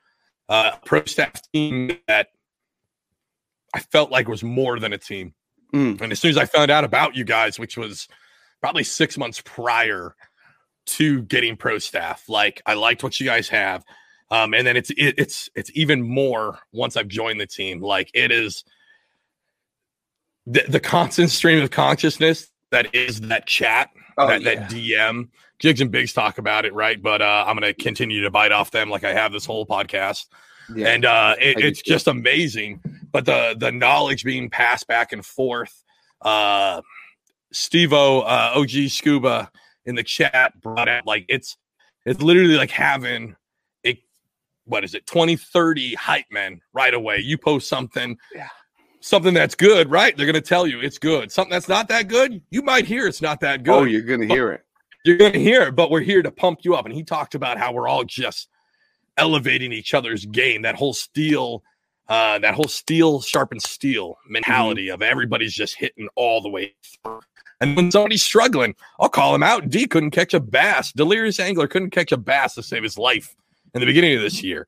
uh, 0.49 0.72
a 0.74 0.86
pro 0.86 1.03
staff 1.05 1.34
team 1.53 1.97
that 2.07 2.30
I 3.74 3.80
felt 3.80 4.12
like 4.12 4.28
was 4.28 4.43
more 4.43 4.80
than 4.80 4.93
a 4.93 4.97
team. 4.97 5.34
Mm. 5.74 6.01
And 6.01 6.12
as 6.12 6.20
soon 6.20 6.32
as 6.32 6.38
I 6.38 6.45
found 6.45 6.70
out 6.70 6.84
about 6.84 7.16
you 7.16 7.24
guys, 7.24 7.57
which 7.57 7.78
was 7.78 8.07
probably 8.59 8.84
six 8.84 9.18
months 9.18 9.41
prior 9.43 10.16
to 10.88 11.22
getting 11.24 11.55
pro 11.55 11.80
staff, 11.80 12.28
like 12.28 12.62
I 12.66 12.74
liked 12.74 13.03
what 13.03 13.20
you 13.20 13.26
guys 13.26 13.47
have. 13.49 13.84
Um, 14.30 14.53
and 14.53 14.66
then 14.66 14.78
it's 14.78 14.89
it, 14.91 15.16
it's 15.18 15.49
it's 15.55 15.72
even 15.74 16.01
more 16.01 16.59
once 16.72 16.97
I've 16.97 17.07
joined 17.07 17.39
the 17.39 17.47
team. 17.47 17.82
Like 17.82 18.12
it 18.14 18.32
is 18.32 18.64
the, 20.45 20.64
the 20.68 20.80
constant 20.80 21.30
stream 21.30 21.62
of 21.62 21.72
consciousness 21.72 22.51
that 22.72 22.94
is 22.96 23.22
that 23.22 23.46
chat, 23.48 23.90
Oh, 24.18 24.28
that, 24.28 24.42
yeah. 24.42 24.56
that 24.56 24.70
DM 24.72 25.30
Jigs 25.60 25.80
and 25.82 25.92
Bigs 25.92 26.12
talk 26.14 26.38
about 26.38 26.66
it, 26.66 26.74
right? 26.74 27.02
But 27.02 27.22
uh, 27.22 27.46
I'm 27.48 27.58
going 27.58 27.74
to 27.74 27.82
continue 27.82 28.22
to 28.24 28.32
bite 28.32 28.52
off 28.52 28.72
them 28.72 28.90
like 28.90 29.04
I 29.04 29.14
have 29.14 29.32
this 29.32 29.46
whole 29.46 29.66
podcast. 29.66 30.26
Yeah. 30.74 30.88
and 30.90 31.06
uh, 31.06 31.36
it, 31.40 31.60
it's 31.60 31.82
just 31.82 32.08
amazing. 32.08 32.82
But 33.12 33.26
the 33.26 33.56
the 33.58 33.72
knowledge 33.72 34.24
being 34.24 34.50
passed 34.50 34.88
back 34.88 35.12
and 35.12 35.26
forth. 35.26 35.84
Uh, 36.22 36.82
Stevo, 37.54 38.22
uh, 38.22 38.54
OG 38.60 38.90
Scuba 38.90 39.52
in 39.86 39.96
the 39.96 40.04
chat 40.04 40.54
brought 40.62 40.88
out 40.88 41.06
like 41.06 41.26
it's 41.28 41.58
it's 42.06 42.22
literally 42.22 42.56
like 42.56 42.72
having 42.72 43.36
a 43.86 44.02
what 44.66 44.84
is 44.84 44.94
it 44.94 45.06
20 45.08 45.36
30 45.36 45.96
hype 45.96 46.26
men 46.32 46.62
right 46.74 46.94
away 46.94 47.18
you 47.18 47.38
post 47.38 47.68
something 47.68 48.18
Yeah. 48.34 48.48
Something 49.02 49.34
that's 49.34 49.56
good 49.56 49.89
right 49.89 50.16
they're 50.16 50.26
gonna 50.26 50.39
tell 50.39 50.66
you 50.66 50.80
it's 50.80 50.97
good 50.97 51.32
something 51.32 51.52
that's 51.52 51.68
not 51.68 51.88
that 51.88 52.08
good 52.08 52.41
you 52.52 52.62
might 52.62 52.86
hear 52.86 53.08
it's 53.08 53.22
not 53.22 53.39
that 53.39 53.64
good 53.64 53.74
oh, 53.74 53.84
you're 53.84 54.02
gonna 54.02 54.26
hear 54.26 54.52
it. 54.52 54.64
you're 55.04 55.18
going 55.18 55.34
to 55.34 55.39
hear 55.39 55.64
it, 55.64 55.76
but 55.76 55.89
we're 55.89 56.02
here 56.02 56.22
to 56.22 56.32
pump 56.32 56.60
you 56.64 56.76
up. 56.76 56.86
And 56.86 56.93
he 56.93 57.04
talked 57.04 57.36
about 57.36 57.58
how 57.58 57.72
we're 57.72 57.88
all 57.88 58.04
just 58.04 58.49
elevating 59.18 59.72
each 59.72 59.93
other's 59.93 60.26
game. 60.26 60.62
That 60.62 60.76
whole 60.76 60.93
steel, 60.93 61.64
uh, 62.08 62.39
that 62.39 62.54
whole 62.54 62.68
steel 62.68 63.22
sharpens 63.22 63.68
steel 63.68 64.18
mentality 64.28 64.89
of 64.89 65.02
everybody's 65.02 65.54
just 65.54 65.76
hitting 65.76 66.08
all 66.16 66.41
the 66.41 66.49
way 66.49 66.76
through. 66.84 67.22
And 67.60 67.76
when 67.76 67.91
somebody's 67.91 68.24
struggling, 68.24 68.76
I'll 68.99 69.10
call 69.10 69.36
him 69.36 69.43
out. 69.43 69.70
D 69.70 69.86
couldn't 69.86 70.12
catch 70.12 70.34
a 70.34 70.39
bass. 70.39 70.91
Delirious 70.91 71.39
Angler 71.39 71.68
couldn't 71.68 71.91
catch 71.91 72.12
a 72.12 72.18
bass 72.18 72.56
to 72.56 72.64
save 72.64 72.84
his 72.84 72.97
life 72.97 73.36
in 73.74 73.82
the 73.82 73.86
beginning 73.86 74.16
of 74.16 74.22
this 74.22 74.41
year. 74.43 74.68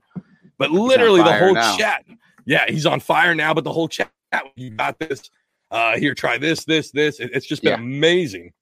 But 0.60 0.72
literally, 0.72 1.24
the 1.24 1.38
whole 1.38 1.56
now. 1.56 1.76
chat. 1.76 2.06
Yeah, 2.46 2.66
he's 2.68 2.86
on 2.86 3.00
fire 3.00 3.34
now, 3.34 3.54
but 3.54 3.64
the 3.64 3.72
whole 3.72 3.88
chat, 3.88 4.12
you 4.56 4.72
got 4.72 5.00
this. 5.00 5.30
Uh, 5.72 5.98
here, 5.98 6.14
try 6.14 6.38
this, 6.38 6.66
this, 6.66 6.92
this. 6.92 7.20
It- 7.20 7.32
it's 7.34 7.48
just 7.48 7.64
been 7.64 7.72
Yeah. 7.72 7.78
amazing. 7.80 8.54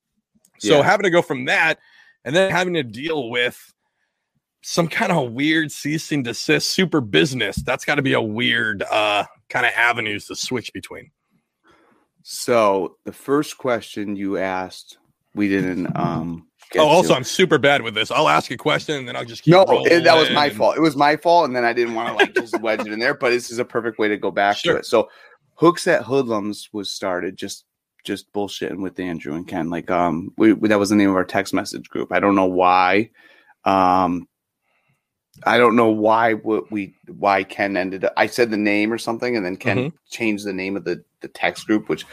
So 0.59 0.78
Yeah. 0.78 0.84
having 0.84 1.03
to 1.03 1.09
go 1.09 1.22
from 1.22 1.45
that 1.45 1.80
and 2.24 2.34
then 2.36 2.49
having 2.51 2.74
to 2.76 2.84
deal 2.84 3.30
with 3.30 3.74
some 4.63 4.88
kind 4.88 5.11
of 5.11 5.32
weird 5.34 5.72
cease 5.72 6.11
and 6.13 6.24
desist 6.24 6.69
super 6.72 7.01
business, 7.01 7.57
that's 7.57 7.84
got 7.84 7.95
to 7.95 8.01
be 8.01 8.13
a 8.13 8.22
weird 8.22 8.84
uh, 8.84 9.26
kind 9.49 9.65
of 9.65 9.72
avenues 9.76 10.28
to 10.28 10.36
switch 10.36 10.72
between. 10.72 11.11
So 12.24 12.97
the 13.03 13.11
first 13.11 13.57
question 13.57 14.15
you 14.15 14.38
asked, 14.38 14.97
we 15.34 15.47
didn't 15.49 15.88
um 15.97 16.47
get 16.72 16.82
Oh, 16.82 16.88
also, 16.88 17.09
to. 17.09 17.15
I'm 17.15 17.24
super 17.24 17.57
bad 17.57 17.82
with 17.82 17.95
this. 17.95 18.11
I'll 18.11 18.30
ask 18.30 18.51
a 18.51 18.57
question 18.57 18.95
and 18.95 19.07
then 19.07 19.15
I'll 19.15 19.26
just 19.26 19.43
keep 19.43 19.53
no, 19.53 19.63
it- 19.86 20.03
that 20.03 20.15
was 20.15 20.30
my 20.32 20.45
and- 20.47 20.55
fault. 20.55 20.78
It 20.78 20.82
was 20.82 20.95
my 20.95 21.15
fault, 21.17 21.45
and 21.47 21.55
then 21.55 21.65
I 21.65 21.74
didn't 21.74 21.95
want 21.95 22.09
to 22.09 22.13
like 22.15 22.36
just 22.36 22.59
wedge 22.61 22.82
it 22.82 22.88
in 22.93 22.99
there. 22.99 23.15
But 23.15 23.32
this 23.32 23.49
is 23.51 23.57
a 23.59 23.65
perfect 23.65 23.97
way 23.97 24.07
to 24.07 24.17
go 24.17 24.30
back 24.32 24.57
Sure. 24.57 24.74
to 24.74 24.80
it. 24.80 24.86
So, 24.86 25.09
Hookset 25.62 26.03
Hoodlums 26.03 26.70
was 26.74 26.91
started 26.91 27.38
just 27.38 27.66
just 28.03 28.34
bullshitting 28.34 28.82
with 28.82 28.99
Andrew 28.99 29.36
and 29.36 29.47
Ken. 29.47 29.70
Like, 29.70 29.91
um, 29.91 30.34
we, 30.36 30.53
that 30.53 30.80
was 30.80 30.89
the 30.89 30.95
name 30.95 31.12
of 31.12 31.16
our 31.16 31.24
text 31.24 31.53
message 31.53 31.88
group. 31.88 32.12
I 32.12 32.20
don't 32.20 32.34
know 32.34 32.47
why. 32.47 33.12
Um, 33.64 34.28
I 35.45 35.59
don't 35.59 35.76
know 35.76 35.89
why 35.89 36.34
what 36.34 36.72
we 36.72 36.95
why 37.07 37.43
Ken 37.43 37.78
ended 37.78 38.05
up. 38.05 38.14
I 38.18 38.26
said 38.26 38.49
the 38.49 38.57
name 38.57 38.91
or 38.91 38.97
something, 38.97 39.36
and 39.38 39.45
then 39.45 39.55
Ken 39.55 39.78
Mm-hmm. 39.78 39.95
changed 40.09 40.45
the 40.45 40.53
name 40.53 40.76
of 40.76 40.84
the 40.84 41.03
the 41.22 41.28
text 41.28 41.68
group, 41.68 41.89
which 41.89 42.05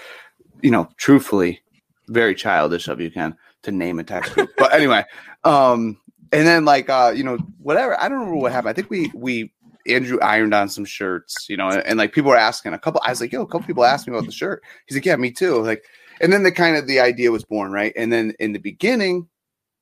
you 0.61 0.70
know, 0.70 0.88
truthfully, 0.99 1.61
very 2.09 2.34
childish 2.34 2.88
of 2.88 3.01
you, 3.01 3.11
Ken, 3.11 3.34
to 3.62 3.72
name 3.72 3.99
a 3.99 4.05
text 4.05 4.34
group. 4.34 4.51
but 4.59 4.74
anyway, 4.74 5.05
um, 5.44 5.99
and 6.32 6.46
then 6.46 6.64
like 6.66 6.90
uh, 6.90 7.12
you 7.16 7.24
know, 7.24 7.38
whatever. 7.59 7.99
I 7.99 8.09
don't 8.09 8.18
remember 8.18 8.40
what 8.40 8.53
happened. 8.53 8.70
I 8.70 8.74
think 8.74 8.90
we 8.90 9.11
we 9.14 9.53
Andrew 9.89 10.18
ironed 10.20 10.55
on 10.55 10.68
some 10.68 10.84
shirts, 10.84 11.49
you 11.49 11.57
know, 11.57 11.68
and, 11.68 11.86
and, 11.86 11.99
like 11.99 12.12
people 12.12 12.30
were 12.30 12.36
asking 12.36 12.74
a 12.74 12.78
couple. 12.78 13.01
I 13.05 13.11
was 13.11 13.20
like, 13.20 13.32
yo, 13.32 13.43
a 13.43 13.47
couple 13.47 13.66
people 13.66 13.84
asked 13.84 14.07
me 14.07 14.14
about 14.14 14.26
the 14.26 14.32
shirt. 14.32 14.62
He's 14.86 14.97
like, 14.97 15.05
yeah, 15.05 15.16
me 15.16 15.30
too. 15.30 15.62
Like, 15.62 15.84
and 16.20 16.32
then 16.32 16.43
the 16.43 16.53
kind 16.53 16.76
of 16.76 16.86
the 16.86 17.01
idea 17.01 17.30
was 17.30 17.45
born, 17.45 17.72
right? 17.72 17.93
And 17.97 18.12
then 18.12 18.34
in 18.39 18.53
the 18.53 18.59
beginning, 18.59 19.28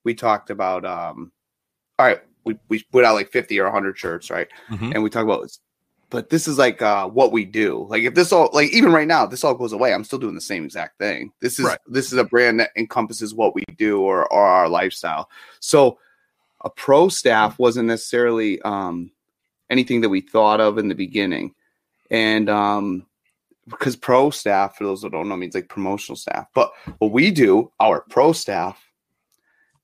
we 0.04 0.14
talked 0.14 0.50
about 0.50 0.84
um, 0.84 1.32
all 1.98 2.06
right, 2.06 2.20
we 2.44 2.56
we 2.68 2.82
put 2.92 3.04
out 3.04 3.14
like 3.14 3.30
fifty 3.30 3.58
or 3.58 3.70
hundred 3.70 3.98
shirts, 3.98 4.30
right? 4.30 4.48
Mhm. 4.70 4.94
And 4.94 5.02
we 5.02 5.10
talk 5.10 5.24
about 5.24 5.48
but 6.10 6.30
this 6.30 6.46
is 6.46 6.58
like 6.58 6.80
uh 6.82 7.06
what 7.08 7.32
we 7.32 7.44
do 7.44 7.86
like 7.88 8.02
if 8.02 8.14
this 8.14 8.32
all 8.32 8.48
like 8.52 8.70
even 8.70 8.92
right 8.92 9.08
now 9.08 9.26
this 9.26 9.44
all 9.44 9.54
goes 9.54 9.72
away 9.72 9.92
i'm 9.92 10.04
still 10.04 10.18
doing 10.18 10.34
the 10.34 10.40
same 10.40 10.64
exact 10.64 10.98
thing 10.98 11.32
this 11.40 11.58
is 11.58 11.66
Right. 11.66 11.78
this 11.86 12.12
is 12.12 12.18
a 12.18 12.24
brand 12.24 12.60
that 12.60 12.70
encompasses 12.76 13.34
what 13.34 13.54
we 13.54 13.64
do 13.76 14.00
or, 14.00 14.30
or 14.32 14.46
our 14.46 14.68
lifestyle 14.68 15.28
so 15.60 15.98
a 16.64 16.70
pro 16.70 17.08
staff 17.08 17.58
wasn't 17.58 17.88
necessarily 17.88 18.60
um 18.62 19.10
anything 19.70 20.00
that 20.00 20.08
we 20.08 20.20
thought 20.20 20.60
of 20.60 20.78
in 20.78 20.88
the 20.88 20.94
beginning 20.94 21.54
and 22.10 22.48
um 22.48 23.06
because 23.68 23.96
pro 23.96 24.30
staff 24.30 24.76
for 24.76 24.84
those 24.84 25.02
that 25.02 25.10
don't 25.10 25.28
know 25.28 25.36
means 25.36 25.54
like 25.54 25.68
promotional 25.68 26.16
staff 26.16 26.46
but 26.54 26.72
what 26.98 27.12
we 27.12 27.30
do 27.30 27.70
our 27.80 28.04
pro 28.08 28.32
staff 28.32 28.80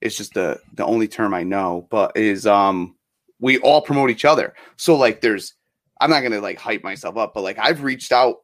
is 0.01 0.17
just 0.17 0.35
the 0.35 0.59
the 0.75 0.85
only 0.85 1.09
term 1.09 1.35
i 1.35 1.43
know 1.43 1.87
but 1.91 2.17
is 2.17 2.47
um 2.47 2.95
we 3.41 3.59
all 3.59 3.83
promote 3.83 4.11
each 4.11 4.25
other 4.25 4.55
so 4.77 4.97
like 4.97 5.21
there's 5.21 5.55
I'm 6.03 6.11
not 6.11 6.23
gonna 6.23 6.41
like 6.41 6.59
hype 6.59 6.83
myself 6.83 7.17
up, 7.17 7.33
but 7.33 7.43
like 7.43 7.59
I've 7.59 7.85
reached 7.85 8.11
out 8.11 8.39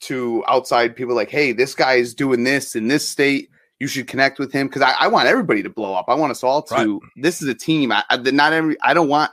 to 0.00 0.42
outside 0.48 0.96
people 0.96 1.14
like, 1.14 1.30
hey, 1.30 1.52
this 1.52 1.74
guy 1.74 1.94
is 1.94 2.14
doing 2.14 2.42
this 2.42 2.74
in 2.74 2.88
this 2.88 3.08
state. 3.08 3.48
You 3.78 3.86
should 3.86 4.08
connect 4.08 4.38
with 4.38 4.52
him 4.52 4.66
because 4.66 4.82
I, 4.82 4.94
I 4.98 5.06
want 5.06 5.28
everybody 5.28 5.62
to 5.62 5.70
blow 5.70 5.94
up. 5.94 6.06
I 6.08 6.14
want 6.14 6.32
us 6.32 6.42
all 6.42 6.62
to. 6.62 7.00
This 7.16 7.40
is 7.40 7.48
a 7.48 7.54
team. 7.54 7.92
I, 7.92 8.04
I 8.10 8.16
not 8.16 8.52
every. 8.52 8.76
I 8.82 8.92
don't 8.92 9.08
want 9.08 9.30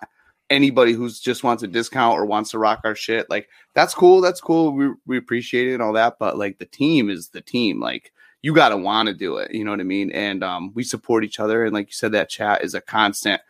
anybody 0.50 0.94
who's 0.94 1.20
just 1.20 1.44
wants 1.44 1.64
a 1.64 1.68
discount 1.68 2.18
or 2.18 2.26
wants 2.26 2.52
to 2.52 2.60
rock 2.60 2.82
our 2.84 2.96
shit. 2.96 3.30
Like 3.30 3.50
that's 3.74 3.94
cool. 3.94 4.22
That's 4.22 4.42
cool. 4.42 4.72
We 4.74 4.90
we 5.06 5.18
appreciate 5.18 5.68
it 5.68 5.74
and 5.74 5.84
all 5.84 5.94
that. 5.94 6.18
But 6.20 6.38
like 6.38 6.58
the 6.60 6.66
team 6.66 7.10
is 7.10 7.30
the 7.30 7.42
team. 7.42 7.80
Like 7.80 8.12
you 8.42 8.54
got 8.54 8.70
to 8.70 8.78
want 8.78 9.08
to 9.08 9.14
do 9.14 9.38
it. 9.38 9.52
You 9.54 9.64
know 9.64 9.72
what 9.72 9.80
I 9.80 9.84
mean? 9.84 10.12
And 10.12 10.44
um, 10.44 10.72
we 10.76 10.84
support 10.84 11.24
each 11.24 11.40
other. 11.40 11.66
And 11.66 11.74
like 11.74 11.88
you 11.88 11.94
said, 11.94 12.12
that 12.12 12.30
chat 12.30 12.64
is 12.64 12.76
a 12.76 12.82
constant 12.82 13.42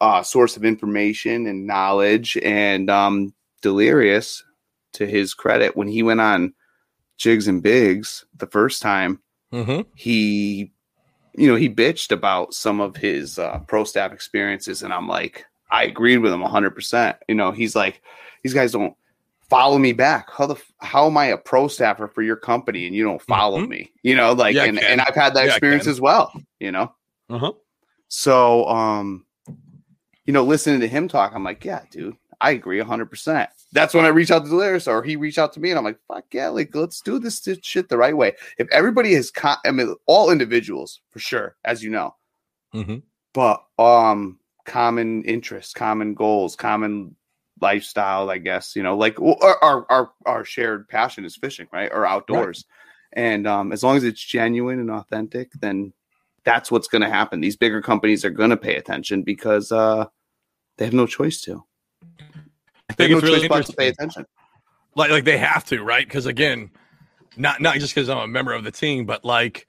uh, 0.00 0.22
source 0.22 0.56
of 0.56 0.64
information 0.64 1.46
and 1.46 1.66
knowledge. 1.66 2.36
And 2.42 2.88
um, 2.90 3.34
Delirious, 3.60 4.42
to 4.94 5.06
his 5.06 5.34
credit, 5.34 5.76
when 5.76 5.86
he 5.86 6.02
went 6.02 6.20
on 6.20 6.54
Jigs 7.18 7.46
and 7.46 7.62
Bigs 7.62 8.24
the 8.36 8.46
first 8.46 8.82
time, 8.82 9.20
Mhm. 9.52 9.84
he, 9.94 10.72
you 11.34 11.46
know, 11.46 11.54
he 11.56 11.68
bitched 11.68 12.10
about 12.10 12.54
some 12.54 12.80
of 12.80 12.96
his 12.96 13.38
uh, 13.38 13.58
pro 13.68 13.84
staff 13.84 14.12
experiences, 14.12 14.82
and 14.82 14.92
I'm 14.94 15.06
like, 15.06 15.44
I 15.72 15.84
agreed 15.84 16.18
with 16.18 16.32
him 16.32 16.40
100. 16.42 16.70
percent 16.72 17.16
You 17.28 17.34
know, 17.34 17.50
he's 17.50 17.74
like, 17.74 18.02
these 18.42 18.54
guys 18.54 18.72
don't 18.72 18.94
follow 19.48 19.78
me 19.78 19.92
back. 19.92 20.30
How 20.30 20.46
the 20.46 20.56
how 20.80 21.06
am 21.06 21.16
I 21.16 21.26
a 21.26 21.38
pro 21.38 21.66
staffer 21.68 22.06
for 22.08 22.22
your 22.22 22.36
company 22.36 22.86
and 22.86 22.94
you 22.94 23.02
don't 23.04 23.20
follow 23.22 23.58
Mhm. 23.58 23.68
me? 23.68 23.92
You 24.02 24.14
know, 24.16 24.32
like, 24.32 24.54
Yeah, 24.54 24.64
and, 24.64 24.78
and 24.78 25.00
I've 25.00 25.14
had 25.14 25.34
that 25.34 25.46
Yeah, 25.46 25.50
experience 25.52 25.86
as 25.86 26.00
well. 26.00 26.32
You 26.60 26.72
know, 26.72 26.94
Uh-huh. 27.30 27.52
so, 28.08 28.66
um, 28.68 29.26
you 30.24 30.32
know, 30.32 30.44
listening 30.44 30.80
to 30.80 30.88
him 30.88 31.08
talk, 31.08 31.32
I'm 31.34 31.42
like, 31.44 31.64
yeah, 31.64 31.82
dude, 31.90 32.16
I 32.40 32.52
agree 32.52 32.78
100%. 32.80 33.48
That's 33.72 33.94
when 33.94 34.04
I 34.04 34.08
reach 34.08 34.30
out 34.30 34.44
to 34.44 34.50
Delirious 34.50 34.86
or 34.86 35.02
he 35.02 35.16
reached 35.16 35.38
out 35.38 35.52
to 35.54 35.60
me 35.60 35.70
and 35.70 35.78
I'm 35.78 35.84
like, 35.84 35.98
fuck 36.06 36.24
yeah, 36.32 36.48
like, 36.48 36.74
let's 36.74 37.00
do 37.00 37.18
this 37.18 37.46
shit 37.62 37.88
the 37.88 37.96
right 37.96 38.16
way. 38.16 38.34
If 38.58 38.68
everybody 38.70 39.14
is, 39.14 39.30
con- 39.30 39.56
I 39.64 39.70
mean, 39.70 39.94
all 40.06 40.30
individuals 40.30 41.00
for 41.10 41.18
sure, 41.18 41.56
as 41.64 41.82
you 41.82 41.90
know, 41.90 42.14
Mhm. 42.74 43.02
but, 43.32 43.64
um, 43.78 44.38
common 44.64 45.24
interests, 45.24 45.72
common 45.72 46.14
goals, 46.14 46.56
common 46.56 47.16
lifestyle, 47.60 48.30
I 48.30 48.38
guess, 48.38 48.74
you 48.74 48.82
know, 48.82 48.96
like 48.96 49.20
our, 49.20 49.86
our, 49.90 50.10
our, 50.26 50.44
shared 50.44 50.88
passion 50.88 51.24
is 51.24 51.36
fishing, 51.36 51.68
right? 51.72 51.90
Or 51.92 52.06
outdoors. 52.06 52.64
And, 53.12 53.46
um, 53.46 53.72
as 53.72 53.82
long 53.84 53.96
as 53.96 54.04
it's 54.04 54.22
genuine 54.22 54.80
and 54.80 54.90
authentic, 54.90 55.52
then 55.60 55.92
that's 56.44 56.70
what's 56.70 56.88
going 56.88 57.02
to 57.02 57.08
happen. 57.08 57.40
These 57.40 57.56
bigger 57.56 57.80
companies 57.80 58.24
are 58.24 58.30
going 58.30 58.50
to 58.50 58.56
pay 58.56 58.76
attention 58.76 59.22
because 59.22 59.70
uh, 59.70 60.06
they 60.76 60.84
have 60.84 60.94
no 60.94 61.06
choice 61.06 61.40
to. 61.42 61.62
I 62.90 62.94
think 62.94 63.12
it's 63.12 63.22
no 63.22 63.28
really 63.28 63.48
but 63.48 63.66
to 63.66 63.72
pay 63.72 63.88
attention. 63.88 64.26
like 64.94 65.10
like 65.10 65.24
they 65.24 65.38
have 65.38 65.64
to 65.66 65.82
right 65.82 66.06
because 66.06 66.26
again 66.26 66.70
not 67.36 67.60
not 67.60 67.76
just 67.76 67.94
because 67.94 68.10
i'm 68.10 68.18
a 68.18 68.26
member 68.26 68.52
of 68.52 68.64
the 68.64 68.70
team 68.70 69.06
but 69.06 69.24
like 69.24 69.66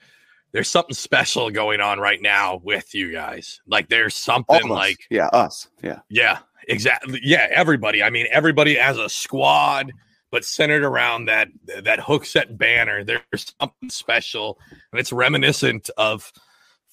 there's 0.53 0.69
something 0.69 0.93
special 0.93 1.49
going 1.49 1.81
on 1.81 1.99
right 1.99 2.21
now 2.21 2.61
with 2.63 2.93
you 2.93 3.11
guys. 3.11 3.59
Like 3.67 3.89
there's 3.89 4.15
something 4.15 4.67
like 4.69 4.99
yeah, 5.09 5.27
us. 5.27 5.67
Yeah, 5.83 5.99
yeah 6.09 6.39
exactly 6.67 7.19
yeah 7.23 7.47
everybody. 7.51 8.01
I 8.01 8.09
mean 8.09 8.27
everybody 8.31 8.79
as 8.79 8.97
a 8.97 9.09
squad 9.09 9.91
but 10.31 10.45
centered 10.45 10.83
around 10.83 11.25
that 11.25 11.49
that 11.83 11.99
Hookset 11.99 12.57
banner 12.57 13.03
there's 13.03 13.53
something 13.59 13.89
special. 13.89 14.59
And 14.91 14.99
it's 14.99 15.11
reminiscent 15.11 15.89
of 15.97 16.31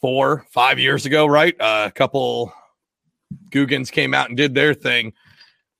four 0.01 0.47
five 0.51 0.79
years 0.79 1.07
ago 1.07 1.27
right? 1.27 1.55
Uh, 1.61 1.85
a 1.87 1.93
couple 1.93 2.53
Googans 3.51 3.91
came 3.93 4.15
out 4.15 4.29
and 4.29 4.37
did 4.37 4.55
their 4.55 4.75
thing. 4.75 5.13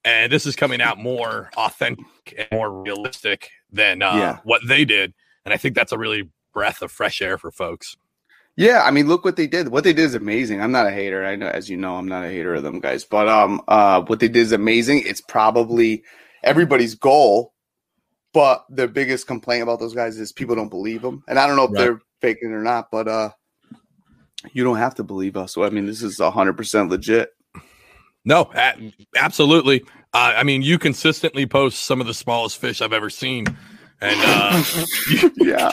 And 0.05 0.33
this 0.33 0.47
is 0.47 0.57
coming 0.57 0.81
out 0.81 0.99
more 0.99 1.51
authentic 1.57 2.07
and 2.39 2.49
more 2.53 2.83
realistic 2.83 3.51
than 3.71 4.03
uh, 4.03 4.13
Yeah. 4.15 4.39
what 4.45 4.63
they 4.67 4.85
did. 4.85 5.15
And 5.45 5.55
i 5.55 5.57
think 5.57 5.75
that's 5.75 5.93
a 5.93 5.99
really 5.99 6.29
breath 6.53 6.83
of 6.83 6.91
fresh 6.93 7.21
air 7.23 7.39
for 7.39 7.51
folks 7.51 7.97
yeah. 8.57 8.83
I 8.85 8.91
mean, 8.91 9.07
look 9.09 9.25
what 9.25 9.37
they 9.37 9.47
did. 9.47 9.69
What 9.69 9.85
they 9.85 9.95
did 9.95 10.05
is 10.05 10.15
amazing. 10.15 10.61
I'm 10.61 10.73
not 10.73 10.87
a 10.87 10.91
hater. 10.91 11.25
I 11.25 11.35
know, 11.35 11.47
as 11.47 11.71
you 11.71 11.79
know, 11.79 11.97
I'm 11.97 12.09
not 12.09 12.25
a 12.25 12.29
hater 12.29 12.55
of 12.57 12.63
them 12.63 12.81
guys. 12.81 13.05
But 13.05 13.27
um, 13.27 13.63
uh, 13.69 14.03
what 14.03 14.21
they 14.21 14.29
did 14.29 14.37
is 14.43 14.53
amazing. 14.53 15.05
It's 15.07 15.23
probably 15.23 16.03
everybody's 16.43 16.95
goal. 16.95 17.55
But 18.35 18.67
the 18.69 18.87
biggest 18.87 19.27
complaint 19.27 19.63
about 19.63 19.81
those 19.81 19.95
guys 19.95 20.19
is 20.19 20.31
people 20.33 20.57
don't 20.57 20.69
believe 20.69 21.01
them, 21.01 21.25
and 21.27 21.39
I 21.39 21.47
don't 21.47 21.57
know 21.57 21.65
if 21.65 21.71
Right. 21.71 21.79
they're 21.85 22.01
faking 22.21 22.51
it 22.51 22.55
or 22.55 22.63
not. 22.63 22.89
But 22.93 23.09
uh, 23.09 23.31
You 24.53 24.63
don't 24.63 24.77
have 24.77 24.97
to 24.97 25.05
believe 25.05 25.37
us. 25.39 25.55
So 25.55 25.65
I 25.65 25.71
mean, 25.71 25.87
this 25.87 26.03
is 26.03 26.19
hundred 26.21 26.55
percent 26.59 26.91
legit. 26.91 27.31
No, 28.27 28.51
absolutely. 29.17 29.83
Uh, 30.13 30.35
I 30.37 30.43
mean, 30.43 30.61
you 30.61 30.79
consistently 30.79 31.47
post 31.47 31.83
some 31.83 32.01
of 32.01 32.07
the 32.07 32.15
smallest 32.15 32.59
fish 32.59 32.83
I've 32.83 32.93
ever 32.93 33.09
seen, 33.09 33.47
and 34.03 34.21
uh, 34.23 34.63
yeah, 35.37 35.73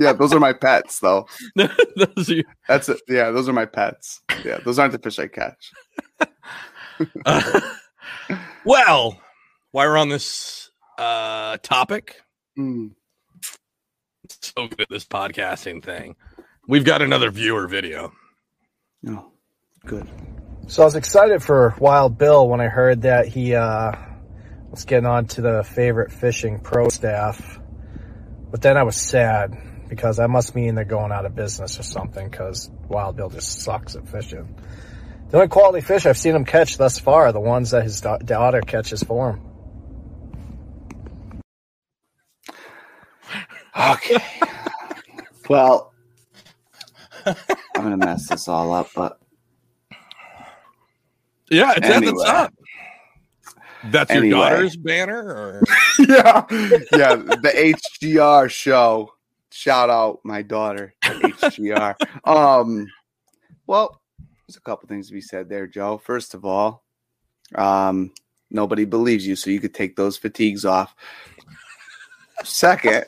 yeah. 0.00 0.12
Those 0.12 0.32
are 0.32 0.40
my 0.40 0.52
pets, 0.52 1.00
though. 1.00 1.26
those 1.56 2.30
are, 2.30 2.42
That's 2.68 2.88
it. 2.88 3.00
Yeah, 3.08 3.30
those 3.30 3.48
are 3.48 3.52
my 3.52 3.66
pets. 3.66 4.20
Yeah, 4.44 4.58
those 4.64 4.78
aren't 4.78 4.92
the 4.92 4.98
fish 4.98 5.18
I 5.18 5.26
catch. 5.28 5.72
uh, 7.26 7.60
well, 8.64 9.20
while 9.72 9.86
we're 9.88 9.96
on 9.96 10.08
this 10.08 10.70
uh, 10.98 11.56
topic, 11.62 12.20
Mm. 12.58 12.92
so 14.28 14.68
good 14.68 14.82
at 14.82 14.88
this 14.88 15.04
podcasting 15.04 15.82
thing. 15.84 16.14
We've 16.68 16.84
got 16.84 17.02
another 17.02 17.30
viewer 17.32 17.66
video. 17.66 18.12
No, 19.02 19.32
good. 19.84 20.08
So 20.68 20.82
I 20.82 20.84
was 20.84 20.94
excited 20.94 21.42
for 21.42 21.74
Wild 21.80 22.16
Bill 22.16 22.48
when 22.48 22.60
I 22.60 22.68
heard 22.68 23.02
that 23.02 23.26
he 23.26 23.54
uh, 23.56 23.92
was 24.70 24.84
getting 24.84 25.06
on 25.06 25.26
to 25.26 25.42
the 25.42 25.64
favorite 25.64 26.12
fishing 26.12 26.60
pro 26.60 26.88
staff. 26.88 27.58
But 28.52 28.62
then 28.62 28.76
I 28.76 28.84
was 28.84 28.94
sad 28.96 29.52
because 29.94 30.16
that 30.18 30.28
must 30.30 30.54
mean 30.54 30.74
they're 30.74 30.84
going 30.84 31.12
out 31.12 31.26
of 31.26 31.34
business 31.34 31.78
or 31.78 31.82
something 31.82 32.28
because 32.28 32.70
Wild 32.88 33.16
Bill 33.16 33.30
just 33.30 33.60
sucks 33.62 33.96
at 33.96 34.08
fishing. 34.08 34.54
The 35.30 35.38
only 35.38 35.48
quality 35.48 35.80
fish 35.84 36.06
I've 36.06 36.18
seen 36.18 36.34
him 36.34 36.44
catch 36.44 36.76
thus 36.76 36.98
far 36.98 37.26
are 37.26 37.32
the 37.32 37.40
ones 37.40 37.70
that 37.72 37.82
his 37.84 38.00
da- 38.00 38.18
daughter 38.18 38.60
catches 38.60 39.02
for 39.02 39.30
him. 39.30 39.40
Okay. 43.76 44.18
well, 45.48 45.92
I'm 47.26 47.34
gonna 47.74 47.96
mess 47.96 48.28
this 48.28 48.48
all 48.48 48.72
up, 48.72 48.88
but 48.94 49.18
Yeah, 51.50 51.74
it's 51.76 51.86
at 51.88 52.04
the 52.04 52.12
top. 52.24 52.54
That's 53.90 54.10
Anyway. 54.10 54.28
your 54.28 54.38
daughter's 54.50 54.76
banner, 54.76 55.18
or 55.22 55.62
yeah, 56.00 56.44
yeah. 56.50 57.16
The 57.16 57.74
HGR 58.02 58.50
show. 58.50 59.13
Shout 59.56 59.88
out 59.88 60.18
my 60.24 60.42
daughter, 60.42 60.94
HGR. 61.04 61.94
um, 62.24 62.88
well, 63.68 64.00
there's 64.18 64.56
a 64.56 64.60
couple 64.60 64.88
things 64.88 65.06
to 65.06 65.12
be 65.12 65.20
said 65.20 65.48
there, 65.48 65.68
Joe. 65.68 65.96
First 65.96 66.34
of 66.34 66.44
all, 66.44 66.82
um, 67.54 68.10
nobody 68.50 68.84
believes 68.84 69.24
you, 69.24 69.36
so 69.36 69.50
you 69.50 69.60
could 69.60 69.72
take 69.72 69.94
those 69.94 70.16
fatigues 70.16 70.64
off. 70.64 70.96
Second, 72.42 73.04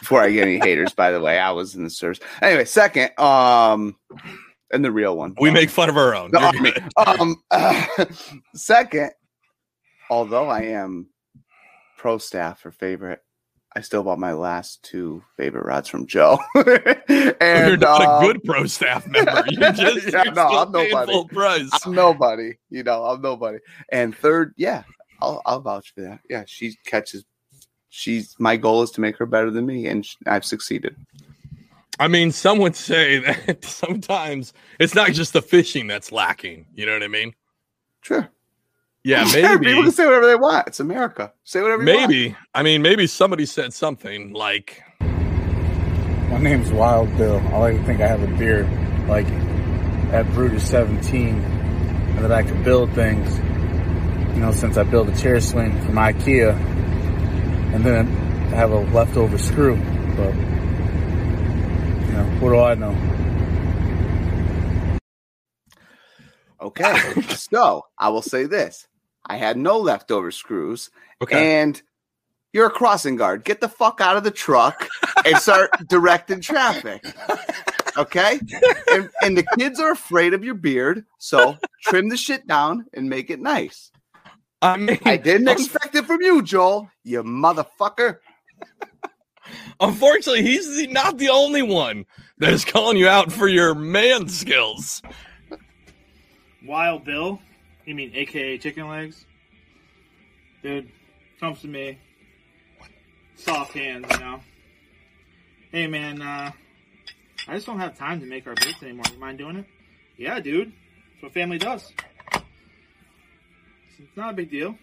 before 0.00 0.20
I 0.20 0.32
get 0.32 0.48
any 0.48 0.58
haters, 0.58 0.94
by 0.94 1.12
the 1.12 1.20
way, 1.20 1.38
I 1.38 1.52
was 1.52 1.76
in 1.76 1.84
the 1.84 1.90
service. 1.90 2.18
Anyway, 2.42 2.64
second, 2.64 3.16
um, 3.16 3.94
and 4.72 4.84
the 4.84 4.90
real 4.90 5.16
one. 5.16 5.36
we 5.40 5.52
make 5.52 5.70
fun 5.70 5.88
of 5.88 5.96
our 5.96 6.12
own. 6.12 6.32
Um, 6.96 7.40
second, 8.56 9.12
although 10.10 10.48
I 10.48 10.62
am 10.62 11.08
pro 11.96 12.18
staff 12.18 12.66
or 12.66 12.72
favorite, 12.72 13.22
I 13.76 13.82
still 13.82 14.02
bought 14.02 14.18
my 14.18 14.32
last 14.32 14.82
two 14.82 15.22
favorite 15.36 15.64
rods 15.64 15.88
from 15.88 16.06
Joe. 16.06 16.38
and 16.56 17.68
You're 17.68 17.76
not 17.76 18.02
um, 18.02 18.24
a 18.24 18.26
good 18.26 18.42
pro 18.42 18.66
staff 18.66 19.06
member. 19.06 19.44
You're 19.48 19.72
just 19.72 20.12
Yeah, 20.12 20.24
you're 20.24 20.34
no, 20.34 20.48
I'm 20.48 20.72
nobody. 20.72 21.12
full 21.12 21.28
price. 21.28 21.70
I'm 21.84 21.94
nobody, 21.94 22.54
you 22.70 22.82
know, 22.82 23.04
I'm 23.04 23.22
nobody. 23.22 23.58
And 23.90 24.16
third, 24.16 24.54
yeah, 24.56 24.82
I'll, 25.22 25.40
I'll 25.46 25.60
vouch 25.60 25.94
for 25.94 26.00
that. 26.02 26.20
Yeah, 26.28 26.44
she 26.46 26.76
catches. 26.84 27.24
She's 27.90 28.34
my 28.38 28.56
goal 28.56 28.82
is 28.82 28.90
to 28.92 29.00
make 29.00 29.16
her 29.18 29.26
better 29.26 29.50
than 29.50 29.66
me, 29.66 29.86
and 29.86 30.06
I've 30.26 30.44
succeeded. 30.44 30.96
I 31.98 32.08
mean, 32.08 32.32
some 32.32 32.58
would 32.58 32.74
say 32.76 33.18
that 33.46 33.64
sometimes 33.64 34.52
it's 34.78 34.94
not 34.94 35.12
just 35.12 35.32
the 35.32 35.42
fishing 35.42 35.86
that's 35.86 36.10
lacking. 36.10 36.66
You 36.74 36.86
know 36.86 36.92
what 36.92 37.02
I 37.02 37.08
mean? 37.08 37.34
Sure. 38.02 38.28
Yeah, 39.02 39.24
maybe 39.32 39.66
People 39.66 39.82
can 39.84 39.92
say 39.92 40.04
whatever 40.04 40.26
they 40.26 40.34
want. 40.36 40.66
It's 40.68 40.80
America. 40.80 41.32
Say 41.44 41.62
whatever 41.62 41.82
you 41.82 41.94
want. 41.94 42.10
Maybe. 42.10 42.36
I 42.54 42.62
mean, 42.62 42.82
maybe 42.82 43.06
somebody 43.06 43.46
said 43.46 43.72
something 43.72 44.32
like, 44.32 44.82
My 45.00 46.38
name's 46.38 46.70
Wild 46.70 47.16
Bill. 47.16 47.38
I 47.52 47.58
like 47.58 47.76
to 47.76 47.84
think 47.84 48.00
I 48.00 48.06
have 48.06 48.22
a 48.22 48.36
beard 48.36 48.68
like 49.08 49.26
at 50.12 50.30
Brutus 50.32 50.68
17 50.68 51.28
and 51.28 52.18
that 52.24 52.32
I 52.32 52.42
can 52.42 52.62
build 52.62 52.92
things. 52.92 53.38
You 54.34 54.42
know, 54.42 54.52
since 54.52 54.76
I 54.76 54.84
built 54.84 55.08
a 55.08 55.16
chair 55.16 55.40
swing 55.40 55.72
from 55.82 55.94
IKEA 55.94 56.54
and 57.74 57.84
then 57.84 58.08
I 58.52 58.56
have 58.56 58.72
a 58.72 58.80
leftover 58.80 59.38
screw. 59.38 59.76
But, 59.76 60.34
you 60.34 62.12
know, 62.12 62.24
what 62.40 62.50
do 62.50 62.58
I 62.58 62.74
know? 62.74 62.96
Okay. 66.60 67.22
so 67.34 67.86
I 67.98 68.10
will 68.10 68.22
say 68.22 68.44
this 68.44 68.86
I 69.30 69.36
had 69.36 69.56
no 69.56 69.78
leftover 69.78 70.32
screws, 70.32 70.90
okay. 71.22 71.60
and 71.60 71.80
you're 72.52 72.66
a 72.66 72.70
crossing 72.70 73.14
guard. 73.14 73.44
Get 73.44 73.60
the 73.60 73.68
fuck 73.68 74.00
out 74.00 74.16
of 74.16 74.24
the 74.24 74.32
truck 74.32 74.88
and 75.24 75.36
start 75.36 75.70
directing 75.88 76.40
traffic. 76.40 77.06
Okay? 77.96 78.40
And, 78.90 79.08
and 79.22 79.38
the 79.38 79.46
kids 79.56 79.78
are 79.78 79.92
afraid 79.92 80.34
of 80.34 80.42
your 80.42 80.54
beard, 80.54 81.04
so 81.18 81.56
trim 81.80 82.08
the 82.08 82.16
shit 82.16 82.48
down 82.48 82.86
and 82.92 83.08
make 83.08 83.30
it 83.30 83.38
nice. 83.38 83.92
I 84.60 84.76
mean, 84.76 84.98
I 85.04 85.16
didn't 85.16 85.46
um, 85.46 85.56
expect 85.56 85.94
it 85.94 86.06
from 86.06 86.22
you, 86.22 86.42
Joel, 86.42 86.90
you 87.04 87.22
motherfucker. 87.22 88.16
unfortunately, 89.80 90.42
he's 90.42 90.76
the, 90.76 90.88
not 90.88 91.18
the 91.18 91.28
only 91.28 91.62
one 91.62 92.04
that 92.38 92.52
is 92.52 92.64
calling 92.64 92.96
you 92.96 93.06
out 93.06 93.30
for 93.30 93.46
your 93.46 93.76
man 93.76 94.28
skills. 94.28 95.02
Wild 96.66 97.04
Bill? 97.04 97.40
You 97.90 97.96
mean 97.96 98.12
AKA 98.14 98.58
Chicken 98.58 98.88
Legs? 98.88 99.26
Dude, 100.62 100.92
comes 101.40 101.60
to 101.62 101.66
me. 101.66 101.98
Soft 103.34 103.72
hands, 103.72 104.06
you 104.08 104.18
know. 104.20 104.40
Hey 105.72 105.88
man, 105.88 106.22
uh, 106.22 106.52
I 107.48 107.54
just 107.54 107.66
don't 107.66 107.80
have 107.80 107.98
time 107.98 108.20
to 108.20 108.26
make 108.26 108.46
our 108.46 108.54
baits 108.54 108.80
anymore. 108.80 109.06
You 109.12 109.18
mind 109.18 109.38
doing 109.38 109.56
it? 109.56 109.64
Yeah, 110.16 110.38
dude. 110.38 110.68
That's 110.68 111.22
what 111.24 111.32
family 111.32 111.58
does. 111.58 111.92
It's 113.98 114.16
not 114.16 114.34
a 114.34 114.36
big 114.36 114.52
deal. 114.52 114.76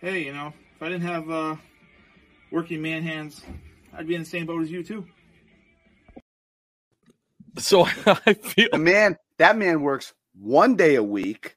Hey, 0.00 0.24
you 0.24 0.32
know, 0.32 0.52
if 0.76 0.80
I 0.80 0.88
didn't 0.88 1.08
have 1.08 1.28
uh, 1.28 1.56
working 2.52 2.80
man 2.80 3.02
hands, 3.02 3.42
I'd 3.92 4.06
be 4.06 4.14
in 4.14 4.22
the 4.22 4.28
same 4.28 4.46
boat 4.46 4.62
as 4.62 4.70
you 4.70 4.84
too. 4.84 5.04
So 7.58 7.86
I 8.06 8.34
feel 8.34 8.68
The 8.70 8.78
man, 8.78 9.16
that 9.38 9.58
man 9.58 9.80
works 9.80 10.14
one 10.38 10.76
day 10.76 10.94
a 10.94 11.02
week. 11.02 11.55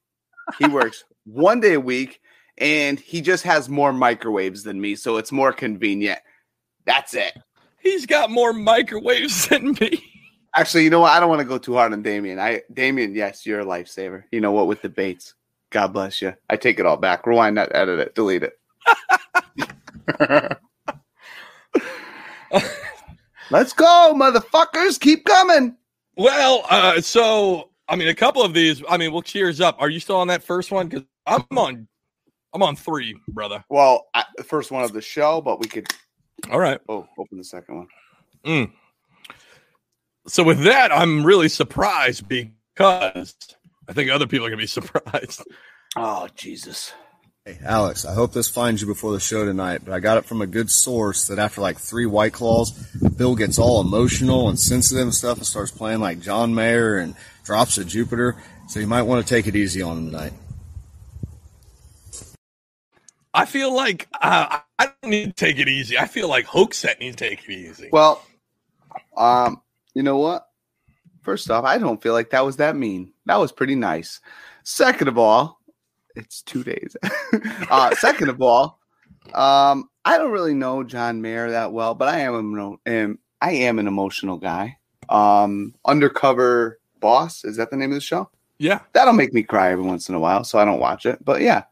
He 0.57 0.67
works 0.67 1.03
one 1.25 1.59
day 1.59 1.73
a 1.73 1.79
week, 1.79 2.21
and 2.57 2.99
he 2.99 3.21
just 3.21 3.43
has 3.43 3.69
more 3.69 3.93
microwaves 3.93 4.63
than 4.63 4.81
me, 4.81 4.95
so 4.95 5.17
it's 5.17 5.31
more 5.31 5.53
convenient. 5.53 6.19
That's 6.85 7.13
it. 7.13 7.37
he's 7.81 8.05
got 8.05 8.29
more 8.29 8.53
microwaves 8.53 9.47
than 9.49 9.73
me. 9.79 10.03
Actually, 10.55 10.83
you 10.83 10.89
know 10.89 11.01
what? 11.01 11.11
I 11.11 11.19
don't 11.19 11.29
want 11.29 11.39
to 11.39 11.45
go 11.45 11.57
too 11.59 11.75
hard 11.75 11.93
on 11.93 12.01
Damien. 12.01 12.39
I 12.39 12.63
Damien, 12.73 13.13
yes, 13.13 13.45
you're 13.45 13.59
a 13.59 13.65
lifesaver. 13.65 14.23
You 14.31 14.41
know 14.41 14.51
what? 14.51 14.67
With 14.67 14.81
the 14.81 14.89
baits, 14.89 15.35
God 15.69 15.93
bless 15.93 16.21
you. 16.21 16.33
I 16.49 16.57
take 16.57 16.79
it 16.79 16.85
all 16.85 16.97
back. 16.97 17.27
Rewind 17.27 17.57
that, 17.57 17.73
edit 17.75 17.99
it, 17.99 18.15
delete 18.15 18.43
it. 18.43 18.53
Let's 23.51 23.73
go, 23.73 24.13
motherfuckers! 24.15 24.99
Keep 24.99 25.25
coming. 25.25 25.75
Well, 26.17 26.65
uh, 26.69 27.01
so 27.01 27.69
I 27.89 27.95
mean, 27.95 28.07
a 28.07 28.15
couple 28.15 28.43
of 28.43 28.53
these. 28.53 28.83
I 28.87 28.97
mean, 28.97 29.11
we'll 29.11 29.23
cheers 29.23 29.59
up. 29.59 29.77
Are 29.79 29.89
you 29.89 29.99
still 29.99 30.17
on 30.17 30.27
that 30.27 30.43
first 30.43 30.71
one? 30.71 30.87
Because 30.87 31.05
I'm 31.25 31.45
on, 31.57 31.87
I'm 32.53 32.61
on 32.61 32.75
three, 32.75 33.19
brother. 33.27 33.63
Well, 33.67 34.07
I, 34.13 34.25
the 34.37 34.43
first 34.43 34.71
one 34.71 34.83
of 34.83 34.93
the 34.93 35.01
show, 35.01 35.41
but 35.41 35.59
we 35.59 35.67
could 35.67 35.87
All 36.51 36.59
right. 36.59 36.79
oh 36.87 37.07
open 37.17 37.37
the 37.37 37.43
second 37.43 37.75
one. 37.77 37.87
Mm. 38.45 38.71
So 40.27 40.43
with 40.43 40.63
that, 40.63 40.91
I'm 40.91 41.25
really 41.25 41.49
surprised 41.49 42.27
because 42.27 43.35
I 43.87 43.93
think 43.93 44.11
other 44.11 44.27
people 44.27 44.45
are 44.45 44.49
gonna 44.49 44.61
be 44.61 44.67
surprised. 44.67 45.43
Oh 45.95 46.27
Jesus! 46.35 46.93
Hey, 47.45 47.57
Alex, 47.63 48.05
I 48.05 48.13
hope 48.13 48.33
this 48.33 48.49
finds 48.49 48.81
you 48.81 48.87
before 48.87 49.13
the 49.13 49.19
show 49.19 49.43
tonight, 49.43 49.81
but 49.83 49.93
I 49.93 49.99
got 49.99 50.17
it 50.17 50.25
from 50.25 50.41
a 50.41 50.47
good 50.47 50.69
source 50.69 51.27
that 51.27 51.39
after 51.39 51.61
like 51.61 51.79
three 51.79 52.05
White 52.05 52.33
Claws, 52.33 52.71
Bill 53.17 53.35
gets 53.35 53.57
all 53.57 53.81
emotional 53.81 54.49
and 54.49 54.59
sensitive 54.59 55.03
and 55.03 55.13
stuff 55.13 55.37
and 55.37 55.47
starts 55.47 55.71
playing 55.71 55.99
like 55.99 56.19
John 56.19 56.53
Mayer 56.53 56.97
and 56.97 57.15
drops 57.49 57.79
a 57.79 57.83
Jupiter. 57.83 58.35
So 58.67 58.79
you 58.79 58.85
might 58.85 59.01
want 59.01 59.25
to 59.25 59.33
take 59.33 59.47
it 59.47 59.55
easy 59.55 59.81
on 59.81 59.97
him 59.97 60.11
tonight. 60.11 60.33
I 63.33 63.45
feel 63.45 63.73
like 63.75 64.07
uh, 64.21 64.59
I 64.77 64.85
don't 65.01 65.09
need 65.09 65.25
to 65.25 65.31
take 65.33 65.57
it 65.57 65.67
easy. 65.67 65.97
I 65.97 66.05
feel 66.05 66.29
like 66.29 66.45
Hookset 66.45 66.99
needs 66.99 67.15
to 67.15 67.27
take 67.27 67.43
it 67.49 67.51
easy. 67.51 67.89
Well, 67.91 68.23
um, 69.17 69.63
you 69.95 70.03
know 70.03 70.17
what? 70.17 70.45
First 71.23 71.49
off, 71.49 71.65
I 71.65 71.79
don't 71.79 71.99
feel 71.99 72.13
like 72.13 72.29
that 72.29 72.45
was 72.45 72.57
that 72.57 72.75
mean. 72.75 73.13
That 73.25 73.37
was 73.37 73.51
pretty 73.51 73.73
nice. 73.73 74.21
Second 74.63 75.07
of 75.07 75.17
all, 75.17 75.59
it's 76.15 76.43
two 76.43 76.63
days. 76.63 76.95
uh, 77.71 77.95
second 77.95 78.29
of 78.29 78.43
all, 78.43 78.77
um, 79.33 79.89
I 80.05 80.19
don't 80.19 80.31
really 80.31 80.53
know 80.53 80.83
John 80.83 81.23
Mayer 81.23 81.49
that 81.49 81.73
well, 81.73 81.95
but 81.95 82.09
I 82.09 82.19
am, 82.19 82.77
am 82.85 83.19
I 83.41 83.51
am 83.53 83.79
an 83.79 83.87
emotional 83.87 84.37
guy. 84.37 84.77
Um, 85.09 85.73
Undercover 85.83 86.78
Boss 86.99 87.43
is 87.45 87.57
that 87.57 87.69
the 87.71 87.77
name 87.77 87.91
of 87.91 87.95
the 87.95 88.01
show? 88.01 88.29
Yeah. 88.57 88.79
That'll 88.93 89.13
make 89.13 89.33
me 89.33 89.43
cry 89.43 89.71
every 89.71 89.85
once 89.85 90.09
in 90.09 90.15
a 90.15 90.19
while, 90.19 90.43
so 90.43 90.59
I 90.59 90.65
don't 90.65 90.79
watch 90.79 91.05
it. 91.05 91.23
But 91.23 91.41
yeah, 91.41 91.63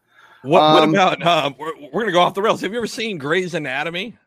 What, 0.44 0.62
what 0.74 0.84
Um, 0.84 0.94
about? 0.94 1.22
Uh, 1.22 1.52
we're, 1.60 1.74
we're 1.92 2.02
gonna 2.02 2.12
go 2.14 2.22
off 2.22 2.34
the 2.34 2.42
rails. 2.42 2.62
Have 2.62 2.72
you 2.72 2.78
ever 2.78 2.88
seen 2.88 3.18
Grey's 3.18 3.54
Anatomy? 3.54 4.18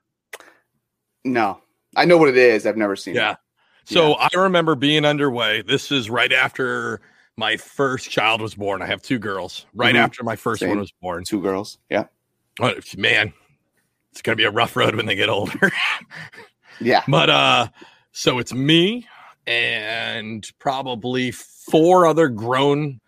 no, 1.24 1.60
I 1.96 2.04
know 2.04 2.16
what 2.16 2.28
it 2.28 2.36
is. 2.36 2.66
I've 2.66 2.76
never 2.76 2.96
seen 2.96 3.14
Yeah. 3.14 3.32
it. 3.32 3.36
So 3.84 4.12
I 4.14 4.28
remember 4.36 4.74
being 4.74 5.04
underway. 5.04 5.62
This 5.62 5.90
is 5.90 6.08
right 6.10 6.32
after 6.32 7.00
my 7.36 7.56
first 7.56 8.10
child 8.10 8.40
was 8.40 8.54
born. 8.54 8.82
I 8.82 8.86
have 8.86 9.02
two 9.02 9.18
girls. 9.18 9.66
Right 9.74 9.94
Mhm. 9.94 9.98
after 9.98 10.22
my 10.22 10.36
first 10.36 10.62
one 10.64 10.78
was 10.78 10.92
born. 11.00 11.24
Two 11.24 11.40
girls. 11.40 11.78
Yeah, 11.88 12.04
Oh, 12.60 12.72
man, 12.98 13.32
it's 14.12 14.22
gonna 14.22 14.36
be 14.36 14.44
a 14.44 14.50
rough 14.50 14.76
road 14.76 14.94
when 14.94 15.06
they 15.06 15.14
get 15.16 15.28
older. 15.30 15.72
yeah. 16.80 17.02
but 17.08 17.30
uh, 17.30 17.68
so 18.12 18.38
it's 18.38 18.52
me 18.52 19.06
and 19.46 20.48
probably 20.58 21.30
four 21.30 22.06
other 22.06 22.28
grown 22.28 23.00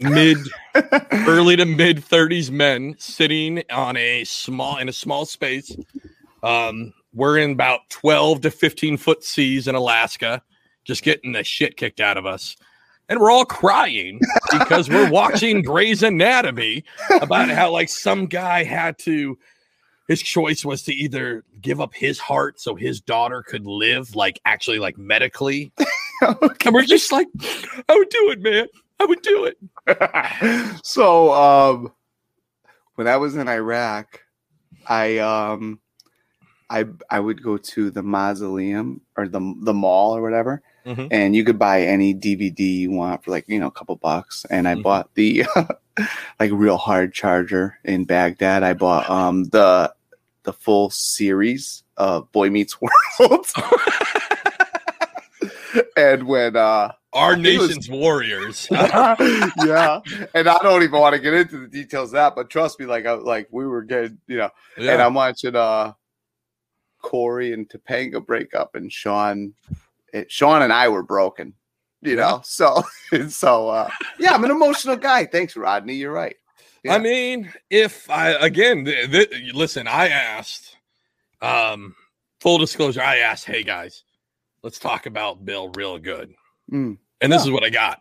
mid 0.00 0.38
early 1.12 1.56
to 1.56 1.64
mid 1.64 1.98
30s 1.98 2.50
men 2.50 2.94
sitting 2.98 3.62
on 3.70 3.96
a 3.96 4.24
small 4.24 4.78
in 4.78 4.88
a 4.88 4.92
small 4.92 5.26
space. 5.26 5.76
Um 6.42 6.92
we're 7.12 7.38
in 7.38 7.52
about 7.52 7.80
12 7.90 8.40
to 8.40 8.50
15 8.50 8.96
foot 8.96 9.22
seas 9.22 9.68
in 9.68 9.76
alaska 9.76 10.42
just 10.84 11.02
getting 11.02 11.32
the 11.32 11.42
shit 11.42 11.76
kicked 11.76 12.00
out 12.00 12.16
of 12.16 12.26
us. 12.26 12.56
And 13.08 13.20
we're 13.20 13.30
all 13.30 13.44
crying 13.44 14.20
because 14.50 14.88
we're 14.88 15.10
watching 15.10 15.62
Grey's 15.62 16.02
Anatomy 16.02 16.84
about 17.10 17.50
how 17.50 17.70
like 17.70 17.90
some 17.90 18.26
guy 18.26 18.64
had 18.64 18.98
to 19.00 19.38
his 20.08 20.22
choice 20.22 20.64
was 20.64 20.82
to 20.82 20.94
either 20.94 21.44
give 21.60 21.80
up 21.80 21.94
his 21.94 22.18
heart 22.18 22.60
so 22.60 22.74
his 22.74 23.00
daughter 23.00 23.42
could 23.42 23.66
live 23.66 24.14
like 24.14 24.40
actually 24.44 24.78
like 24.78 24.98
medically. 24.98 25.72
And 26.64 26.72
we're 26.72 26.84
just 26.84 27.12
like 27.12 27.26
i 27.88 27.94
would 27.94 28.08
do 28.08 28.30
it 28.30 28.40
man. 28.40 28.66
I 28.98 29.04
would 29.04 29.20
do 29.22 29.44
it. 29.44 29.58
So 30.84 31.32
um 31.32 31.92
when 32.94 33.08
I 33.08 33.16
was 33.16 33.36
in 33.36 33.48
Iraq, 33.48 34.22
I 34.86 35.18
um 35.18 35.80
I 36.70 36.86
I 37.10 37.20
would 37.20 37.42
go 37.42 37.56
to 37.58 37.90
the 37.90 38.02
mausoleum 38.02 39.00
or 39.16 39.28
the 39.28 39.54
the 39.62 39.74
mall 39.74 40.16
or 40.16 40.22
whatever, 40.22 40.62
Mhm. 40.86 41.08
and 41.10 41.34
you 41.34 41.44
could 41.44 41.58
buy 41.58 41.82
any 41.82 42.14
DVD 42.14 42.60
you 42.60 42.90
want 42.90 43.24
for 43.24 43.30
like 43.30 43.48
you 43.48 43.58
know 43.58 43.68
a 43.68 43.70
couple 43.70 43.96
bucks. 43.96 44.44
And 44.50 44.68
I 44.68 44.74
Mhm. 44.74 44.82
bought 44.82 45.14
the 45.14 45.44
like 46.40 46.50
real 46.52 46.76
hard 46.76 47.14
charger 47.14 47.78
in 47.84 48.04
Baghdad. 48.04 48.62
I 48.62 48.74
bought 48.74 49.08
um 49.08 49.44
the 49.44 49.94
the 50.42 50.52
full 50.52 50.90
series 50.90 51.82
of 51.96 52.30
Boy 52.32 52.50
Meets 52.50 52.76
World. 52.84 52.90
and 55.96 56.26
when 56.26 56.56
uh 56.56 56.92
our 57.12 57.34
it 57.34 57.38
was- 57.38 57.68
nation's 57.68 57.88
warriors 57.88 58.66
yeah, 58.70 60.00
and 60.34 60.48
I 60.48 60.58
don't 60.62 60.82
even 60.82 61.00
want 61.00 61.14
to 61.14 61.20
get 61.20 61.34
into 61.34 61.58
the 61.60 61.68
details 61.68 62.10
of 62.10 62.14
that, 62.14 62.34
but 62.34 62.50
trust 62.50 62.78
me, 62.80 62.86
like 62.86 63.06
I 63.06 63.12
like 63.12 63.48
we 63.52 63.66
were 63.66 63.82
getting, 63.82 64.18
you 64.26 64.38
know, 64.38 64.50
yeah. 64.76 64.92
and. 64.92 65.02
I'm 65.02 65.14
watching 65.14 65.54
uh 65.56 65.92
Corey 67.02 67.52
and 67.52 67.68
Topanga 67.68 68.24
break 68.24 68.54
up, 68.54 68.74
and 68.74 68.92
Sean, 68.92 69.54
it, 70.14 70.30
Sean 70.32 70.62
and 70.62 70.72
I 70.72 70.88
were 70.88 71.02
broken, 71.02 71.52
you 72.00 72.16
know. 72.16 72.40
So, 72.44 72.82
so 73.28 73.68
uh 73.68 73.90
yeah, 74.18 74.32
I'm 74.32 74.44
an 74.44 74.50
emotional 74.50 74.96
guy. 74.96 75.26
Thanks, 75.26 75.56
Rodney. 75.56 75.94
You're 75.94 76.12
right. 76.12 76.36
Yeah. 76.82 76.94
I 76.94 76.98
mean, 76.98 77.52
if 77.70 78.08
I 78.10 78.30
again, 78.30 78.84
th- 78.86 79.10
th- 79.10 79.54
listen, 79.54 79.86
I 79.88 80.08
asked, 80.08 80.76
um, 81.42 81.94
full 82.40 82.58
disclosure, 82.58 83.02
I 83.02 83.18
asked, 83.18 83.44
hey 83.46 83.62
guys, 83.62 84.04
let's 84.62 84.78
talk 84.78 85.06
about 85.06 85.44
Bill 85.44 85.68
real 85.70 85.98
good, 85.98 86.34
Mm. 86.72 86.96
and 87.20 87.32
this 87.32 87.42
is 87.44 87.50
what 87.50 87.64
I 87.64 87.70
got. 87.70 88.00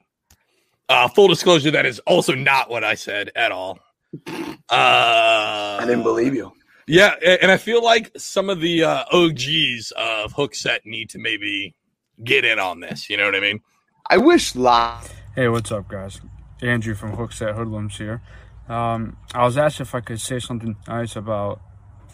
Uh, 0.89 1.07
full 1.07 1.27
disclosure, 1.29 1.71
that 1.71 1.85
is 1.85 1.99
also 1.99 2.35
not 2.35 2.69
what 2.69 2.83
I 2.83 2.95
said 2.95 3.31
at 3.35 3.51
all. 3.51 3.79
Uh, 4.69 5.77
I 5.81 5.85
didn't 5.85 6.03
believe 6.03 6.33
you. 6.33 6.51
Yeah, 6.87 7.15
and 7.41 7.51
I 7.51 7.57
feel 7.57 7.83
like 7.83 8.11
some 8.17 8.49
of 8.49 8.59
the 8.59 8.83
uh, 8.83 9.03
OGs 9.11 9.91
of 9.95 10.33
Hookset 10.33 10.79
need 10.85 11.09
to 11.11 11.19
maybe 11.19 11.75
get 12.21 12.45
in 12.45 12.59
on 12.59 12.79
this. 12.79 13.09
You 13.09 13.17
know 13.17 13.25
what 13.25 13.35
I 13.35 13.39
mean? 13.39 13.61
I 14.09 14.17
wish 14.17 14.55
live. 14.55 15.13
Hey, 15.35 15.47
what's 15.47 15.71
up, 15.71 15.87
guys? 15.87 16.21
Andrew 16.61 16.95
from 16.95 17.15
Hookset 17.15 17.55
Hoodlums 17.55 17.97
here. 17.97 18.21
Um, 18.67 19.17
I 19.33 19.43
was 19.43 19.57
asked 19.57 19.81
if 19.81 19.93
I 19.93 20.01
could 20.01 20.21
say 20.21 20.39
something 20.39 20.75
nice 20.87 21.15
about 21.15 21.61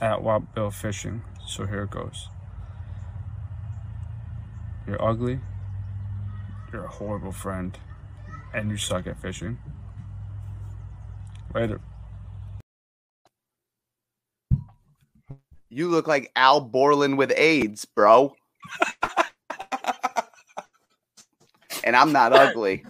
at 0.01 0.23
Wild 0.23 0.53
Bill 0.53 0.71
Fishing, 0.71 1.21
so 1.45 1.65
here 1.65 1.83
it 1.83 1.91
goes. 1.91 2.29
You're 4.87 5.03
ugly. 5.03 5.39
You're 6.71 6.85
a 6.85 6.89
horrible 6.89 7.31
friend, 7.31 7.77
and 8.53 8.69
you 8.69 8.77
suck 8.77 9.05
at 9.07 9.19
fishing. 9.19 9.59
Later. 11.53 11.81
You 15.69 15.87
look 15.87 16.07
like 16.07 16.31
Al 16.35 16.61
Borland 16.61 17.17
with 17.17 17.31
AIDS, 17.35 17.85
bro. 17.85 18.35
and 21.83 21.95
I'm 21.95 22.11
not 22.11 22.33
ugly. 22.33 22.85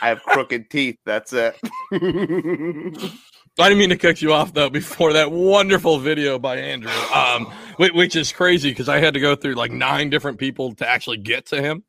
I 0.00 0.08
have 0.08 0.22
crooked 0.22 0.68
teeth. 0.70 0.98
That's 1.06 1.32
it. 1.32 1.56
I 3.58 3.68
didn't 3.68 3.78
mean 3.78 3.90
to 3.90 3.96
cut 3.98 4.20
you 4.22 4.32
off 4.32 4.52
though 4.54 4.70
before 4.70 5.12
that 5.12 5.30
wonderful 5.30 5.98
video 5.98 6.38
by 6.38 6.56
Andrew, 6.56 6.90
um, 7.14 7.46
which 7.76 8.16
is 8.16 8.32
crazy 8.32 8.70
because 8.70 8.88
I 8.88 8.98
had 8.98 9.14
to 9.14 9.20
go 9.20 9.36
through 9.36 9.54
like 9.54 9.70
nine 9.70 10.10
different 10.10 10.38
people 10.38 10.74
to 10.76 10.88
actually 10.88 11.18
get 11.18 11.46
to 11.46 11.60
him. 11.60 11.84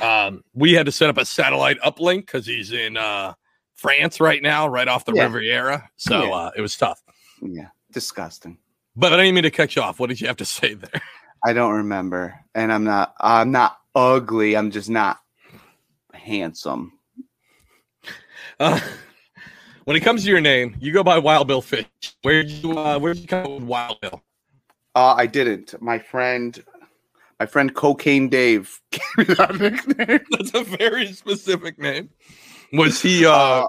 Um, 0.00 0.42
we 0.54 0.72
had 0.74 0.86
to 0.86 0.92
set 0.92 1.08
up 1.10 1.18
a 1.18 1.24
satellite 1.24 1.78
uplink 1.80 2.20
because 2.20 2.46
he's 2.46 2.72
in 2.72 2.96
uh, 2.96 3.34
France 3.74 4.20
right 4.20 4.42
now, 4.42 4.66
right 4.68 4.86
off 4.88 5.04
the 5.04 5.12
Yeah. 5.14 5.24
Riviera. 5.24 5.88
So 5.96 6.24
Yeah. 6.24 6.30
uh, 6.34 6.50
it 6.56 6.60
was 6.60 6.76
tough. 6.76 7.02
yeah, 7.42 7.68
disgusting. 7.92 8.58
But 8.94 9.12
I 9.12 9.16
didn't 9.16 9.34
mean 9.34 9.44
to 9.44 9.50
cut 9.50 9.76
you 9.76 9.82
off. 9.82 9.98
What 9.98 10.08
did 10.08 10.20
you 10.20 10.26
have 10.28 10.36
to 10.38 10.44
say 10.46 10.74
there? 10.74 11.02
I 11.44 11.52
don't 11.52 11.72
remember, 11.74 12.38
and 12.54 12.72
I'm 12.72 12.84
not. 12.84 13.14
I'm 13.20 13.50
not 13.50 13.78
ugly. 13.96 14.56
I'm 14.56 14.70
just 14.70 14.88
not 14.90 15.18
handsome. 16.14 16.92
Uh, 18.60 18.78
when 19.84 19.96
it 19.96 20.00
comes 20.00 20.22
to 20.24 20.30
your 20.30 20.40
name, 20.40 20.76
you 20.78 20.92
go 20.92 21.02
by 21.02 21.18
Wild 21.18 21.48
Bill 21.48 21.62
Fish. 21.62 21.86
Where 22.22 22.42
you 22.42 22.78
uh, 22.78 22.98
where 22.98 23.14
you 23.14 23.26
come 23.26 23.54
with 23.54 23.62
Wild 23.64 24.00
Bill? 24.00 24.22
Uh, 24.94 25.14
I 25.16 25.26
didn't. 25.26 25.80
My 25.82 25.98
friend, 25.98 26.62
my 27.40 27.46
friend 27.46 27.74
Cocaine 27.74 28.28
Dave 28.28 28.80
gave 28.92 29.28
me 29.28 29.34
that 29.34 29.54
nickname. 29.58 30.20
That's 30.30 30.54
a 30.54 30.62
very 30.64 31.12
specific 31.12 31.78
name. 31.78 32.10
Was 32.72 33.00
he? 33.00 33.26
Uh, 33.26 33.30
Uh, 33.32 33.66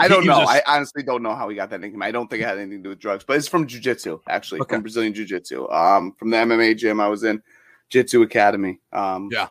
I 0.00 0.06
don't 0.08 0.24
know. 0.26 0.40
was- 0.40 0.48
I 0.48 0.62
honestly 0.76 1.02
don't 1.02 1.22
know 1.24 1.34
how 1.34 1.48
he 1.48 1.56
got 1.56 1.70
that 1.70 1.80
nickname. 1.80 2.02
I 2.02 2.10
don't 2.12 2.28
think 2.30 2.42
it 2.42 2.46
had 2.46 2.58
anything 2.58 2.78
to 2.78 2.82
do 2.84 2.88
with 2.90 3.00
drugs, 3.00 3.24
but 3.26 3.36
it's 3.36 3.48
from 3.48 3.66
jujitsu, 3.66 4.20
actually, 4.28 4.60
Okay. 4.60 4.76
from 4.76 4.82
Brazilian 4.82 5.12
jiu-jitsu. 5.12 5.68
Um, 5.70 6.12
from 6.16 6.30
the 6.30 6.36
MMA 6.36 6.76
gym 6.78 7.00
I 7.00 7.08
was 7.08 7.24
in, 7.24 7.42
Jitsu 7.90 8.22
Academy. 8.22 8.78
Um, 8.92 9.28
Yeah. 9.32 9.48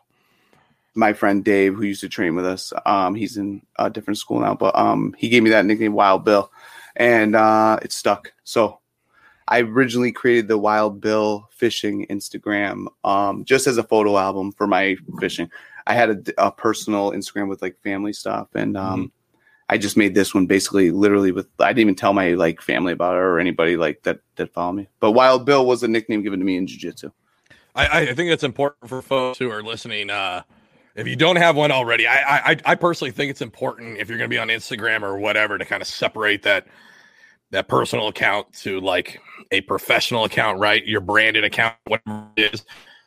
My 0.98 1.12
friend 1.12 1.44
Dave, 1.44 1.76
who 1.76 1.84
used 1.84 2.00
to 2.00 2.08
train 2.08 2.34
with 2.34 2.44
us, 2.44 2.72
um, 2.84 3.14
he's 3.14 3.36
in 3.36 3.62
a 3.78 3.88
different 3.88 4.18
school 4.18 4.40
now, 4.40 4.54
but 4.54 4.76
um, 4.76 5.14
he 5.16 5.28
gave 5.28 5.44
me 5.44 5.50
that 5.50 5.64
nickname, 5.64 5.92
Wild 5.92 6.24
Bill, 6.24 6.50
and 6.96 7.36
uh, 7.36 7.78
it 7.82 7.92
stuck. 7.92 8.32
So 8.42 8.80
I 9.46 9.60
originally 9.60 10.10
created 10.10 10.48
the 10.48 10.58
Wild 10.58 11.00
Bill 11.00 11.48
Fishing 11.52 12.04
Instagram 12.10 12.86
um, 13.04 13.44
just 13.44 13.68
as 13.68 13.78
a 13.78 13.84
photo 13.84 14.18
album 14.18 14.50
for 14.50 14.66
my 14.66 14.96
fishing. 15.20 15.48
I 15.86 15.94
had 15.94 16.10
a, 16.10 16.46
a 16.46 16.50
personal 16.50 17.12
Instagram 17.12 17.48
with 17.48 17.62
like 17.62 17.80
family 17.82 18.12
stuff, 18.12 18.48
and 18.54 18.76
um, 18.76 19.12
I 19.68 19.78
just 19.78 19.96
made 19.96 20.16
this 20.16 20.34
one 20.34 20.46
basically, 20.46 20.90
literally 20.90 21.30
with. 21.30 21.46
I 21.60 21.68
didn't 21.68 21.80
even 21.82 21.94
tell 21.94 22.12
my 22.12 22.30
like 22.30 22.60
family 22.60 22.92
about 22.92 23.14
it 23.14 23.20
or 23.20 23.38
anybody 23.38 23.76
like 23.76 24.02
that 24.02 24.18
that 24.34 24.52
follow 24.52 24.72
me. 24.72 24.88
But 24.98 25.12
Wild 25.12 25.46
Bill 25.46 25.64
was 25.64 25.84
a 25.84 25.88
nickname 25.88 26.22
given 26.22 26.40
to 26.40 26.44
me 26.44 26.56
in 26.56 26.66
jiu-jitsu. 26.66 27.12
I, 27.74 28.00
I 28.00 28.14
think 28.14 28.30
it's 28.30 28.42
important 28.42 28.88
for 28.88 29.00
folks 29.00 29.38
who 29.38 29.48
are 29.52 29.62
listening. 29.62 30.10
Uh, 30.10 30.42
if 30.98 31.06
you 31.06 31.16
don't 31.16 31.36
have 31.36 31.56
one 31.56 31.70
already, 31.70 32.06
I, 32.06 32.52
I 32.52 32.56
I 32.64 32.74
personally 32.74 33.10
think 33.12 33.30
it's 33.30 33.40
important 33.40 33.98
if 33.98 34.08
you're 34.08 34.18
going 34.18 34.28
to 34.28 34.34
be 34.34 34.38
on 34.38 34.48
Instagram 34.48 35.02
or 35.02 35.16
whatever 35.18 35.56
to 35.58 35.64
kind 35.64 35.80
of 35.80 35.88
separate 35.88 36.42
that 36.42 36.66
that 37.50 37.68
personal 37.68 38.08
account 38.08 38.52
to 38.52 38.80
like 38.80 39.20
a 39.52 39.60
professional 39.62 40.24
account, 40.24 40.58
right? 40.58 40.84
Your 40.86 41.00
branded 41.00 41.44
account, 41.44 41.76
whatever 41.86 42.26
it 42.36 42.52
is. 42.54 42.64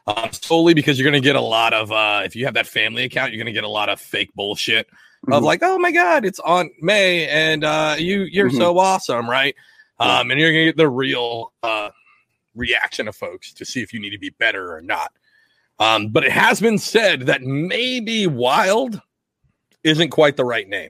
Um, 0.07 0.29
solely 0.31 0.73
because 0.73 0.97
you're 0.99 1.09
going 1.09 1.21
to 1.21 1.25
get 1.25 1.35
a 1.35 1.41
lot 1.41 1.73
of 1.73 1.91
uh, 1.91 2.21
if 2.25 2.35
you 2.35 2.45
have 2.45 2.55
that 2.55 2.65
family 2.65 3.03
account, 3.03 3.31
you're 3.31 3.37
going 3.37 3.53
to 3.53 3.57
get 3.57 3.63
a 3.63 3.69
lot 3.69 3.87
of 3.89 3.99
fake 4.01 4.31
bullshit 4.33 4.87
of 5.31 5.43
Mhm. 5.43 5.45
like, 5.45 5.59
oh 5.61 5.77
my 5.77 5.91
god, 5.91 6.25
it's 6.25 6.39
Aunt 6.39 6.71
May 6.81 7.27
and 7.27 7.63
uh, 7.63 7.95
you 7.99 8.23
you're 8.23 8.49
Mhm. 8.49 8.57
so 8.57 8.79
awesome, 8.79 9.29
right? 9.29 9.55
Um, 9.99 10.31
and 10.31 10.39
you're 10.39 10.51
going 10.51 10.65
to 10.65 10.71
get 10.71 10.77
the 10.77 10.89
real 10.89 11.53
uh, 11.61 11.91
reaction 12.55 13.07
of 13.07 13.15
folks 13.15 13.53
to 13.53 13.63
see 13.65 13.81
if 13.83 13.93
you 13.93 13.99
need 13.99 14.09
to 14.09 14.17
be 14.17 14.31
better 14.31 14.73
or 14.75 14.81
not. 14.81 15.11
Um, 15.79 16.09
but 16.09 16.23
it 16.23 16.31
has 16.31 16.61
been 16.61 16.77
said 16.77 17.21
that 17.21 17.41
maybe 17.41 18.27
wild 18.27 19.01
isn't 19.83 20.09
quite 20.09 20.37
the 20.37 20.45
right 20.45 20.67
name. 20.67 20.89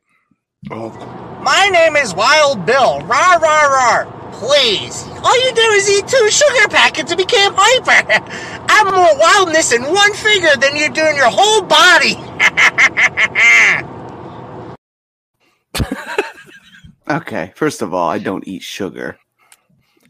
My 0.70 1.70
name 1.72 1.96
is 1.96 2.14
Wild 2.14 2.66
Bill. 2.66 3.00
Rar, 3.02 3.40
rar, 3.40 3.72
rar. 3.72 4.32
Please. 4.34 5.04
All 5.24 5.46
you 5.46 5.54
do 5.54 5.62
is 5.62 5.90
eat 5.90 6.08
two 6.08 6.30
sugar 6.30 6.68
packets 6.70 7.12
and 7.12 7.18
become 7.18 7.54
hyper. 7.56 8.24
I'm 8.70 8.94
more 8.94 9.18
wildness 9.18 9.72
in 9.72 9.84
one 9.84 10.14
figure 10.14 10.56
than 10.60 10.76
you 10.76 10.90
do 10.90 11.06
in 11.08 11.16
your 11.16 11.30
whole 11.30 11.62
body. 11.64 12.18
Okay, 17.12 17.52
first 17.58 17.82
of 17.82 17.94
all, 17.94 18.10
I 18.10 18.20
don't 18.20 18.48
eat 18.48 18.64
sugar. 18.64 19.18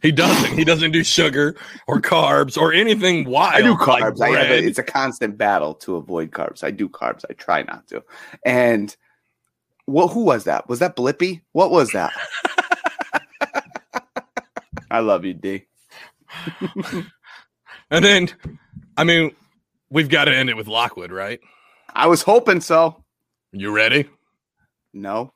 He 0.01 0.11
doesn't. 0.11 0.57
He 0.57 0.63
doesn't 0.63 0.91
do 0.91 1.03
sugar 1.03 1.55
or 1.87 2.01
carbs 2.01 2.57
or 2.57 2.73
anything 2.73 3.25
wild. 3.25 3.53
I 3.53 3.61
do 3.61 3.73
like 3.73 4.03
carbs. 4.03 4.21
I 4.21 4.29
have 4.29 4.49
a, 4.49 4.65
it's 4.65 4.79
a 4.79 4.83
constant 4.83 5.37
battle 5.37 5.75
to 5.75 5.95
avoid 5.95 6.31
carbs. 6.31 6.63
I 6.63 6.71
do 6.71 6.89
carbs. 6.89 7.23
I 7.29 7.33
try 7.33 7.61
not 7.63 7.87
to. 7.89 8.03
And 8.43 8.95
what? 9.85 10.07
Who 10.07 10.23
was 10.23 10.45
that? 10.45 10.67
Was 10.67 10.79
that 10.79 10.95
Blippi? 10.95 11.41
What 11.51 11.69
was 11.69 11.91
that? 11.91 12.11
I 14.91 14.99
love 14.99 15.23
you, 15.23 15.35
D. 15.35 15.65
and 17.91 18.03
then, 18.03 18.29
I 18.97 19.03
mean, 19.03 19.35
we've 19.89 20.09
got 20.09 20.25
to 20.25 20.35
end 20.35 20.49
it 20.49 20.57
with 20.57 20.67
Lockwood, 20.67 21.11
right? 21.11 21.39
I 21.93 22.07
was 22.07 22.23
hoping 22.23 22.61
so. 22.61 23.03
You 23.51 23.73
ready? 23.73 24.09
No. 24.93 25.33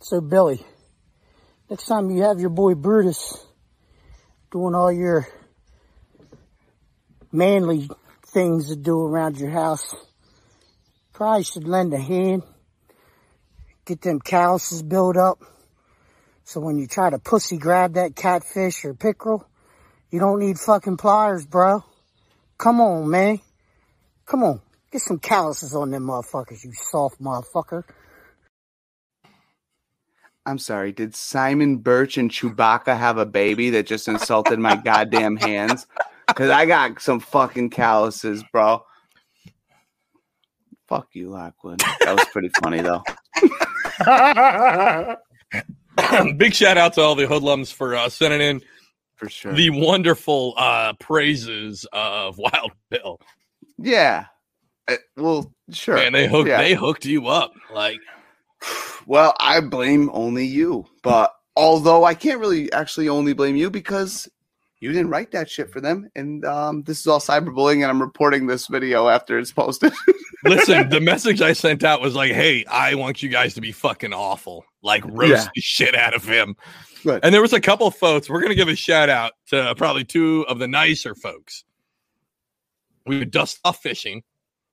So, 0.00 0.20
Billy, 0.20 0.64
next 1.68 1.86
time 1.86 2.10
you 2.10 2.22
have 2.22 2.40
your 2.40 2.50
boy 2.50 2.74
Brutus 2.74 3.46
doing 4.52 4.74
all 4.74 4.92
your 4.92 5.26
manly 7.32 7.88
things 8.26 8.68
to 8.68 8.76
do 8.76 9.00
around 9.00 9.38
your 9.38 9.50
house, 9.50 9.94
probably 11.14 11.42
should 11.42 11.66
lend 11.66 11.94
a 11.94 11.98
hand. 11.98 12.42
Get 13.86 14.02
them 14.02 14.20
calluses 14.20 14.82
built 14.82 15.16
up. 15.16 15.38
So 16.44 16.60
when 16.60 16.76
you 16.76 16.86
try 16.86 17.08
to 17.08 17.18
pussy 17.18 17.56
grab 17.56 17.94
that 17.94 18.14
catfish 18.14 18.84
or 18.84 18.92
pickerel, 18.92 19.48
you 20.10 20.20
don't 20.20 20.38
need 20.38 20.58
fucking 20.58 20.98
pliers, 20.98 21.46
bro. 21.46 21.82
Come 22.58 22.80
on, 22.82 23.08
man. 23.08 23.40
Come 24.26 24.44
on. 24.44 24.60
Get 24.90 25.00
some 25.00 25.18
calluses 25.18 25.74
on 25.74 25.90
them 25.90 26.04
motherfuckers, 26.04 26.62
you 26.62 26.72
soft 26.74 27.20
motherfucker. 27.20 27.84
I'm 30.44 30.58
sorry. 30.58 30.90
Did 30.92 31.14
Simon 31.14 31.76
Birch 31.78 32.18
and 32.18 32.30
Chewbacca 32.30 32.96
have 32.98 33.16
a 33.18 33.26
baby 33.26 33.70
that 33.70 33.86
just 33.86 34.08
insulted 34.08 34.58
my 34.58 34.74
goddamn 34.76 35.36
hands? 35.36 35.86
Because 36.26 36.50
I 36.50 36.66
got 36.66 37.00
some 37.00 37.20
fucking 37.20 37.70
calluses, 37.70 38.42
bro. 38.52 38.84
Fuck 40.88 41.08
you, 41.12 41.30
Lockwood. 41.30 41.80
That 42.00 42.14
was 42.16 42.24
pretty 42.32 42.50
funny, 42.62 42.80
though. 42.80 43.02
Big 46.36 46.54
shout 46.54 46.78
out 46.78 46.94
to 46.94 47.00
all 47.02 47.14
the 47.14 47.26
hoodlums 47.26 47.70
for 47.70 47.94
uh, 47.94 48.08
sending 48.08 48.40
in 48.40 48.60
for 49.16 49.28
sure 49.28 49.52
the 49.52 49.70
wonderful 49.70 50.54
uh, 50.56 50.94
praises 50.94 51.86
of 51.92 52.38
Wild 52.38 52.72
Bill. 52.90 53.20
Yeah. 53.78 54.24
Uh, 54.88 54.96
well, 55.16 55.52
sure. 55.70 55.98
And 55.98 56.14
they 56.14 56.26
hooked 56.26 56.48
Yeah. 56.48 56.58
they 56.58 56.74
hooked 56.74 57.04
you 57.04 57.28
up. 57.28 57.52
Like 57.72 58.00
Well, 59.06 59.34
I 59.40 59.60
blame 59.60 60.10
only 60.12 60.46
you. 60.46 60.86
But 61.02 61.34
although 61.56 62.04
I 62.04 62.14
can't 62.14 62.40
really 62.40 62.72
actually 62.72 63.08
only 63.08 63.32
blame 63.32 63.56
you 63.56 63.70
because 63.70 64.28
you 64.82 64.90
didn't 64.90 65.10
write 65.10 65.30
that 65.30 65.48
shit 65.48 65.70
for 65.70 65.80
them. 65.80 66.10
And 66.16 66.44
um, 66.44 66.82
this 66.82 66.98
is 66.98 67.06
all 67.06 67.20
cyberbullying, 67.20 67.82
and 67.82 67.84
I'm 67.84 68.00
reporting 68.00 68.48
this 68.48 68.66
video 68.66 69.08
after 69.08 69.38
it's 69.38 69.52
posted. 69.52 69.92
Listen, 70.44 70.88
the 70.88 71.00
message 71.00 71.40
I 71.40 71.52
sent 71.52 71.84
out 71.84 72.00
was 72.00 72.16
like, 72.16 72.32
"Hey, 72.32 72.64
I 72.64 72.96
want 72.96 73.22
you 73.22 73.28
guys 73.28 73.54
to 73.54 73.60
be 73.60 73.70
fucking 73.70 74.12
awful, 74.12 74.64
like 74.82 75.04
roast 75.06 75.30
Yeah. 75.30 75.48
the 75.54 75.60
shit 75.60 75.94
out 75.94 76.14
of 76.14 76.24
him." 76.24 76.56
Good. 77.04 77.20
And 77.22 77.32
there 77.32 77.42
was 77.42 77.52
a 77.52 77.60
couple 77.60 77.88
folks. 77.92 78.28
We're 78.28 78.42
gonna 78.42 78.56
give 78.56 78.66
a 78.66 78.74
shout 78.74 79.08
out 79.08 79.34
to 79.50 79.72
probably 79.76 80.04
two 80.04 80.44
of 80.48 80.58
the 80.58 80.66
nicer 80.66 81.14
folks. 81.14 81.62
We 83.06 83.20
would 83.20 83.30
dust 83.30 83.60
off 83.64 83.80
fishing. 83.80 84.24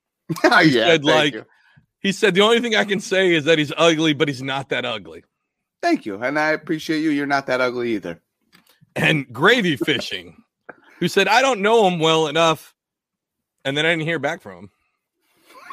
yeah, 0.44 0.62
said 0.62 1.04
thank 1.04 1.04
like, 1.04 1.34
you. 1.34 1.46
He 2.00 2.12
said 2.12 2.34
the 2.34 2.42
only 2.42 2.60
thing 2.60 2.76
I 2.76 2.86
can 2.86 3.00
say 3.00 3.34
is 3.34 3.46
that 3.46 3.58
he's 3.58 3.74
ugly, 3.78 4.14
but 4.14 4.28
he's 4.28 4.42
not 4.42 4.70
that 4.70 4.86
ugly. 4.86 5.24
Thank 5.82 6.06
you. 6.06 6.22
And 6.22 6.38
I 6.38 6.52
appreciate 6.52 7.00
you. 7.00 7.10
You're 7.10 7.26
not 7.26 7.48
that 7.48 7.62
ugly 7.62 7.94
either. 7.96 8.22
And 8.96 9.32
gravy 9.32 9.76
fishing, 9.78 10.44
who 11.00 11.08
said 11.08 11.28
I 11.28 11.42
don't 11.42 11.62
know 11.62 11.88
him 11.88 12.00
well 12.00 12.28
enough, 12.28 12.74
and 13.64 13.78
then 13.78 13.86
I 13.86 13.92
didn't 13.92 14.06
hear 14.06 14.20
back 14.20 14.42
from 14.42 14.58
him. 14.58 14.70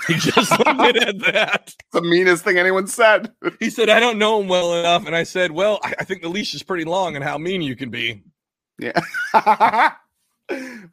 He 0.07 0.15
just 0.15 0.53
at 0.67 0.67
that. 0.67 1.75
the 1.93 2.03
meanest 2.03 2.45
thing 2.45 2.59
anyone 2.59 2.87
said. 2.87 3.33
He 3.59 3.71
said, 3.71 3.89
I 3.89 3.99
don't 3.99 4.19
know 4.19 4.41
him 4.41 4.49
well 4.49 4.75
enough. 4.75 5.07
And 5.07 5.17
I 5.17 5.23
said, 5.23 5.51
Well, 5.51 5.81
I, 5.83 5.95
I 6.01 6.05
think 6.05 6.23
the 6.23 6.29
leash 6.29 6.55
is 6.55 6.63
pretty 6.63 6.85
long 6.85 7.17
and 7.17 7.25
how 7.25 7.39
mean 7.39 7.63
you 7.63 7.77
can 7.77 7.91
be. 7.91 8.23
Yeah. 8.79 9.01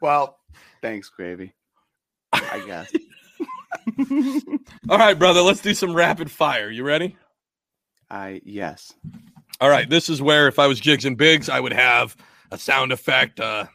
well, 0.00 0.38
thanks, 0.82 1.10
Gravy. 1.10 1.52
I 2.32 2.62
guess. 2.66 2.92
All 4.88 4.98
right, 4.98 5.18
brother, 5.18 5.40
let's 5.42 5.60
do 5.60 5.74
some 5.74 5.94
rapid 5.94 6.30
fire. 6.30 6.70
You 6.70 6.84
ready? 6.84 7.16
I 8.10 8.40
yes. 8.44 8.92
All 9.60 9.68
right. 9.68 9.88
This 9.88 10.08
is 10.08 10.20
where 10.20 10.48
if 10.48 10.58
I 10.58 10.66
was 10.66 10.80
Jigs 10.80 11.04
and 11.04 11.16
Bigs, 11.16 11.48
I 11.48 11.60
would 11.60 11.72
have 11.72 12.16
a 12.50 12.58
sound 12.58 12.92
effect, 12.92 13.40
uh, 13.40 13.66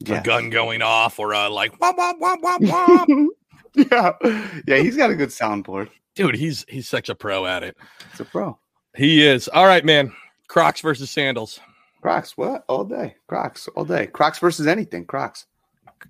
Yeah. 0.00 0.20
a 0.20 0.22
gun 0.22 0.50
going 0.50 0.82
off, 0.82 1.18
or 1.18 1.34
uh, 1.34 1.48
like 1.50 1.78
womp 1.78 1.96
womp 1.96 2.20
womp 2.20 2.40
womp 2.42 2.58
womp. 3.06 3.28
yeah. 3.74 4.60
Yeah, 4.66 4.82
he's 4.82 4.96
got 4.96 5.10
a 5.10 5.14
good 5.14 5.28
soundboard. 5.30 5.88
Dude, 6.14 6.34
he's 6.34 6.64
he's 6.68 6.88
such 6.88 7.08
a 7.08 7.14
pro 7.14 7.46
at 7.46 7.62
it. 7.62 7.76
It's 8.10 8.20
a 8.20 8.24
pro. 8.24 8.58
He 8.96 9.24
is. 9.24 9.48
All 9.48 9.66
right, 9.66 9.84
man. 9.84 10.12
Crocs 10.48 10.80
versus 10.80 11.10
sandals. 11.10 11.60
Crocs, 12.00 12.36
what? 12.36 12.64
All 12.68 12.84
day. 12.84 13.16
Crocs, 13.28 13.68
all 13.76 13.84
day. 13.84 14.06
Crocs 14.06 14.38
versus 14.38 14.66
anything. 14.66 15.04
Crocs. 15.04 15.46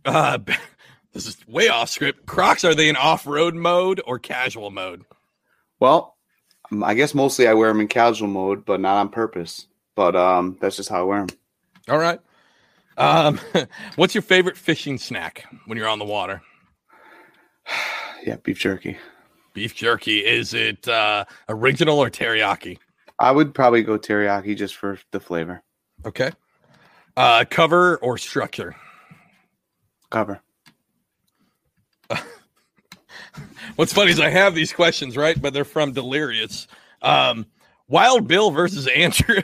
Uh, 0.05 0.39
this 1.13 1.27
is 1.27 1.37
way 1.49 1.69
off 1.69 1.89
script. 1.89 2.27
Crocs 2.27 2.65
are 2.65 2.75
they 2.75 2.89
in 2.89 2.97
off-road 2.97 3.55
mode 3.55 4.01
or 4.07 4.19
casual 4.19 4.71
mode? 4.71 5.05
Well, 5.81 6.17
um, 6.71 6.85
I 6.85 6.95
guess 6.95 7.15
mostly 7.15 7.49
I 7.49 7.55
wear 7.55 7.69
them 7.69 7.81
in 7.81 7.89
casual 7.89 8.29
mode, 8.29 8.65
but 8.65 8.81
not 8.81 8.99
on 8.99 9.09
purpose. 9.09 9.67
But 9.95 10.15
um, 10.15 10.57
that's 10.61 10.77
just 10.77 10.89
how 10.89 11.01
I 11.01 11.03
wear 11.03 11.27
them. 11.27 11.37
All 11.89 11.99
right. 11.99 12.21
Um, 12.97 13.41
what's 13.97 14.15
your 14.15 14.23
favorite 14.23 14.57
fishing 14.57 14.99
snack 14.99 15.45
when 15.67 15.79
you're 15.79 15.89
on 15.89 15.99
the 15.99 16.05
water? 16.05 16.43
Yeah, 18.27 18.35
beef 18.43 18.59
jerky. 18.59 18.99
Beef 19.55 19.77
jerky. 19.77 20.19
Is 20.27 20.53
it 20.53 20.89
uh, 20.89 21.25
original 21.49 22.01
or 22.01 22.11
teriyaki? 22.11 22.79
I 23.21 23.31
would 23.31 23.55
probably 23.55 23.83
go 23.85 23.97
teriyaki 23.97 24.57
just 24.57 24.75
for 24.75 24.99
the 25.13 25.21
flavor. 25.21 25.63
Okay. 26.05 26.33
Uh, 27.17 27.45
cover 27.49 27.97
or 27.99 28.19
structure? 28.19 28.75
Cover. 30.11 30.41
What's 33.77 33.93
funny 33.93 34.11
is 34.11 34.21
I 34.21 34.31
have 34.31 34.55
these 34.55 34.73
questions 34.73 35.17
right, 35.17 35.41
but 35.41 35.53
they're 35.55 35.65
from 35.65 35.93
Delirious. 35.93 36.67
Um, 37.03 37.47
Wild 37.89 38.27
Bill 38.27 38.51
versus 38.51 38.87
Andrew. 38.89 39.41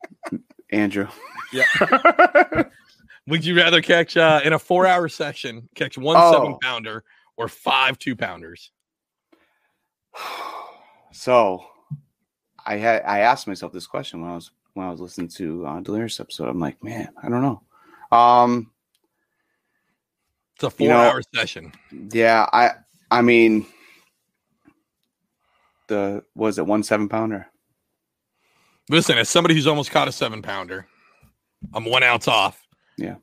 Andrew. 0.72 1.08
yeah. 1.52 1.64
Would 3.26 3.44
you 3.44 3.54
rather 3.56 3.82
catch 3.82 4.16
uh, 4.16 4.40
in 4.42 4.52
a 4.54 4.58
four-hour 4.58 5.08
session 5.08 5.68
catch 5.74 5.98
one 5.98 6.16
Oh. 6.18 6.32
seven 6.32 6.56
pounder 6.62 7.04
or 7.36 7.48
five 7.48 7.98
two 7.98 8.16
pounders? 8.16 8.70
So, 11.10 11.64
I 12.64 12.76
had 12.76 13.02
I 13.04 13.20
asked 13.20 13.48
myself 13.48 13.72
this 13.72 13.86
question 13.86 14.20
when 14.20 14.30
I 14.30 14.34
was 14.34 14.50
when 14.74 14.86
I 14.86 14.90
was 14.90 15.00
listening 15.00 15.28
to 15.30 15.66
uh, 15.66 15.80
Delirious 15.80 16.20
episode. 16.20 16.48
I'm 16.48 16.60
like, 16.60 16.82
man, 16.84 17.08
I 17.20 17.28
don't 17.28 17.42
know. 17.42 17.62
Um, 18.16 18.70
It's 20.60 20.64
a 20.64 20.82
You 20.82 20.88
know- 20.88 20.96
four-hour 20.96 21.22
session. 21.34 21.72
yeah, 22.12 22.48
I 22.52 22.72
I 23.10 23.22
mean, 23.22 23.64
the 25.86 26.24
was 26.34 26.58
it 26.58 26.66
one 26.66 26.82
seven 26.82 27.08
pounder? 27.08 27.46
Listen, 28.90 29.18
as 29.18 29.28
somebody 29.28 29.54
who's 29.54 29.66
almost 29.66 29.90
caught 29.90 30.08
a 30.08 30.12
seven 30.12 30.42
pounder, 30.42 30.86
I'm 31.74 31.84
one 31.84 32.02
ounce 32.02 32.26
off. 32.26 32.66
Yeah. 32.96 33.16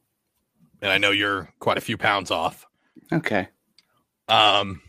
And 0.81 0.91
I 0.91 0.97
know 0.97 1.11
you're 1.11 1.51
quite 1.59 1.77
a 1.77 1.81
few 1.81 1.97
pounds 1.97 2.31
off. 2.31 2.65
Okay, 3.11 3.49
Um, 4.27 4.81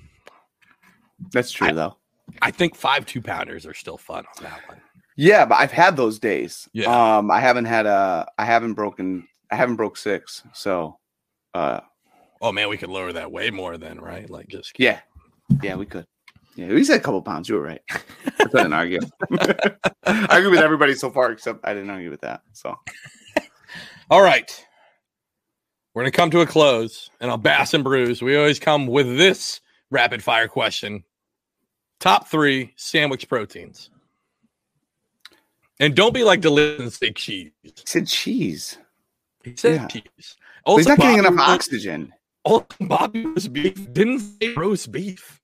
that's 1.32 1.50
true 1.50 1.72
though. 1.72 1.96
I 2.42 2.50
think 2.50 2.74
five 2.76 3.06
two 3.06 3.20
pounders 3.22 3.66
are 3.66 3.74
still 3.74 3.98
fun 3.98 4.24
on 4.36 4.42
that 4.44 4.68
one. 4.68 4.80
Yeah, 5.16 5.46
but 5.46 5.56
I've 5.56 5.72
had 5.72 5.96
those 5.96 6.18
days. 6.18 6.68
Yeah. 6.72 7.16
Um, 7.18 7.30
I 7.30 7.40
haven't 7.40 7.64
had 7.66 7.86
a 7.86 8.26
I 8.38 8.44
haven't 8.44 8.74
broken 8.74 9.26
I 9.50 9.56
haven't 9.56 9.76
broke 9.76 9.96
six. 9.96 10.42
So, 10.52 10.98
uh, 11.54 11.80
Oh 12.42 12.52
man, 12.52 12.68
we 12.68 12.76
could 12.76 12.90
lower 12.90 13.12
that 13.12 13.32
way 13.32 13.50
more 13.50 13.78
then, 13.78 13.98
right? 14.00 14.28
Like 14.28 14.48
just 14.48 14.78
yeah, 14.78 15.00
yeah, 15.62 15.76
we 15.76 15.86
could. 15.86 16.04
Yeah, 16.54 16.68
we 16.68 16.84
said 16.84 16.98
a 16.98 17.02
couple 17.02 17.20
pounds. 17.22 17.48
You 17.48 17.56
were 17.56 17.62
right. 17.62 17.82
I 17.90 18.44
couldn't 18.44 18.72
argue. 18.72 19.00
I 20.06 20.38
agree 20.38 20.50
with 20.50 20.60
everybody 20.60 20.94
so 20.94 21.10
far, 21.10 21.30
except 21.30 21.66
I 21.66 21.74
didn't 21.74 21.90
argue 21.90 22.10
with 22.10 22.22
that. 22.22 22.42
So, 22.52 22.74
All 24.10 24.22
right. 24.22 24.64
We're 25.94 26.02
gonna 26.02 26.12
come 26.12 26.30
to 26.30 26.40
a 26.40 26.46
close, 26.46 27.10
and 27.20 27.30
I'll 27.30 27.38
Bass 27.38 27.72
and 27.74 27.82
Brews. 27.84 28.20
We 28.22 28.36
always 28.36 28.58
come 28.58 28.86
with 28.86 29.16
this 29.16 29.60
rapid 29.90 30.22
fire 30.22 30.48
question: 30.48 31.04
Top 32.00 32.28
three 32.28 32.72
sandwich 32.76 33.28
proteins. 33.28 33.90
And 35.78 35.94
don't 35.94 36.14
be 36.14 36.24
like 36.24 36.40
Delirious 36.40 36.80
and 36.80 36.92
say 36.92 37.10
cheese. 37.12 37.50
He 37.62 37.72
said 37.84 38.06
cheese. 38.06 38.78
He 39.44 39.54
said 39.56 39.74
Yeah. 39.74 39.86
cheese. 39.88 40.36
But 40.64 40.76
he's 40.76 40.86
not 40.88 40.98
getting 40.98 41.18
enough 41.18 41.38
oxygen. 41.38 42.12
Also, 42.46 42.66
Bobby 42.80 43.26
roast 43.26 43.52
beef 43.52 43.92
didn't 43.92 44.20
say 44.20 44.54
roast 44.54 44.92
beef. 44.92 45.40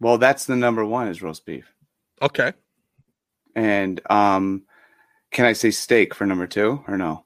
Well, 0.00 0.18
that's 0.18 0.44
the 0.44 0.54
number 0.56 0.84
one 0.84 1.08
is 1.08 1.22
roast 1.22 1.44
beef. 1.46 1.72
Okay. 2.22 2.52
And 3.56 4.00
um, 4.10 4.64
can 5.30 5.46
I 5.46 5.54
say 5.54 5.70
steak 5.70 6.14
for 6.14 6.26
number 6.26 6.46
two 6.46 6.84
or 6.86 6.96
no? 6.98 7.24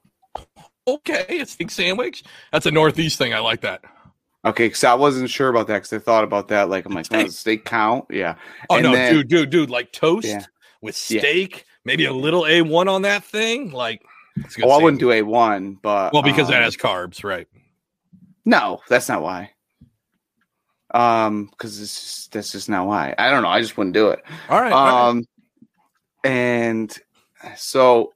Okay, 0.87 1.39
a 1.41 1.45
steak 1.45 1.71
sandwich. 1.71 2.23
That's 2.51 2.65
a 2.65 2.71
Northeast 2.71 3.17
thing. 3.17 3.33
I 3.33 3.39
like 3.39 3.61
that. 3.61 3.81
Okay, 4.45 4.67
because 4.67 4.83
I 4.83 4.93
wasn't 4.93 5.29
sure 5.29 5.49
about 5.49 5.67
that 5.67 5.79
because 5.79 5.93
I 5.93 5.99
thought 5.99 6.23
about 6.23 6.47
that. 6.49 6.69
Like, 6.69 6.85
I'm 6.85 6.93
like, 6.93 7.07
oh, 7.11 7.23
does 7.23 7.37
steak 7.37 7.65
count? 7.65 8.05
Yeah. 8.09 8.35
Oh 8.69 8.75
And 8.75 8.83
no, 8.83 8.91
then- 8.93 9.13
dude, 9.13 9.27
dude, 9.27 9.49
dude! 9.49 9.69
Like 9.69 9.91
toast 9.91 10.27
Yeah. 10.27 10.45
with 10.81 10.95
Yeah. 11.09 11.19
steak, 11.19 11.65
maybe 11.83 12.05
a 12.05 12.13
little 12.13 12.45
A 12.45 12.61
one 12.61 12.87
on 12.87 13.01
that 13.01 13.23
thing. 13.23 13.71
Like, 13.71 14.03
it's 14.37 14.55
a 14.55 14.59
good 14.61 14.69
Oh, 14.69 14.71
I 14.71 14.81
wouldn't 14.81 14.99
do 14.99 15.11
a 15.11 15.21
one, 15.23 15.79
but 15.81 16.13
Well, 16.13 16.21
because 16.21 16.47
that 16.49 16.57
um, 16.57 16.63
has 16.63 16.77
carbs, 16.77 17.23
right? 17.23 17.47
No, 18.45 18.81
that's 18.89 19.09
not 19.09 19.21
why. 19.21 19.51
Um, 20.93 21.47
because 21.51 21.81
it's 21.81 21.99
just, 21.99 22.31
that's 22.31 22.51
just 22.51 22.69
not 22.69 22.87
why. 22.87 23.13
I 23.17 23.29
don't 23.29 23.43
know. 23.43 23.49
I 23.49 23.61
just 23.61 23.77
wouldn't 23.77 23.93
do 23.93 24.09
it. 24.09 24.21
All 24.49 24.61
right. 24.61 24.71
all 24.71 24.85
right. 24.85 25.09
Um, 25.09 25.25
and 26.23 26.97
so 27.55 28.13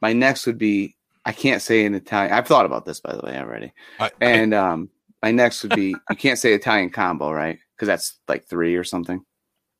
my 0.00 0.12
next 0.12 0.46
would 0.46 0.58
be 0.58 0.96
I 1.24 1.32
can't 1.32 1.62
say 1.62 1.84
in 1.84 1.94
Italian. 1.94 2.32
I've 2.32 2.46
thought 2.46 2.66
about 2.66 2.84
this 2.84 3.00
by 3.00 3.14
the 3.14 3.22
way 3.24 3.38
already. 3.38 3.72
I- 3.98 4.06
I- 4.06 4.10
and 4.20 4.52
um, 4.54 4.90
my 5.22 5.30
next 5.30 5.62
would 5.62 5.74
be 5.74 5.94
you 6.10 6.16
can't 6.16 6.38
say 6.38 6.52
Italian 6.52 6.90
combo, 6.90 7.30
right? 7.30 7.58
Because 7.76 7.86
that's 7.86 8.18
like 8.28 8.46
three 8.46 8.74
or 8.76 8.84
something. 8.84 9.24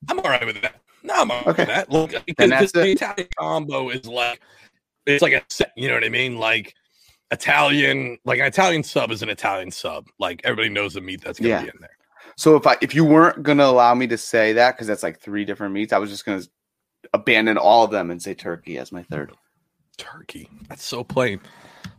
I'm 0.09 0.19
all 0.19 0.25
right 0.25 0.45
with 0.47 0.61
that. 0.63 0.77
No, 1.03 1.15
I'm 1.17 1.31
all 1.31 1.41
Okay. 1.49 1.63
with 1.63 1.69
that. 1.69 1.91
Look, 1.91 2.13
because 2.27 2.73
the 2.73 2.83
it. 2.87 2.93
Italian 2.97 3.29
combo 3.39 3.91
is 3.91 4.07
like 4.07 4.41
it's 5.07 5.23
like 5.23 5.35
a 5.35 5.43
set. 5.51 5.73
You 5.77 5.89
know 5.89 5.95
what 5.95 6.05
I 6.05 6.09
mean? 6.09 6.39
Like 6.39 6.75
Italian, 7.31 8.19
like 8.25 8.39
an 8.39 8.47
Italian 8.47 8.83
sub 8.83 9.11
is 9.11 9.23
an 9.23 9.29
Italian 9.29 9.71
sub. 9.71 10.07
Like 10.19 10.41
everybody 10.45 10.69
knows 10.69 10.95
the 10.95 11.01
meat 11.01 11.23
that's 11.23 11.39
gonna 11.39 11.49
Yeah. 11.51 11.63
be 11.63 11.69
in 11.69 11.75
there. 11.81 11.97
So 12.37 12.57
if 12.57 12.67
I 12.67 12.77
if 12.81 12.95
you 12.95 13.05
weren't 13.05 13.43
gonna 13.43 13.65
allow 13.65 13.95
me 13.95 14.07
to 14.09 14.19
say 14.19 14.53
that 14.55 14.73
because 14.77 14.87
that's 14.87 15.03
like 15.03 15.21
three 15.21 15.45
different 15.45 15.75
meats, 15.75 15.93
I 15.93 15.99
was 15.99 16.11
just 16.11 16.25
gonna 16.25 16.43
abandon 17.13 17.59
all 17.59 17.85
of 17.85 17.91
them 17.91 18.11
and 18.11 18.23
say 18.23 18.35
turkey 18.35 18.79
as 18.79 18.93
my 18.93 19.03
third. 19.05 19.33
Turkey. 19.97 20.49
That's 20.69 20.83
so 20.85 21.05
plain. 21.05 21.41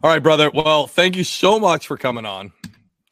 All 0.03 0.09
right, 0.09 0.21
brother. 0.21 0.51
Well, 0.53 0.87
thank 0.87 1.15
you 1.15 1.23
so 1.23 1.59
much 1.59 1.87
for 1.87 1.97
coming 1.97 2.25
on. 2.25 2.51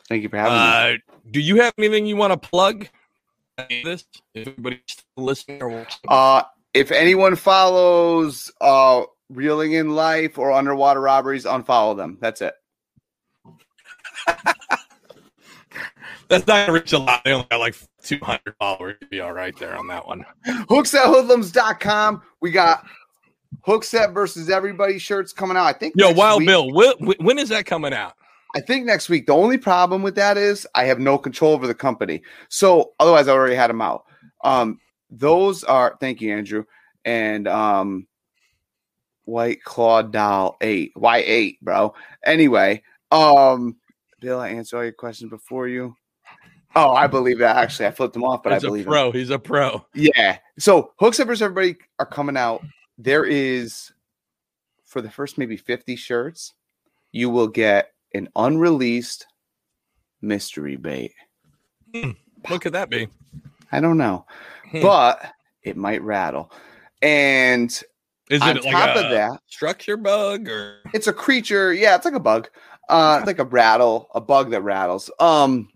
Thank 0.10 0.24
you 0.24 0.30
for 0.30 0.38
having 0.38 0.54
me. 0.54 0.96
Uh, 0.96 0.98
do 1.32 1.40
you 1.40 1.62
have 1.62 1.74
anything 1.78 2.06
you 2.06 2.18
want 2.18 2.34
to 2.34 2.50
plug? 2.50 2.88
This, 3.70 4.04
if 4.34 4.48
everybody's 4.48 4.82
listening 5.16 5.62
or 5.62 5.70
watching. 5.70 6.02
Uh, 6.08 6.44
if 6.74 6.92
anyone 6.92 7.36
follows 7.36 8.52
uh 8.60 9.04
reeling 9.30 9.74
in 9.74 9.96
life 9.96 10.38
or 10.38 10.52
underwater 10.52 11.02
robberies, 11.02 11.46
unfollow 11.46 11.96
them. 11.96 12.18
That's 12.22 12.42
it. 12.42 12.54
That's 16.30 16.48
not 16.48 16.68
gonna 16.68 16.74
reach 16.74 16.94
a 16.94 17.00
lot. 17.00 17.24
They 17.24 17.34
only 17.34 17.48
got 17.50 17.60
like 17.60 17.76
200 18.04 18.56
followers. 18.58 18.96
You'd 19.02 19.10
be 19.10 19.20
all 19.20 19.34
right 19.34 19.58
there 19.60 19.76
on 19.76 19.88
that 19.88 20.08
one. 20.08 20.26
Hooksethoodlums.com. 20.48 22.22
We 22.42 22.52
got 22.52 22.86
Hookset 23.68 24.14
versus 24.14 24.50
everybody 24.50 24.98
shirts 25.00 25.34
coming 25.34 25.58
out. 25.58 25.66
I 25.66 25.74
think 25.74 25.94
Yo, 25.98 26.12
Wild 26.12 26.40
week. 26.40 26.48
Bill, 26.48 26.70
wh- 26.72 27.20
when 27.20 27.38
is 27.38 27.50
that 27.50 27.66
coming 27.66 27.94
out? 27.94 28.14
I 28.56 28.62
think 28.62 28.86
next 28.86 29.10
week. 29.10 29.26
The 29.26 29.34
only 29.34 29.58
problem 29.58 30.04
with 30.04 30.16
that 30.16 30.38
is 30.38 30.68
I 30.76 30.84
have 30.86 31.00
no 31.00 31.18
control 31.18 31.54
over 31.54 31.66
the 31.66 31.74
company. 31.74 32.22
So 32.50 32.94
otherwise, 33.00 33.28
I 33.28 33.32
already 33.32 33.56
had 33.56 33.70
them 33.70 33.82
out. 33.82 34.06
Um, 34.44 34.80
those 35.10 35.64
are 35.64 35.98
thank 36.00 36.22
you, 36.22 36.34
Andrew, 36.36 36.66
and 37.06 37.48
um, 37.48 38.08
White 39.26 39.64
Claw 39.64 40.02
Doll 40.02 40.58
eight. 40.62 40.92
Why 40.96 41.18
eight, 41.26 41.60
bro? 41.62 41.94
Anyway, 42.26 42.84
um, 43.12 43.78
Bill, 44.20 44.40
I 44.40 44.50
answered 44.50 44.78
all 44.78 44.84
your 44.84 44.92
questions 44.94 45.30
before 45.30 45.68
you. 45.68 45.96
Oh, 46.76 46.92
I 46.94 47.06
believe 47.08 47.38
that. 47.40 47.56
Actually, 47.58 47.86
I 47.88 47.92
flipped 47.92 48.16
him 48.16 48.24
off, 48.24 48.42
but 48.44 48.54
He's 48.54 48.64
I 48.64 48.68
a 48.68 48.70
believe 48.70 48.86
him. 48.88 48.92
pro. 48.92 49.12
He's 49.12 49.30
a 49.30 49.38
pro. 49.40 49.86
Yeah. 49.94 50.40
So 50.58 50.94
hooks 51.00 51.20
up 51.20 51.28
versus 51.28 51.42
everybody 51.44 51.78
are 52.00 52.06
coming 52.06 52.36
out. 52.38 52.64
There 52.98 53.26
is 53.26 53.92
for 54.86 55.02
the 55.02 55.10
first 55.12 55.38
maybe 55.38 55.58
50 55.58 55.96
shirts, 55.96 56.54
you 57.12 57.30
will 57.30 57.48
get 57.48 57.92
an 58.14 58.30
unreleased 58.36 59.26
mystery 60.22 60.76
bait. 60.76 61.14
What 62.48 62.62
could 62.62 62.74
that 62.74 62.90
be? 62.90 63.08
I 63.72 63.80
don't 63.80 63.98
know, 63.98 64.26
Hmm. 64.72 64.82
but 64.82 65.32
it 65.64 65.78
might 65.78 66.02
rattle. 66.02 66.52
And 67.02 67.82
Is 68.34 68.42
on 68.42 68.58
it 68.58 68.64
like 68.64 68.74
top 68.74 68.96
a 68.96 69.06
of 69.06 69.12
that, 69.12 69.42
structure 69.48 69.98
bug 69.98 70.50
or 70.50 70.78
it's 70.94 71.08
a 71.08 71.14
creature. 71.14 71.74
Yeah, 71.74 71.96
it's 71.96 72.06
like 72.06 72.14
a 72.16 72.20
bug. 72.20 72.50
Uh, 72.90 73.18
it's 73.20 73.28
like 73.28 73.40
a 73.40 73.46
rattle, 73.46 74.10
a 74.16 74.22
bug 74.22 74.50
that 74.52 74.62
rattles. 74.62 75.10
Um, 75.20 75.70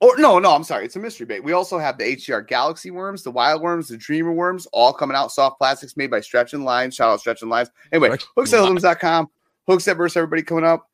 or 0.00 0.16
no, 0.18 0.38
no, 0.38 0.52
I'm 0.54 0.64
sorry, 0.64 0.84
it's 0.84 0.96
a 0.96 0.98
mystery 0.98 1.26
bait. 1.26 1.40
We 1.44 1.52
also 1.52 1.78
have 1.78 1.98
the 1.98 2.04
HDR 2.04 2.46
Galaxy 2.46 2.90
worms, 2.90 3.22
the 3.22 3.30
wild 3.30 3.62
worms, 3.62 3.88
the 3.88 3.96
dreamer 3.96 4.32
worms, 4.32 4.66
all 4.72 4.92
coming 4.92 5.16
out. 5.16 5.30
Soft 5.32 5.58
plastics 5.58 5.96
made 5.96 6.10
by 6.10 6.20
Stretch 6.20 6.52
and 6.52 6.64
Lines. 6.64 6.94
Shout 6.94 7.10
out 7.10 7.20
Stretch 7.20 7.42
and 7.42 7.50
Lines. 7.50 7.70
Anyway, 7.92 8.08
Stretch 8.08 8.26
hooksethoodlums.com, 8.36 9.28
hooks 9.66 9.86
at 9.88 9.96
versus 9.96 10.16
everybody 10.16 10.42
coming 10.42 10.64
up. 10.64 10.90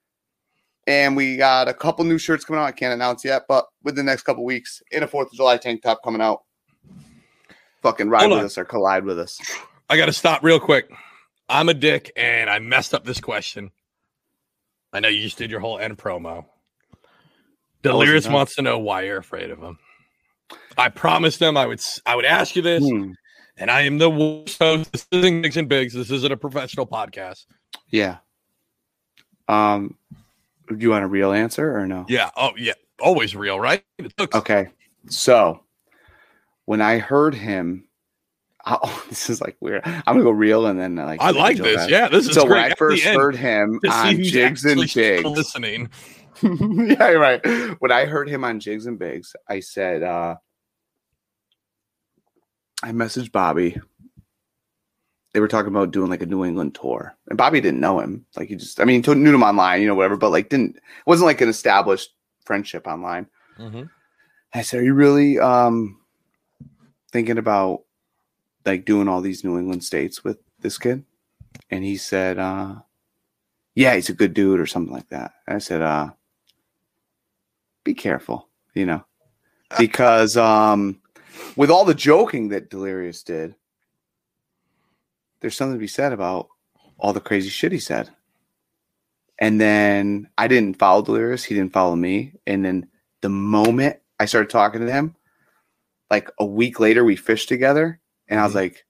And 0.86 1.16
we 1.16 1.36
got 1.36 1.68
a 1.68 1.74
couple 1.74 2.05
new 2.05 2.18
shirts 2.18 2.45
coming 2.45 2.61
out. 2.61 2.66
I 2.66 2.72
can't 2.72 2.93
announce 2.95 3.24
yet, 3.24 3.43
but 3.49 3.66
within 3.82 4.07
the 4.07 4.11
next 4.11 4.22
couple 4.22 4.45
weeks, 4.45 4.82
in 4.91 5.03
a 5.03 5.07
Fourth 5.07 5.28
of 5.28 5.34
July 5.34 5.57
tank 5.57 5.82
top 5.82 6.03
coming 6.03 6.20
out. 6.20 6.43
Fucking 7.82 8.09
ride 8.11 8.20
Hold 8.20 8.32
with 8.32 8.38
on. 8.41 8.45
us 8.47 8.59
or 8.59 8.64
collide 8.64 9.05
with 9.05 9.18
us. 9.18 9.41
I 9.91 9.97
got 9.97 10.07
to 10.07 10.12
stop 10.12 10.45
real 10.45 10.61
quick. 10.61 10.88
I'm 11.49 11.68
a 11.68 11.74
dick 11.74 12.12
and 12.16 12.49
I 12.49 12.61
messed 12.61 12.95
up 12.95 13.05
this 13.05 13.20
question. 13.20 13.72
I 14.93 15.01
know 15.01 15.09
you 15.09 15.20
just 15.22 15.36
did 15.36 15.51
your 15.51 15.59
whole 15.59 15.78
end 15.80 15.99
promo. 15.99 16.45
Delirious 17.82 18.28
wants 18.28 18.55
to 18.55 18.62
know 18.62 18.78
why 18.78 19.03
you're 19.03 19.18
afraid 19.18 19.51
of 19.51 19.59
him. 19.59 19.78
I 20.78 20.91
promised 20.91 21.43
him 21.43 21.57
I 21.57 21.66
would 21.66 21.80
I 22.07 22.14
would 22.14 22.24
ask 22.24 22.55
you 22.55 22.62
this, 22.62 22.88
Hmm. 22.88 23.12
and 23.57 23.68
I 23.70 23.80
am 23.82 23.99
the 23.99 24.09
worst 24.11 24.59
host. 24.61 24.93
This 24.93 25.07
isn't 25.11 25.43
Bigs 25.43 25.57
and 25.57 25.68
Bigs. 25.68 25.93
This 25.95 26.11
isn't 26.11 26.30
a 26.32 26.36
professional 26.36 26.86
podcast. 26.86 27.47
Yeah. 27.88 28.18
Um, 29.49 29.97
do 30.68 30.76
you 30.78 30.91
want 30.91 31.03
a 31.05 31.09
real 31.09 31.32
answer 31.32 31.76
or 31.76 31.86
no? 31.88 32.07
Yeah. 32.09 32.30
Oh 32.36 32.53
yeah. 32.57 32.74
Always 33.01 33.34
real, 33.34 33.59
right? 33.59 33.84
It 33.99 34.16
took- 34.16 34.36
Okay. 34.36 34.68
So 35.09 35.64
when 36.66 36.80
I 36.80 36.99
heard 36.99 37.34
him, 37.34 37.88
oh, 38.66 39.04
this 39.08 39.30
is 39.30 39.40
like 39.40 39.56
weird. 39.61 39.82
I'm 39.84 40.02
gonna 40.06 40.22
go 40.22 40.30
real 40.30 40.66
and 40.66 40.78
then 40.78 40.96
like 40.96 41.20
I 41.20 41.30
like 41.30 41.56
this. 41.56 41.76
back. 41.76 41.90
Yeah, 41.90 42.08
this 42.08 42.28
is 42.28 42.34
so 42.34 42.42
great. 42.46 42.50
when 42.56 42.64
I 42.64 42.68
At 42.70 42.78
first 42.78 43.04
heard 43.04 43.36
him 43.36 43.80
on 43.90 44.22
Jigs 44.22 44.64
and 44.64 44.80
Bigs, 44.80 45.24
listening. 45.24 45.88
yeah, 46.42 47.11
right. 47.12 47.40
When 47.80 47.92
I 47.92 48.06
heard 48.06 48.28
him 48.28 48.44
on 48.44 48.61
Jigs 48.61 48.86
and 48.86 48.98
Bigs, 48.98 49.34
I 49.48 49.61
said, 49.61 50.02
uh, 50.02 50.36
I 52.82 52.92
messaged 52.92 53.32
Bobby. 53.32 53.78
They 55.32 55.40
were 55.40 55.48
talking 55.48 55.68
about 55.68 55.92
doing 55.92 56.11
like 56.11 56.22
a 56.22 56.26
New 56.26 56.44
England 56.44 56.74
tour, 56.74 57.14
and 57.28 57.38
Bobby 57.38 57.61
didn't 57.61 57.80
know 57.80 58.00
him. 58.00 58.26
Like 58.36 58.48
he 58.48 58.56
just, 58.56 58.80
I 58.80 58.84
mean, 58.84 59.02
he 59.02 59.14
knew 59.14 59.34
him 59.34 59.42
online, 59.42 59.80
you 59.80 59.86
know, 59.86 59.94
whatever, 59.94 60.16
but 60.16 60.30
like 60.30 60.48
didn't. 60.48 60.76
It 60.76 60.82
wasn't 61.06 61.26
like 61.26 61.40
an 61.40 61.48
established 61.48 62.11
friendship 62.44 62.86
online. 62.86 63.26
Mhm. 63.58 63.88
I 64.52 64.62
said, 64.62 64.80
"Are 64.80 64.84
you 64.84 64.94
really 64.94 65.38
um 65.38 66.00
thinking 67.12 67.38
about 67.38 67.82
like 68.64 68.84
doing 68.84 69.08
all 69.08 69.20
these 69.20 69.44
New 69.44 69.58
England 69.58 69.84
states 69.84 70.24
with 70.24 70.38
this 70.61 70.78
kid?" 70.78 71.04
And 71.70 71.84
he 71.84 71.96
said, 71.96 72.38
uh, 72.38 72.76
"Yeah, 73.74 73.94
he's 73.94 74.11
a 74.11 74.14
good 74.14 74.34
dude," 74.34 74.61
or 74.61 74.66
something 74.66 74.92
like 74.92 75.08
that. 75.08 75.32
And 75.46 75.56
I 75.56 75.58
said, 75.58 75.82
"Uh, 75.82 76.11
be 77.84 77.94
careful, 77.94 78.48
you 78.74 78.86
know, 78.86 79.04
because 79.78 80.36
um, 80.36 81.00
with 81.56 81.70
all 81.70 81.84
the 81.84 81.94
joking 81.94 82.48
that 82.48 82.70
Delirious 82.70 83.22
did, 83.22 83.54
there's 85.40 85.56
something 85.56 85.76
to 85.76 85.80
be 85.80 85.86
said 85.86 86.12
about 86.12 86.48
all 86.98 87.12
the 87.12 87.20
crazy 87.20 87.50
shit 87.50 87.72
he 87.72 87.78
said." 87.78 88.11
And 89.38 89.58
then 89.58 90.28
I 90.36 90.48
didn't 90.48 90.78
follow 90.78 91.02
Delirious; 91.02 91.44
he 91.44 91.54
didn't 91.54 91.72
follow 91.72 91.96
me. 91.96 92.34
And 92.46 92.64
then 92.64 92.88
the 93.20 93.30
moment 93.30 93.96
I 94.18 94.26
started 94.26 94.50
talking 94.50 94.80
to 94.82 94.92
him, 94.92 95.16
like 96.11 96.30
a 96.38 96.44
week 96.44 96.80
later, 96.80 97.04
we 97.04 97.16
fished 97.16 97.48
together, 97.48 97.99
and 98.30 98.40
I 98.40 98.44
was 98.44 98.54
like, 98.54 98.86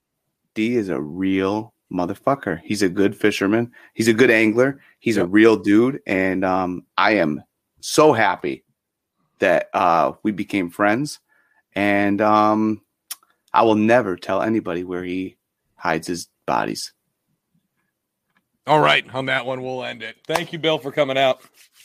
"D 0.53 0.75
is 0.75 0.87
a 0.87 1.01
real 1.01 1.73
motherfucker. 1.91 2.61
He's 2.63 2.81
a 2.81 2.89
good 2.89 3.15
fisherman. 3.15 3.71
He's 3.93 4.07
a 4.07 4.13
good 4.13 4.31
angler. 4.31 4.79
He's 4.99 5.17
a 5.17 5.25
real 5.25 5.57
dude." 5.57 5.99
And 6.07 6.45
um, 6.45 6.85
I 6.97 7.15
am 7.15 7.43
so 7.81 8.13
happy 8.13 8.63
that 9.39 9.69
uh, 9.73 10.13
we 10.23 10.31
became 10.31 10.69
friends, 10.69 11.19
and 11.75 12.21
um, 12.21 12.81
I 13.53 13.63
will 13.63 13.75
never 13.75 14.15
tell 14.15 14.41
anybody 14.41 14.83
where 14.85 15.03
he 15.03 15.35
hides 15.75 16.07
his 16.07 16.29
bodies. 16.45 16.93
All 18.67 18.79
right, 18.79 19.03
on 19.13 19.25
that 19.25 19.45
one, 19.45 19.61
we'll 19.63 19.83
end 19.83 20.03
it. 20.03 20.17
Thank 20.27 20.53
you, 20.53 20.59
Bill, 20.59 20.77
for 20.77 20.91
coming 20.91 21.17
out. 21.17 21.41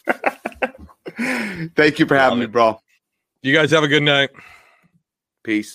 Thank 1.74 1.98
you 1.98 2.07
for 2.07 2.16
having 2.16 2.38
me, 2.38 2.46
bro. 2.46 2.78
You 3.42 3.54
guys 3.54 3.70
have 3.70 3.82
a 3.82 3.88
good 3.88 4.02
night. 4.02 4.30
Peace. 5.42 5.74